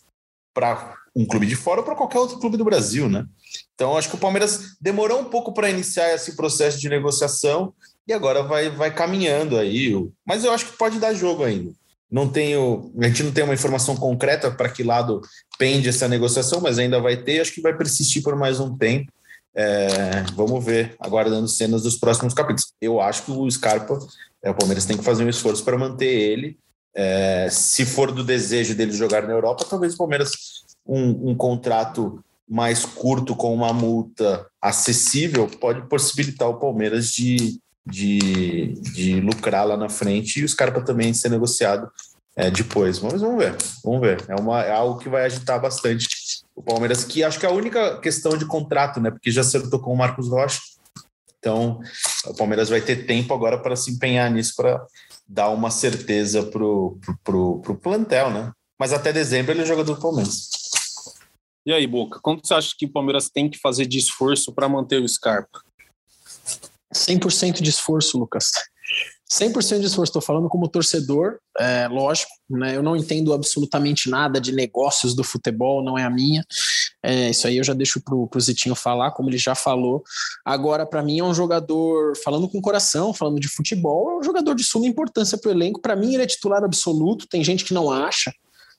para 0.52 0.96
um 1.14 1.26
clube 1.26 1.46
de 1.46 1.56
fora 1.56 1.80
ou 1.80 1.84
para 1.84 1.94
qualquer 1.94 2.18
outro 2.18 2.38
clube 2.38 2.56
do 2.56 2.64
Brasil, 2.64 3.08
né? 3.08 3.24
Então, 3.74 3.96
acho 3.96 4.08
que 4.08 4.16
o 4.16 4.20
Palmeiras 4.20 4.76
demorou 4.80 5.20
um 5.20 5.24
pouco 5.24 5.52
para 5.52 5.70
iniciar 5.70 6.14
esse 6.14 6.34
processo 6.36 6.78
de 6.78 6.88
negociação 6.88 7.72
e 8.06 8.12
agora 8.12 8.42
vai, 8.42 8.70
vai 8.70 8.92
caminhando 8.92 9.56
aí. 9.56 9.94
Mas 10.26 10.44
eu 10.44 10.52
acho 10.52 10.66
que 10.66 10.76
pode 10.76 10.98
dar 10.98 11.14
jogo 11.14 11.44
ainda. 11.44 11.72
Não 12.10 12.28
tenho, 12.28 12.90
a 12.98 13.06
gente 13.06 13.22
não 13.22 13.32
tem 13.32 13.44
uma 13.44 13.54
informação 13.54 13.94
concreta 13.96 14.50
para 14.50 14.68
que 14.68 14.82
lado 14.82 15.20
pende 15.58 15.88
essa 15.88 16.08
negociação, 16.08 16.60
mas 16.60 16.78
ainda 16.78 17.00
vai 17.00 17.16
ter. 17.16 17.40
Acho 17.40 17.52
que 17.52 17.60
vai 17.60 17.76
persistir 17.76 18.22
por 18.22 18.34
mais 18.34 18.58
um 18.58 18.76
tempo. 18.76 19.12
É, 19.60 20.22
vamos 20.36 20.64
ver, 20.64 20.94
aguardando 21.00 21.48
cenas 21.48 21.82
dos 21.82 21.96
próximos 21.96 22.32
capítulos. 22.32 22.72
Eu 22.80 23.00
acho 23.00 23.24
que 23.24 23.32
o 23.32 23.50
Scarpa, 23.50 23.98
é, 24.40 24.50
o 24.50 24.54
Palmeiras 24.54 24.86
tem 24.86 24.96
que 24.96 25.02
fazer 25.02 25.24
um 25.24 25.28
esforço 25.28 25.64
para 25.64 25.76
manter 25.76 26.06
ele. 26.06 26.56
É, 26.94 27.48
se 27.50 27.84
for 27.84 28.12
do 28.12 28.22
desejo 28.22 28.76
dele 28.76 28.92
jogar 28.92 29.24
na 29.24 29.32
Europa, 29.32 29.66
talvez 29.68 29.94
o 29.94 29.98
Palmeiras 29.98 30.30
um, 30.86 31.30
um 31.30 31.34
contrato 31.34 32.22
mais 32.48 32.84
curto 32.84 33.34
com 33.34 33.52
uma 33.52 33.72
multa 33.72 34.46
acessível 34.62 35.48
pode 35.60 35.82
possibilitar 35.88 36.48
o 36.48 36.58
Palmeiras 36.58 37.10
de, 37.10 37.60
de, 37.84 38.74
de 38.94 39.20
lucrar 39.20 39.66
lá 39.66 39.76
na 39.76 39.88
frente 39.88 40.38
e 40.38 40.44
o 40.44 40.48
Scarpa 40.48 40.80
também 40.80 41.12
ser 41.12 41.30
negociado 41.30 41.90
é, 42.36 42.48
depois. 42.48 43.00
Mas 43.00 43.20
vamos 43.20 43.42
ver, 43.42 43.56
vamos 43.84 44.00
ver. 44.00 44.24
É, 44.28 44.36
uma, 44.36 44.62
é 44.62 44.70
algo 44.70 45.00
que 45.00 45.08
vai 45.08 45.24
agitar 45.24 45.60
bastante 45.60 46.06
o 46.58 46.62
Palmeiras, 46.62 47.04
que 47.04 47.22
acho 47.22 47.38
que 47.38 47.46
é 47.46 47.48
a 47.48 47.52
única 47.52 48.00
questão 48.00 48.36
de 48.36 48.44
contrato, 48.44 48.98
né? 48.98 49.12
Porque 49.12 49.30
já 49.30 49.42
acertou 49.42 49.78
com 49.78 49.92
o 49.92 49.96
Marcos 49.96 50.28
Rocha. 50.28 50.60
Então, 51.38 51.80
o 52.26 52.34
Palmeiras 52.34 52.68
vai 52.68 52.80
ter 52.80 53.06
tempo 53.06 53.32
agora 53.32 53.62
para 53.62 53.76
se 53.76 53.92
empenhar 53.92 54.28
nisso, 54.28 54.54
para 54.56 54.84
dar 55.26 55.50
uma 55.50 55.70
certeza 55.70 56.42
para 56.42 56.64
o 56.64 56.98
pro, 57.22 57.60
pro, 57.60 57.76
plantel, 57.76 58.30
né? 58.30 58.50
Mas 58.76 58.92
até 58.92 59.12
dezembro 59.12 59.52
ele 59.52 59.62
é 59.62 59.66
jogador 59.66 59.94
do 59.94 60.00
Palmeiras. 60.00 60.48
E 61.64 61.72
aí, 61.72 61.86
Boca, 61.86 62.18
quanto 62.20 62.44
você 62.44 62.54
acha 62.54 62.74
que 62.76 62.86
o 62.86 62.92
Palmeiras 62.92 63.30
tem 63.30 63.48
que 63.48 63.58
fazer 63.58 63.86
de 63.86 63.98
esforço 63.98 64.52
para 64.52 64.68
manter 64.68 65.00
o 65.00 65.08
Scarpa? 65.08 65.62
100% 66.92 67.60
de 67.60 67.70
esforço, 67.70 68.18
Lucas. 68.18 68.50
100% 69.30 69.80
de 69.80 69.86
esforço, 69.86 70.10
estou 70.10 70.22
falando 70.22 70.48
como 70.48 70.68
torcedor, 70.68 71.38
é, 71.58 71.86
lógico, 71.86 72.30
né? 72.48 72.74
Eu 72.74 72.82
não 72.82 72.96
entendo 72.96 73.34
absolutamente 73.34 74.08
nada 74.08 74.40
de 74.40 74.52
negócios 74.52 75.14
do 75.14 75.22
futebol, 75.22 75.84
não 75.84 75.98
é 75.98 76.04
a 76.04 76.10
minha. 76.10 76.42
É, 77.02 77.30
isso 77.30 77.46
aí 77.46 77.58
eu 77.58 77.64
já 77.64 77.74
deixo 77.74 78.00
pro, 78.00 78.26
pro 78.26 78.40
Zitinho 78.40 78.74
falar, 78.74 79.10
como 79.10 79.28
ele 79.28 79.36
já 79.36 79.54
falou. 79.54 80.02
Agora, 80.44 80.86
para 80.86 81.02
mim, 81.02 81.18
é 81.18 81.24
um 81.24 81.34
jogador, 81.34 82.16
falando 82.24 82.48
com 82.48 82.60
coração, 82.60 83.12
falando 83.12 83.38
de 83.38 83.48
futebol, 83.48 84.12
é 84.12 84.18
um 84.18 84.22
jogador 84.22 84.54
de 84.54 84.64
suma 84.64 84.86
importância 84.86 85.36
para 85.36 85.48
o 85.48 85.52
elenco. 85.52 85.80
Para 85.80 85.94
mim, 85.94 86.14
ele 86.14 86.22
é 86.22 86.26
titular 86.26 86.64
absoluto, 86.64 87.28
tem 87.28 87.44
gente 87.44 87.64
que 87.64 87.74
não 87.74 87.90
acha. 87.90 88.32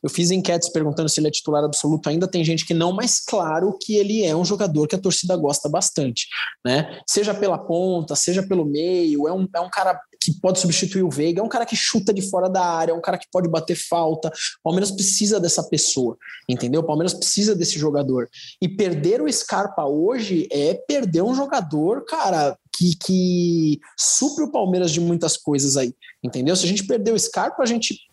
Eu 0.03 0.09
fiz 0.09 0.31
enquetes 0.31 0.69
perguntando 0.69 1.09
se 1.09 1.19
ele 1.19 1.27
é 1.27 1.31
titular 1.31 1.63
absoluto 1.63 2.09
ainda, 2.09 2.27
tem 2.27 2.43
gente 2.43 2.65
que 2.65 2.73
não, 2.73 2.91
mas 2.93 3.19
claro 3.19 3.77
que 3.81 3.95
ele 3.95 4.23
é 4.23 4.35
um 4.35 4.45
jogador 4.45 4.88
que 4.88 4.95
a 4.95 4.99
torcida 4.99 5.35
gosta 5.35 5.67
bastante, 5.67 6.27
né? 6.65 6.99
Seja 7.07 7.33
pela 7.33 7.57
ponta, 7.57 8.15
seja 8.15 8.41
pelo 8.43 8.65
meio, 8.65 9.27
é 9.27 9.33
um, 9.33 9.47
é 9.53 9.59
um 9.59 9.69
cara 9.69 9.99
que 10.21 10.33
pode 10.39 10.59
substituir 10.59 11.03
o 11.03 11.09
Veiga, 11.09 11.41
é 11.41 11.43
um 11.43 11.49
cara 11.49 11.65
que 11.65 11.75
chuta 11.75 12.13
de 12.13 12.21
fora 12.29 12.49
da 12.49 12.63
área, 12.63 12.91
é 12.91 12.95
um 12.95 13.01
cara 13.01 13.17
que 13.17 13.27
pode 13.31 13.49
bater 13.49 13.75
falta. 13.75 14.27
O 14.27 14.63
Palmeiras 14.63 14.91
precisa 14.91 15.39
dessa 15.39 15.63
pessoa, 15.63 16.17
entendeu? 16.47 16.81
O 16.81 16.85
Palmeiras 16.85 17.13
precisa 17.13 17.55
desse 17.55 17.79
jogador. 17.79 18.29
E 18.62 18.67
perder 18.67 19.21
o 19.21 19.31
Scarpa 19.31 19.85
hoje 19.85 20.47
é 20.51 20.73
perder 20.73 21.21
um 21.21 21.33
jogador, 21.33 22.03
cara, 22.05 22.57
que, 22.75 22.95
que 22.95 23.79
supre 23.97 24.43
o 24.43 24.51
Palmeiras 24.51 24.91
de 24.91 24.99
muitas 24.99 25.38
coisas 25.38 25.77
aí, 25.77 25.93
entendeu? 26.23 26.55
Se 26.55 26.65
a 26.65 26.67
gente 26.67 26.85
perder 26.85 27.13
o 27.13 27.19
Scarpa, 27.19 27.63
a 27.63 27.65
gente 27.65 28.09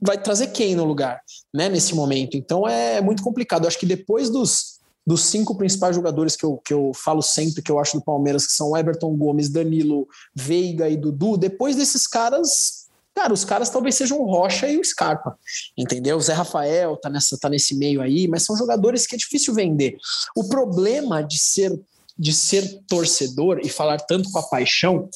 vai 0.00 0.20
trazer 0.20 0.48
quem 0.48 0.74
no 0.74 0.84
lugar, 0.84 1.20
né, 1.52 1.68
nesse 1.68 1.94
momento. 1.94 2.36
Então 2.36 2.66
é 2.66 3.00
muito 3.00 3.22
complicado. 3.22 3.64
Eu 3.64 3.68
acho 3.68 3.78
que 3.78 3.86
depois 3.86 4.30
dos, 4.30 4.78
dos 5.06 5.22
cinco 5.22 5.56
principais 5.56 5.94
jogadores 5.94 6.36
que 6.36 6.44
eu, 6.44 6.56
que 6.58 6.72
eu 6.72 6.92
falo 6.94 7.22
sempre 7.22 7.62
que 7.62 7.70
eu 7.70 7.78
acho 7.78 7.98
do 7.98 8.04
Palmeiras, 8.04 8.46
que 8.46 8.52
são 8.52 8.76
Everton 8.76 9.16
Gomes, 9.16 9.48
Danilo, 9.48 10.08
Veiga 10.34 10.88
e 10.88 10.96
Dudu, 10.96 11.36
depois 11.36 11.76
desses 11.76 12.06
caras, 12.06 12.86
cara, 13.14 13.32
os 13.32 13.44
caras 13.44 13.70
talvez 13.70 13.94
sejam 13.94 14.20
o 14.20 14.24
Rocha 14.24 14.68
e 14.68 14.78
o 14.78 14.84
Scarpa, 14.84 15.36
entendeu? 15.76 16.16
O 16.16 16.20
Zé 16.20 16.32
Rafael 16.32 16.96
tá, 16.96 17.10
nessa, 17.10 17.36
tá 17.38 17.48
nesse 17.48 17.76
meio 17.76 18.00
aí, 18.00 18.26
mas 18.26 18.44
são 18.44 18.56
jogadores 18.56 19.06
que 19.06 19.14
é 19.14 19.18
difícil 19.18 19.52
vender. 19.52 19.96
O 20.36 20.48
problema 20.48 21.22
de 21.22 21.38
ser 21.38 21.78
de 22.20 22.34
ser 22.34 22.82
torcedor 22.86 23.60
e 23.64 23.70
falar 23.70 23.98
tanto 23.98 24.30
com 24.30 24.38
a 24.38 24.42
paixão 24.42 25.08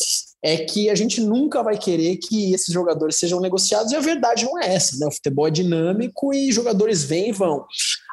é 0.45 0.59
que 0.59 0.91
a 0.91 0.95
gente 0.95 1.23
nunca 1.23 1.63
vai 1.63 1.79
querer 1.79 2.19
que 2.19 2.53
esses 2.53 2.71
jogadores 2.71 3.17
sejam 3.17 3.41
negociados 3.41 3.91
e 3.91 3.97
a 3.97 4.01
verdade 4.01 4.45
não 4.45 4.61
é 4.61 4.75
essa, 4.75 4.99
né? 4.99 5.07
O 5.07 5.11
futebol 5.11 5.49
é 5.49 5.51
dinâmico 5.51 6.35
e 6.35 6.53
jogadores 6.53 7.03
vêm 7.03 7.31
e 7.31 7.33
vão. 7.33 7.65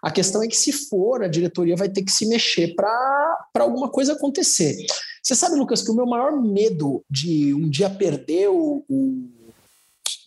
A 0.02 0.10
questão 0.10 0.42
é 0.42 0.48
que 0.48 0.56
se 0.56 0.72
for, 0.72 1.22
a 1.22 1.28
diretoria 1.28 1.76
vai 1.76 1.90
ter 1.90 2.04
que 2.04 2.12
se 2.12 2.26
mexer 2.26 2.74
para 2.74 3.38
alguma 3.60 3.90
coisa 3.90 4.14
acontecer. 4.14 4.78
Você 5.22 5.36
sabe, 5.36 5.58
Lucas, 5.58 5.82
que 5.82 5.92
o 5.92 5.94
meu 5.94 6.06
maior 6.06 6.32
medo 6.42 7.04
de 7.10 7.54
um 7.54 7.70
dia 7.70 7.90
perder 7.90 8.48
o, 8.48 8.82
o, 8.88 9.30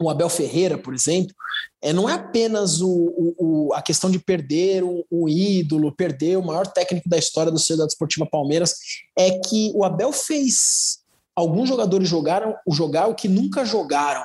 o 0.02 0.10
Abel 0.10 0.28
Ferreira, 0.28 0.76
por 0.76 0.92
exemplo, 0.92 1.34
é, 1.80 1.90
não 1.90 2.06
é 2.06 2.12
apenas 2.12 2.82
o, 2.82 3.34
o, 3.38 3.72
a 3.72 3.80
questão 3.80 4.10
de 4.10 4.18
perder 4.18 4.84
um, 4.84 5.26
ídolo, 5.26 5.90
perder 5.90 6.36
o 6.36 6.44
maior 6.44 6.66
técnico 6.66 7.08
da 7.08 7.16
história 7.16 7.50
do 7.50 7.58
Sociedade 7.58 7.92
Esportiva 7.92 8.28
Palmeiras, 8.30 8.74
é 9.18 9.38
que 9.38 9.72
o 9.74 9.84
Abel 9.84 10.12
fez 10.12 11.02
alguns 11.37 11.68
jogadores 11.68 12.09
jogaram 12.09 12.55
o 12.66 12.75
jogar 12.75 13.09
o 13.09 13.14
que 13.14 13.29
nunca 13.29 13.64
jogaram, 13.64 14.25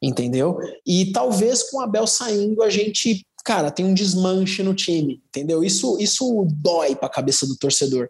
entendeu? 0.00 0.58
E 0.86 1.12
talvez 1.12 1.70
com 1.70 1.78
o 1.78 1.80
Abel 1.80 2.06
saindo 2.06 2.62
a 2.62 2.68
gente, 2.68 3.24
cara, 3.44 3.70
tem 3.70 3.86
um 3.86 3.94
desmanche 3.94 4.62
no 4.62 4.74
time, 4.74 5.22
entendeu? 5.28 5.64
Isso 5.64 5.96
isso 5.98 6.46
dói 6.52 6.94
para 6.94 7.06
a 7.06 7.12
cabeça 7.12 7.46
do 7.46 7.56
torcedor. 7.56 8.08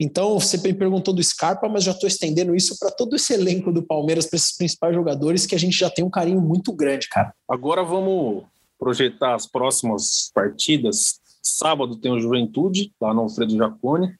Então, 0.00 0.38
você 0.38 0.56
me 0.58 0.74
perguntou 0.74 1.14
do 1.14 1.22
Scarpa, 1.22 1.68
mas 1.68 1.84
já 1.84 1.92
estou 1.92 2.08
estendendo 2.08 2.54
isso 2.54 2.76
para 2.78 2.90
todo 2.90 3.14
esse 3.14 3.32
elenco 3.32 3.72
do 3.72 3.82
Palmeiras, 3.82 4.26
para 4.26 4.36
esses 4.36 4.56
principais 4.56 4.94
jogadores 4.94 5.46
que 5.46 5.54
a 5.54 5.58
gente 5.58 5.76
já 5.76 5.88
tem 5.88 6.04
um 6.04 6.10
carinho 6.10 6.40
muito 6.40 6.72
grande, 6.72 7.08
cara. 7.08 7.32
Agora 7.48 7.84
vamos 7.84 8.44
projetar 8.78 9.36
as 9.36 9.46
próximas 9.46 10.30
partidas. 10.34 11.20
Sábado 11.40 11.96
tem 11.96 12.12
o 12.12 12.20
Juventude, 12.20 12.92
lá 13.00 13.14
no 13.14 13.22
Alfredo 13.22 13.56
Jacone. 13.56 14.14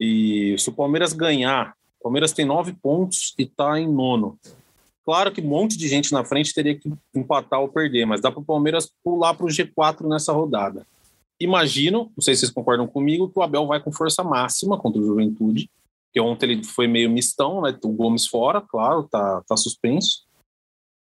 E 0.00 0.56
se 0.58 0.68
o 0.68 0.72
Palmeiras 0.72 1.12
ganhar 1.12 1.74
Palmeiras 2.04 2.32
tem 2.32 2.44
nove 2.44 2.74
pontos 2.74 3.34
e 3.38 3.44
está 3.44 3.80
em 3.80 3.90
nono. 3.90 4.38
Claro 5.06 5.32
que 5.32 5.40
um 5.40 5.48
monte 5.48 5.78
de 5.78 5.88
gente 5.88 6.12
na 6.12 6.22
frente 6.22 6.52
teria 6.52 6.78
que 6.78 6.92
empatar 7.14 7.60
ou 7.60 7.68
perder, 7.68 8.04
mas 8.04 8.20
dá 8.20 8.30
para 8.30 8.40
o 8.40 8.44
Palmeiras 8.44 8.92
pular 9.02 9.32
para 9.32 9.46
o 9.46 9.48
G4 9.48 10.06
nessa 10.06 10.30
rodada. 10.30 10.86
Imagino, 11.40 12.12
não 12.14 12.22
sei 12.22 12.34
se 12.34 12.40
vocês 12.40 12.52
concordam 12.52 12.86
comigo, 12.86 13.30
que 13.30 13.38
o 13.38 13.42
Abel 13.42 13.66
vai 13.66 13.80
com 13.80 13.90
força 13.90 14.22
máxima 14.22 14.78
contra 14.78 15.00
o 15.00 15.04
Juventude, 15.04 15.70
que 16.12 16.20
ontem 16.20 16.52
ele 16.52 16.64
foi 16.64 16.86
meio 16.86 17.10
mistão, 17.10 17.62
né? 17.62 17.74
O 17.82 17.88
Gomes 17.88 18.26
fora, 18.26 18.60
claro, 18.60 19.04
tá, 19.04 19.42
tá 19.48 19.56
suspenso. 19.56 20.24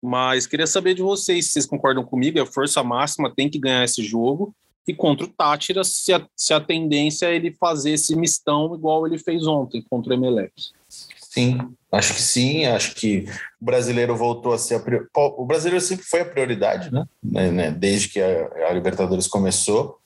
Mas 0.03 0.47
queria 0.47 0.67
saber 0.67 0.95
de 0.95 1.03
vocês 1.03 1.47
se 1.47 1.53
vocês 1.53 1.67
concordam 1.67 2.03
comigo, 2.03 2.39
é 2.39 2.47
força 2.47 2.83
máxima, 2.83 3.35
tem 3.35 3.51
que 3.51 3.59
ganhar 3.59 3.85
esse 3.85 4.03
jogo. 4.03 4.55
E 4.87 4.95
contra 4.95 5.27
o 5.27 5.29
Tátira, 5.29 5.85
se 5.85 6.15
a, 6.15 6.27
se 6.35 6.55
a 6.55 6.61
tendência 6.61 7.27
é 7.27 7.37
ele 7.37 7.53
fazer 7.53 7.91
esse 7.91 8.17
mistão 8.17 8.75
igual 8.75 9.07
ele 9.07 9.19
fez 9.19 9.47
ontem 9.47 9.85
contra 9.91 10.13
o 10.13 10.15
Emelec. 10.15 10.73
Sim, 11.31 11.59
acho 11.93 12.15
que 12.15 12.23
sim. 12.23 12.65
Acho 12.65 12.95
que 12.95 13.27
o 13.61 13.65
brasileiro 13.65 14.17
voltou 14.17 14.53
a 14.53 14.59
ser 14.59 14.77
a 14.77 14.81
prior... 14.81 15.07
o 15.15 15.45
brasileiro 15.45 15.85
sempre 15.85 16.05
foi 16.05 16.21
a 16.21 16.25
prioridade, 16.25 16.93
né? 16.93 17.05
né, 17.23 17.51
né? 17.51 17.71
Desde 17.71 18.09
que 18.09 18.21
a, 18.21 18.69
a 18.69 18.73
Libertadores 18.73 19.27
começou. 19.27 19.99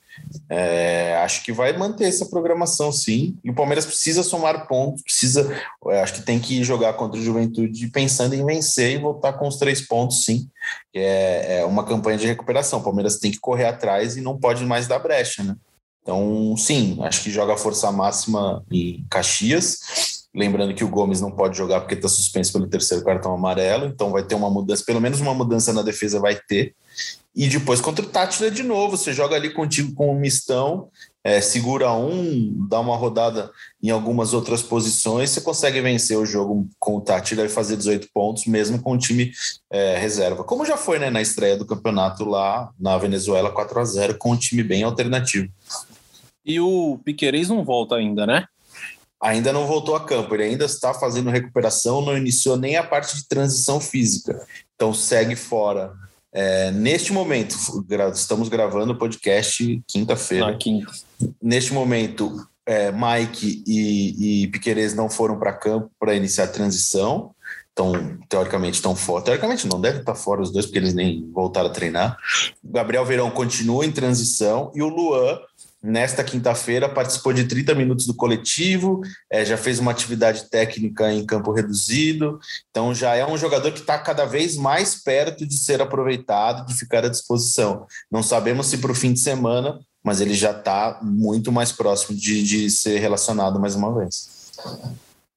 É, 0.47 1.15
acho 1.23 1.43
que 1.43 1.51
vai 1.51 1.75
manter 1.75 2.05
essa 2.05 2.25
programação, 2.27 2.91
sim. 2.91 3.35
E 3.43 3.49
o 3.49 3.55
Palmeiras 3.55 3.85
precisa 3.85 4.21
somar 4.21 4.67
pontos, 4.67 5.01
precisa. 5.01 5.49
É, 5.87 6.01
acho 6.01 6.15
que 6.15 6.21
tem 6.21 6.39
que 6.39 6.63
jogar 6.63 6.93
contra 6.93 7.19
o 7.19 7.23
Juventude 7.23 7.87
pensando 7.87 8.35
em 8.35 8.45
vencer 8.45 8.91
e 8.91 9.01
voltar 9.01 9.33
com 9.33 9.47
os 9.47 9.55
três 9.55 9.81
pontos, 9.81 10.25
sim. 10.25 10.49
É, 10.93 11.59
é 11.59 11.65
uma 11.65 11.85
campanha 11.85 12.17
de 12.17 12.27
recuperação. 12.27 12.79
O 12.79 12.83
Palmeiras 12.83 13.17
tem 13.17 13.31
que 13.31 13.39
correr 13.39 13.65
atrás 13.65 14.17
e 14.17 14.21
não 14.21 14.37
pode 14.37 14.65
mais 14.65 14.87
dar 14.87 14.99
brecha, 14.99 15.41
né? 15.41 15.55
Então, 16.01 16.53
sim, 16.57 16.97
acho 17.01 17.23
que 17.23 17.31
joga 17.31 17.55
força 17.55 17.89
máxima 17.89 18.61
em 18.69 19.05
Caxias 19.09 20.22
Lembrando 20.35 20.73
que 20.73 20.83
o 20.83 20.89
Gomes 20.89 21.21
não 21.21 21.29
pode 21.29 21.55
jogar 21.55 21.81
porque 21.81 21.93
está 21.93 22.07
suspenso 22.07 22.51
pelo 22.53 22.67
terceiro 22.67 23.03
cartão 23.03 23.33
amarelo, 23.33 23.85
então 23.85 24.09
vai 24.09 24.23
ter 24.23 24.33
uma 24.33 24.49
mudança, 24.49 24.83
pelo 24.85 24.99
menos 24.99 25.21
uma 25.21 25.33
mudança 25.33 25.71
na 25.71 25.83
defesa 25.83 26.19
vai 26.19 26.35
ter. 26.35 26.73
E 27.35 27.47
depois 27.47 27.79
contra 27.79 28.03
o 28.03 28.09
Tátira 28.09 28.49
de 28.49 28.63
novo, 28.63 28.97
você 28.97 29.13
joga 29.13 29.35
ali 29.35 29.51
contigo 29.51 29.93
com 29.93 30.11
o 30.11 30.19
mistão, 30.19 30.89
é, 31.23 31.39
segura 31.39 31.91
um, 31.93 32.67
dá 32.67 32.79
uma 32.79 32.95
rodada 32.95 33.49
em 33.81 33.89
algumas 33.89 34.33
outras 34.33 34.61
posições, 34.61 35.29
você 35.29 35.41
consegue 35.41 35.79
vencer 35.81 36.17
o 36.17 36.25
jogo 36.25 36.67
com 36.79 36.97
o 36.97 37.01
Tátira 37.01 37.45
e 37.45 37.49
fazer 37.49 37.77
18 37.77 38.09
pontos, 38.13 38.45
mesmo 38.45 38.81
com 38.81 38.93
o 38.93 38.97
time 38.97 39.31
é, 39.71 39.97
reserva. 39.97 40.43
Como 40.43 40.65
já 40.65 40.77
foi 40.77 40.99
né, 40.99 41.09
na 41.09 41.21
estreia 41.21 41.57
do 41.57 41.65
campeonato 41.65 42.25
lá 42.25 42.71
na 42.79 42.97
Venezuela 42.97 43.51
4 43.51 43.79
a 43.79 43.85
0 43.85 44.17
com 44.17 44.31
um 44.31 44.37
time 44.37 44.63
bem 44.63 44.83
alternativo. 44.83 45.47
E 46.45 46.59
o 46.59 46.99
Piquerez 47.05 47.49
não 47.49 47.63
volta 47.63 47.95
ainda, 47.95 48.27
né? 48.27 48.45
Ainda 49.23 49.53
não 49.53 49.65
voltou 49.65 49.95
a 49.95 50.03
campo, 50.03 50.35
ele 50.35 50.43
ainda 50.43 50.65
está 50.65 50.93
fazendo 50.93 51.29
recuperação, 51.29 52.01
não 52.01 52.17
iniciou 52.17 52.57
nem 52.57 52.75
a 52.75 52.83
parte 52.83 53.15
de 53.15 53.25
transição 53.25 53.79
física. 53.79 54.45
Então 54.75 54.93
segue 54.93 55.35
fora. 55.35 55.93
É, 56.33 56.71
neste 56.71 57.13
momento, 57.13 57.55
estamos 58.13 58.49
gravando 58.49 58.91
o 58.91 58.97
podcast 58.97 59.81
quinta-feira. 59.87 60.57
Quinta. 60.57 60.91
Neste 61.41 61.73
momento, 61.73 62.45
é, 62.65 62.91
Mike 62.91 63.63
e, 63.65 64.43
e 64.43 64.47
Piquerez 64.47 64.93
não 64.93 65.09
foram 65.09 65.39
para 65.39 65.53
campo 65.53 65.89
para 65.97 66.15
iniciar 66.15 66.45
a 66.45 66.47
transição. 66.47 67.31
Então, 67.71 68.19
teoricamente, 68.29 68.75
estão 68.75 68.95
fora. 68.95 69.23
Teoricamente, 69.23 69.67
não 69.67 69.81
deve 69.81 69.99
estar 69.99 70.15
fora 70.15 70.41
os 70.41 70.51
dois, 70.51 70.65
porque 70.65 70.77
eles 70.77 70.93
nem 70.93 71.27
voltaram 71.31 71.69
a 71.69 71.73
treinar. 71.73 72.17
O 72.63 72.71
Gabriel 72.71 73.05
Verão 73.05 73.31
continua 73.31 73.85
em 73.85 73.91
transição 73.91 74.71
e 74.75 74.81
o 74.81 74.89
Luan 74.89 75.39
Nesta 75.83 76.23
quinta-feira, 76.23 76.87
participou 76.87 77.33
de 77.33 77.43
30 77.43 77.75
minutos 77.75 78.05
do 78.07 78.13
coletivo, 78.13 79.01
é, 79.29 79.43
já 79.43 79.57
fez 79.57 79.79
uma 79.79 79.91
atividade 79.91 80.49
técnica 80.49 81.11
em 81.11 81.25
campo 81.25 81.51
reduzido, 81.51 82.39
então 82.69 82.95
já 82.95 83.15
é 83.15 83.27
um 83.27 83.37
jogador 83.37 83.69
que 83.73 83.81
está 83.81 83.99
cada 83.99 84.23
vez 84.23 84.55
mais 84.55 84.95
perto 84.95 85.45
de 85.45 85.57
ser 85.57 85.81
aproveitado, 85.81 86.65
de 86.65 86.73
ficar 86.73 87.03
à 87.03 87.09
disposição. 87.09 87.85
Não 88.09 88.23
sabemos 88.23 88.67
se 88.67 88.77
para 88.77 88.93
o 88.93 88.95
fim 88.95 89.11
de 89.11 89.19
semana, 89.19 89.77
mas 90.01 90.21
ele 90.21 90.33
já 90.33 90.51
está 90.51 91.01
muito 91.03 91.51
mais 91.51 91.73
próximo 91.73 92.17
de, 92.17 92.41
de 92.43 92.69
ser 92.69 92.99
relacionado 92.99 93.59
mais 93.59 93.75
uma 93.75 93.93
vez. 93.93 94.51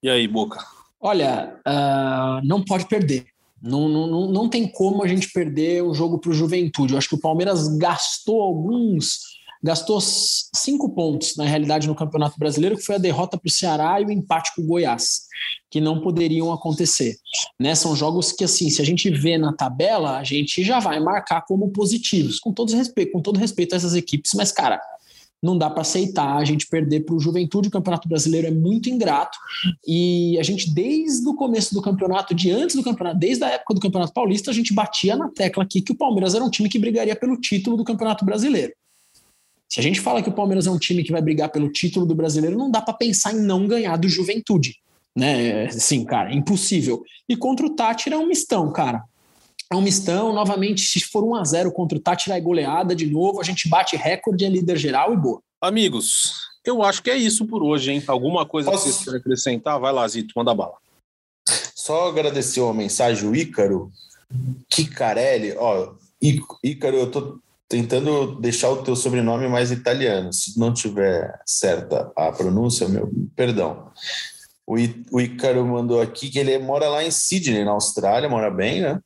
E 0.01 0.09
aí, 0.09 0.29
Boca? 0.29 0.65
Olha, 0.97 1.55
uh, 1.67 2.47
não 2.47 2.63
pode 2.63 2.85
perder. 2.87 3.25
Não, 3.61 3.89
não, 3.89 4.31
não 4.31 4.47
tem 4.47 4.65
como 4.65 5.03
a 5.03 5.07
gente 5.07 5.29
perder 5.29 5.83
o 5.83 5.93
jogo 5.93 6.19
para 6.19 6.31
o 6.31 6.33
Juventude. 6.33 6.93
Eu 6.93 6.97
acho 6.97 7.09
que 7.09 7.15
o 7.15 7.19
Palmeiras 7.19 7.67
gastou 7.77 8.41
alguns 8.41 9.36
gastou 9.63 9.99
cinco 10.01 10.89
pontos, 10.93 11.35
na 11.35 11.45
realidade, 11.45 11.87
no 11.87 11.95
Campeonato 11.95 12.37
Brasileiro, 12.37 12.77
que 12.77 12.83
foi 12.83 12.95
a 12.95 12.99
derrota 12.99 13.37
para 13.37 13.47
o 13.47 13.51
Ceará 13.51 13.99
e 14.01 14.05
o 14.05 14.11
empate 14.11 14.51
com 14.55 14.61
o 14.61 14.65
Goiás, 14.65 15.21
que 15.69 15.81
não 15.81 16.01
poderiam 16.01 16.51
acontecer. 16.51 17.15
Né? 17.59 17.75
São 17.75 17.95
jogos 17.95 18.31
que, 18.31 18.43
assim, 18.43 18.69
se 18.69 18.81
a 18.81 18.85
gente 18.85 19.09
vê 19.09 19.37
na 19.37 19.53
tabela, 19.53 20.17
a 20.17 20.23
gente 20.23 20.63
já 20.63 20.79
vai 20.79 20.99
marcar 20.99 21.41
como 21.41 21.69
positivos, 21.69 22.39
com 22.39 22.51
todo 22.53 22.75
respeito, 22.75 23.11
com 23.11 23.21
todo 23.21 23.39
respeito 23.39 23.73
a 23.73 23.77
essas 23.77 23.95
equipes, 23.95 24.31
mas, 24.35 24.51
cara, 24.51 24.81
não 25.41 25.57
dá 25.57 25.69
para 25.69 25.81
aceitar 25.81 26.35
a 26.35 26.43
gente 26.43 26.67
perder 26.67 27.01
para 27.01 27.15
o 27.15 27.19
Juventude. 27.19 27.67
O 27.67 27.71
Campeonato 27.71 28.09
Brasileiro 28.09 28.47
é 28.47 28.51
muito 28.51 28.89
ingrato 28.89 29.37
e 29.85 30.37
a 30.39 30.43
gente, 30.43 30.73
desde 30.73 31.27
o 31.27 31.35
começo 31.35 31.73
do 31.73 31.81
campeonato, 31.81 32.33
de 32.33 32.51
antes 32.51 32.75
do 32.75 32.83
campeonato, 32.83 33.19
desde 33.19 33.43
a 33.43 33.49
época 33.49 33.75
do 33.75 33.79
Campeonato 33.79 34.13
Paulista, 34.13 34.49
a 34.49 34.53
gente 34.53 34.73
batia 34.73 35.15
na 35.15 35.29
tecla 35.29 35.63
aqui 35.63 35.81
que 35.81 35.91
o 35.91 35.97
Palmeiras 35.97 36.33
era 36.33 36.43
um 36.43 36.49
time 36.49 36.69
que 36.69 36.79
brigaria 36.79 37.15
pelo 37.15 37.39
título 37.39 37.77
do 37.77 37.83
Campeonato 37.83 38.25
Brasileiro. 38.25 38.73
Se 39.69 39.79
a 39.79 39.83
gente 39.83 39.99
fala 39.99 40.21
que 40.21 40.29
o 40.29 40.33
Palmeiras 40.33 40.65
é 40.65 40.71
um 40.71 40.77
time 40.77 41.03
que 41.03 41.11
vai 41.11 41.21
brigar 41.21 41.49
pelo 41.49 41.69
título 41.69 42.05
do 42.05 42.15
brasileiro, 42.15 42.57
não 42.57 42.71
dá 42.71 42.81
para 42.81 42.93
pensar 42.93 43.33
em 43.33 43.39
não 43.39 43.67
ganhar 43.67 43.97
do 43.97 44.07
Juventude. 44.07 44.75
Né? 45.15 45.69
Sim, 45.71 46.05
cara, 46.05 46.31
é 46.31 46.35
impossível. 46.35 47.03
E 47.27 47.35
contra 47.35 47.65
o 47.65 47.75
Tátira 47.75 48.15
é 48.15 48.17
um 48.17 48.27
mistão, 48.27 48.71
cara. 48.71 49.03
É 49.69 49.75
um 49.75 49.81
mistão, 49.81 50.31
novamente, 50.31 50.81
se 50.81 51.01
for 51.01 51.23
1 51.23 51.35
a 51.35 51.43
0 51.43 51.71
contra 51.71 51.97
o 51.97 52.01
Tátira 52.01 52.37
é 52.37 52.41
goleada 52.41 52.95
de 52.95 53.05
novo, 53.05 53.41
a 53.41 53.43
gente 53.43 53.67
bate 53.67 53.97
recorde, 53.97 54.45
é 54.45 54.49
líder 54.49 54.77
geral 54.77 55.13
e 55.13 55.17
boa. 55.17 55.41
Amigos, 55.59 56.33
eu 56.63 56.83
acho 56.83 57.03
que 57.03 57.09
é 57.09 57.17
isso 57.17 57.45
por 57.45 57.61
hoje, 57.61 57.91
hein? 57.91 58.03
Alguma 58.07 58.45
coisa 58.45 58.71
Posso... 58.71 58.85
que 58.85 58.91
vocês 58.91 59.03
querem 59.03 59.19
acrescentar? 59.19 59.79
Vai 59.79 59.91
lá, 59.91 60.07
Zito, 60.07 60.33
manda 60.37 60.53
bala. 60.53 60.75
Só 61.75 62.07
agradecer 62.07 62.61
uma 62.61 62.73
mensagem, 62.73 63.27
o 63.27 63.35
Ícaro 63.35 63.91
Kicarelli, 64.69 65.53
ó, 65.57 65.93
Ícaro, 66.63 66.97
eu 66.97 67.11
tô 67.11 67.39
tentando 67.69 68.39
deixar 68.39 68.69
o 68.69 68.83
teu 68.83 68.95
sobrenome 68.95 69.47
mais 69.47 69.71
italiano. 69.71 70.31
Se 70.31 70.57
não 70.57 70.73
tiver 70.73 71.39
certa 71.45 72.11
a 72.15 72.31
pronúncia, 72.31 72.87
meu 72.87 73.11
perdão. 73.35 73.91
O, 74.65 74.77
I, 74.77 75.05
o 75.11 75.19
Ícaro 75.19 75.65
mandou 75.65 76.01
aqui 76.01 76.29
que 76.29 76.39
ele 76.39 76.57
mora 76.59 76.89
lá 76.89 77.03
em 77.03 77.11
Sydney, 77.11 77.63
na 77.63 77.71
Austrália, 77.71 78.29
mora 78.29 78.49
bem, 78.49 78.81
né? 78.81 78.99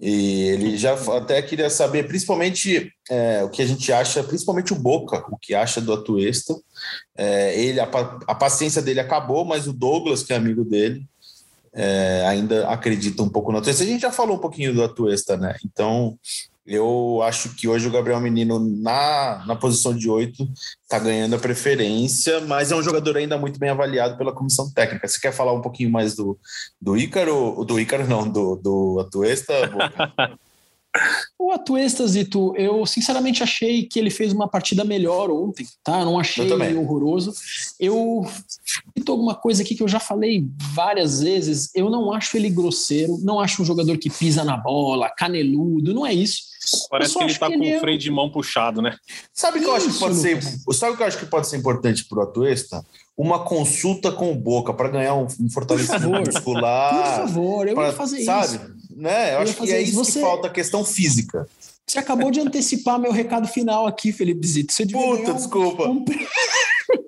E 0.00 0.48
ele 0.48 0.76
já 0.76 0.94
até 1.16 1.40
queria 1.42 1.68
saber, 1.70 2.08
principalmente 2.08 2.90
é, 3.10 3.44
o 3.44 3.50
que 3.50 3.62
a 3.62 3.66
gente 3.66 3.92
acha, 3.92 4.24
principalmente 4.24 4.72
o 4.72 4.76
Boca, 4.76 5.24
o 5.30 5.36
que 5.36 5.54
acha 5.54 5.80
do 5.80 5.92
Atuesta. 5.92 6.54
É, 7.16 7.60
ele, 7.60 7.78
a, 7.78 7.84
a, 7.84 8.34
paciência 8.34 8.82
dele 8.82 9.00
acabou, 9.00 9.44
mas 9.44 9.68
o 9.68 9.72
Douglas, 9.72 10.22
que 10.22 10.32
é 10.32 10.36
amigo 10.36 10.64
dele, 10.64 11.06
é, 11.74 12.24
ainda 12.26 12.68
acredita 12.68 13.22
um 13.22 13.28
pouco 13.28 13.52
no 13.52 13.58
Atuesta. 13.58 13.84
A 13.84 13.86
gente 13.86 14.00
já 14.00 14.10
falou 14.10 14.36
um 14.36 14.40
pouquinho 14.40 14.74
do 14.74 14.82
Atuesta, 14.82 15.36
né? 15.36 15.56
Então 15.64 16.18
eu 16.66 17.20
acho 17.22 17.54
que 17.54 17.66
hoje 17.66 17.88
o 17.88 17.90
Gabriel 17.90 18.20
Menino, 18.20 18.58
na, 18.58 19.44
na 19.46 19.56
posição 19.56 19.96
de 19.96 20.08
oito, 20.08 20.48
está 20.82 20.98
ganhando 20.98 21.34
a 21.34 21.38
preferência, 21.38 22.40
mas 22.42 22.70
é 22.70 22.76
um 22.76 22.82
jogador 22.82 23.16
ainda 23.16 23.36
muito 23.36 23.58
bem 23.58 23.70
avaliado 23.70 24.16
pela 24.16 24.32
comissão 24.32 24.70
técnica. 24.70 25.08
Você 25.08 25.20
quer 25.20 25.32
falar 25.32 25.52
um 25.52 25.60
pouquinho 25.60 25.90
mais 25.90 26.14
do, 26.14 26.38
do 26.80 26.96
Ícaro? 26.96 27.64
Do 27.64 27.80
Ícaro, 27.80 28.06
não, 28.06 28.28
do, 28.28 28.56
do 28.56 29.00
Atuesta? 29.00 29.52
O 31.38 31.50
Atuesta, 31.50 32.06
Zito, 32.06 32.54
eu 32.54 32.84
sinceramente 32.84 33.42
achei 33.42 33.84
que 33.84 33.98
ele 33.98 34.10
fez 34.10 34.32
uma 34.32 34.46
partida 34.46 34.84
melhor 34.84 35.30
ontem, 35.30 35.66
tá? 35.82 36.00
Eu 36.00 36.04
não 36.04 36.20
achei 36.20 36.50
eu 36.52 36.80
horroroso. 36.80 37.32
Eu 37.80 38.26
cito 38.96 39.10
alguma 39.10 39.34
coisa 39.34 39.62
aqui 39.62 39.74
que 39.74 39.82
eu 39.82 39.88
já 39.88 39.98
falei 39.98 40.46
várias 40.74 41.22
vezes. 41.22 41.70
Eu 41.74 41.88
não 41.88 42.12
acho 42.12 42.36
ele 42.36 42.50
grosseiro, 42.50 43.18
não 43.22 43.40
acho 43.40 43.62
um 43.62 43.64
jogador 43.64 43.96
que 43.96 44.10
pisa 44.10 44.44
na 44.44 44.56
bola, 44.56 45.08
caneludo, 45.08 45.94
não 45.94 46.06
é 46.06 46.12
isso. 46.12 46.51
Parece 46.90 47.14
que 47.14 47.24
ele 47.24 47.34
tá 47.34 47.48
que 47.48 47.56
com 47.56 47.64
ele 47.64 47.74
o 47.74 47.76
é 47.76 47.80
freio 47.80 47.98
de 47.98 48.10
mão 48.10 48.30
puxado, 48.30 48.80
né? 48.80 48.96
Sabe 49.32 49.58
o 49.58 49.62
que 49.62 49.68
eu 49.68 49.74
acho 49.74 49.92
que 49.92 49.98
pode 49.98 50.14
ser? 50.16 50.42
Sabe 50.72 50.96
que 50.96 51.02
eu 51.02 51.06
acho 51.06 51.18
que 51.18 51.26
pode 51.26 51.48
ser 51.48 51.56
importante 51.56 52.04
pro 52.04 52.22
Atuesta? 52.22 52.84
Uma 53.16 53.44
consulta 53.44 54.10
com 54.10 54.32
o 54.32 54.34
Boca 54.34 54.72
para 54.72 54.88
ganhar 54.88 55.14
um, 55.14 55.26
um 55.40 55.50
fortalecimento 55.50 56.08
muscular. 56.08 56.94
Por 56.94 57.26
favor, 57.28 57.68
eu 57.68 57.74
pra, 57.74 57.86
vou 57.86 57.92
fazer 57.92 58.24
sabe? 58.24 58.44
isso. 58.46 58.58
Sabe? 58.58 58.74
Né? 58.96 59.30
Eu, 59.30 59.34
eu 59.34 59.40
acho 59.40 59.54
que 59.54 59.72
é 59.72 59.80
isso 59.80 59.96
Você... 59.96 60.12
que 60.12 60.20
falta, 60.20 60.46
a 60.48 60.50
questão 60.50 60.84
física. 60.84 61.46
Você 61.86 61.98
acabou 61.98 62.30
de 62.30 62.40
antecipar 62.40 62.98
meu 62.98 63.12
recado 63.12 63.46
final 63.46 63.86
aqui, 63.86 64.12
Felipe 64.12 64.46
Zito. 64.46 64.72
Você 64.72 64.86
Puta, 64.86 65.34
desculpa. 65.34 65.88
Um... 65.88 66.04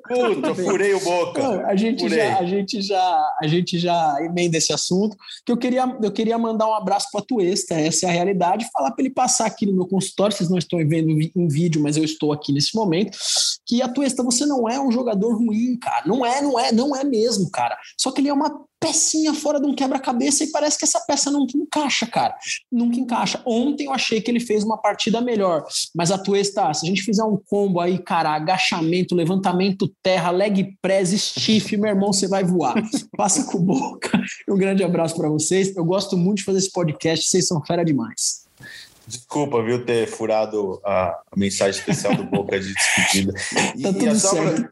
Puta, 0.07 0.55
furei 0.55 0.93
o 0.93 1.01
boca. 1.01 1.43
Não, 1.43 1.67
a, 1.67 1.75
gente 1.75 2.09
já, 2.09 2.39
a, 2.39 2.45
gente 2.45 2.83
já, 2.83 3.37
a 3.41 3.47
gente 3.47 3.79
já 3.79 4.17
emenda 4.21 4.59
esse 4.59 4.73
assunto. 4.73 5.17
Que 5.47 5.51
eu 5.51 5.57
queria, 5.57 5.97
eu 6.03 6.13
queria 6.13 6.37
mandar 6.37 6.69
um 6.69 6.75
abraço 6.75 7.09
para 7.11 7.23
a 7.23 7.25
Tuesta, 7.25 7.75
essa 7.75 8.07
é 8.07 8.09
a 8.11 8.13
realidade, 8.13 8.69
falar 8.71 8.91
para 8.91 9.03
ele 9.03 9.15
passar 9.15 9.47
aqui 9.47 9.65
no 9.65 9.73
meu 9.73 9.87
consultório. 9.87 10.37
Vocês 10.37 10.51
não 10.51 10.59
estão 10.59 10.79
vendo 10.87 11.11
em 11.11 11.49
vídeo, 11.49 11.83
mas 11.83 11.97
eu 11.97 12.05
estou 12.05 12.33
aqui 12.33 12.53
nesse 12.53 12.77
momento. 12.77 13.17
Que 13.67 13.81
a 13.81 13.89
Tuesta, 13.89 14.23
você 14.23 14.45
não 14.45 14.69
é 14.69 14.79
um 14.79 14.93
jogador 14.93 15.35
ruim, 15.37 15.79
cara. 15.79 16.07
Não 16.07 16.25
é, 16.25 16.43
não 16.43 16.61
é, 16.61 16.71
não 16.71 16.95
é 16.95 17.03
mesmo, 17.03 17.51
cara. 17.51 17.77
Só 17.99 18.11
que 18.11 18.21
ele 18.21 18.29
é 18.29 18.35
uma 18.35 18.63
pecinha 18.85 19.33
fora 19.33 19.59
de 19.59 19.67
um 19.67 19.75
quebra-cabeça 19.75 20.45
e 20.45 20.51
parece 20.51 20.79
que 20.79 20.85
essa 20.85 21.01
peça 21.01 21.31
nunca 21.31 21.57
encaixa, 21.57 22.07
cara. 22.07 22.37
Nunca 22.71 22.99
encaixa. 22.99 23.41
Ontem 23.47 23.87
eu 23.87 23.93
achei 23.93 24.21
que 24.21 24.31
ele 24.31 24.41
fez 24.41 24.63
uma 24.63 24.77
partida 24.77 25.23
melhor, 25.23 25.65
mas 25.95 26.11
a 26.11 26.19
Tuesta, 26.19 26.73
se 26.75 26.85
a 26.85 26.89
gente 26.89 27.03
fizer 27.03 27.25
um 27.25 27.39
combo 27.49 27.81
aí, 27.81 27.99
cara, 27.99 28.35
agachamento, 28.35 29.15
levantamento 29.15 29.91
terra, 30.03 30.31
leg 30.31 30.77
press, 30.83 31.11
stiff, 31.11 31.75
meu 31.79 31.91
irmão, 31.91 32.13
você 32.13 32.29
vai 32.29 32.45
voar. 32.45 32.75
Passa 33.17 33.45
com 33.45 33.59
boca. 33.59 34.21
Um 34.49 34.57
grande 34.57 34.85
abraço 34.85 35.17
para 35.17 35.29
vocês. 35.29 35.75
Eu 35.75 35.85
gosto 35.85 36.17
muito 36.17 36.39
de 36.39 36.45
fazer 36.45 36.59
esse 36.59 36.73
podcast, 36.73 37.27
vocês 37.27 37.47
são 37.47 37.65
fera 37.65 37.85
demais. 37.85 38.45
Desculpa, 39.07 39.63
viu, 39.63 39.85
ter 39.85 40.07
furado 40.07 40.81
a 40.85 41.21
mensagem 41.37 41.79
especial 41.79 42.17
do 42.17 42.25
Boca 42.25 42.59
de 42.59 42.73
despedida. 42.73 43.33
tá 43.53 43.73
e, 43.77 43.83
tudo 43.83 44.07
e 44.07 44.19
certo. 44.19 44.69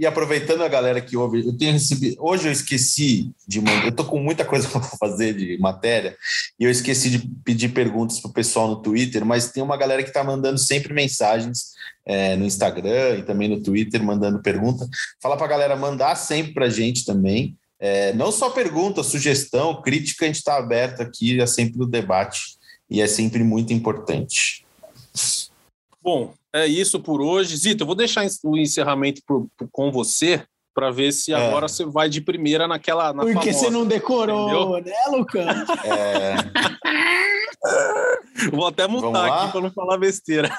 E 0.00 0.06
aproveitando 0.06 0.62
a 0.62 0.68
galera 0.68 0.98
que 0.98 1.14
ouve, 1.14 1.46
eu 1.46 1.54
tenho 1.54 1.74
recebido. 1.74 2.16
Hoje 2.18 2.48
eu 2.48 2.52
esqueci 2.52 3.32
de 3.46 3.60
mandar. 3.60 3.84
Eu 3.84 3.92
tô 3.92 4.02
com 4.02 4.18
muita 4.18 4.46
coisa 4.46 4.66
para 4.72 4.80
fazer 4.80 5.34
de 5.34 5.58
matéria 5.58 6.16
e 6.58 6.64
eu 6.64 6.70
esqueci 6.70 7.10
de 7.10 7.18
pedir 7.44 7.68
perguntas 7.68 8.18
pro 8.18 8.32
pessoal 8.32 8.66
no 8.66 8.76
Twitter, 8.80 9.26
mas 9.26 9.52
tem 9.52 9.62
uma 9.62 9.76
galera 9.76 10.02
que 10.02 10.10
tá 10.10 10.24
mandando 10.24 10.58
sempre 10.58 10.94
mensagens 10.94 11.72
é, 12.06 12.34
no 12.34 12.46
Instagram 12.46 13.18
e 13.18 13.24
também 13.24 13.46
no 13.46 13.62
Twitter, 13.62 14.02
mandando 14.02 14.40
pergunta. 14.40 14.88
Fala 15.20 15.36
pra 15.36 15.46
galera 15.46 15.76
mandar 15.76 16.16
sempre 16.16 16.54
pra 16.54 16.70
gente 16.70 17.04
também. 17.04 17.54
É, 17.78 18.14
não 18.14 18.32
só 18.32 18.48
pergunta, 18.48 19.02
sugestão, 19.02 19.82
crítica, 19.82 20.24
a 20.24 20.28
gente 20.28 20.36
está 20.36 20.56
aberto 20.56 21.02
aqui, 21.02 21.38
é 21.38 21.46
sempre 21.46 21.82
o 21.82 21.86
debate 21.86 22.56
e 22.88 23.02
é 23.02 23.06
sempre 23.06 23.44
muito 23.44 23.74
importante. 23.74 24.59
Bom, 26.02 26.32
é 26.52 26.66
isso 26.66 27.00
por 27.00 27.20
hoje. 27.20 27.56
Zito, 27.56 27.82
eu 27.82 27.86
vou 27.86 27.94
deixar 27.94 28.26
o 28.44 28.56
encerramento 28.56 29.20
por, 29.26 29.46
por, 29.56 29.68
com 29.70 29.92
você 29.92 30.44
para 30.74 30.90
ver 30.90 31.12
se 31.12 31.32
é. 31.32 31.36
agora 31.36 31.68
você 31.68 31.84
vai 31.84 32.08
de 32.08 32.20
primeira 32.20 32.66
naquela. 32.66 33.12
Na 33.12 33.22
Porque 33.22 33.52
famosa, 33.52 33.52
você 33.52 33.70
não 33.70 33.86
decorou, 33.86 34.78
entendeu? 34.78 34.94
né, 34.94 35.16
Lucas? 35.16 35.46
É. 35.84 36.36
Vou 38.52 38.66
até 38.66 38.86
mutar 38.86 39.30
aqui 39.30 39.52
para 39.52 39.60
não 39.60 39.70
falar 39.70 39.98
besteira. 39.98 40.50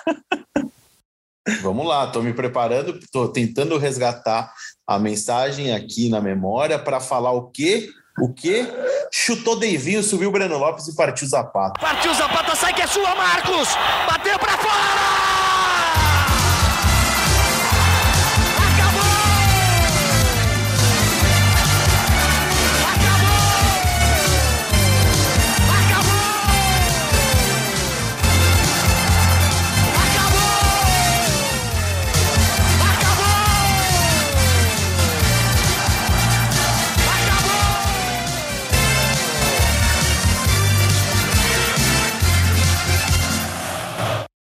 Vamos 1.63 1.87
lá, 1.87 2.05
estou 2.05 2.21
me 2.21 2.33
preparando, 2.33 2.99
estou 2.99 3.27
tentando 3.27 3.77
resgatar 3.77 4.53
a 4.85 4.99
mensagem 4.99 5.73
aqui 5.73 6.09
na 6.09 6.21
memória 6.21 6.77
para 6.77 6.99
falar 6.99 7.31
o 7.31 7.49
quê? 7.49 7.89
O 8.21 8.31
quê? 8.31 8.67
Chutou 9.11 9.57
Deivinho, 9.57 10.03
subiu 10.03 10.29
o 10.29 10.31
Breno 10.31 10.57
Lopes 10.57 10.87
e 10.87 10.95
partiu 10.95 11.27
Zapata. 11.27 11.79
Partiu 11.79 12.13
Zapata, 12.13 12.55
sai 12.55 12.73
que 12.73 12.81
é 12.81 12.87
sua, 12.87 13.15
Marcos! 13.15 13.69
Bateu 14.07 14.37
para 14.37 14.57
fora! 14.57 15.30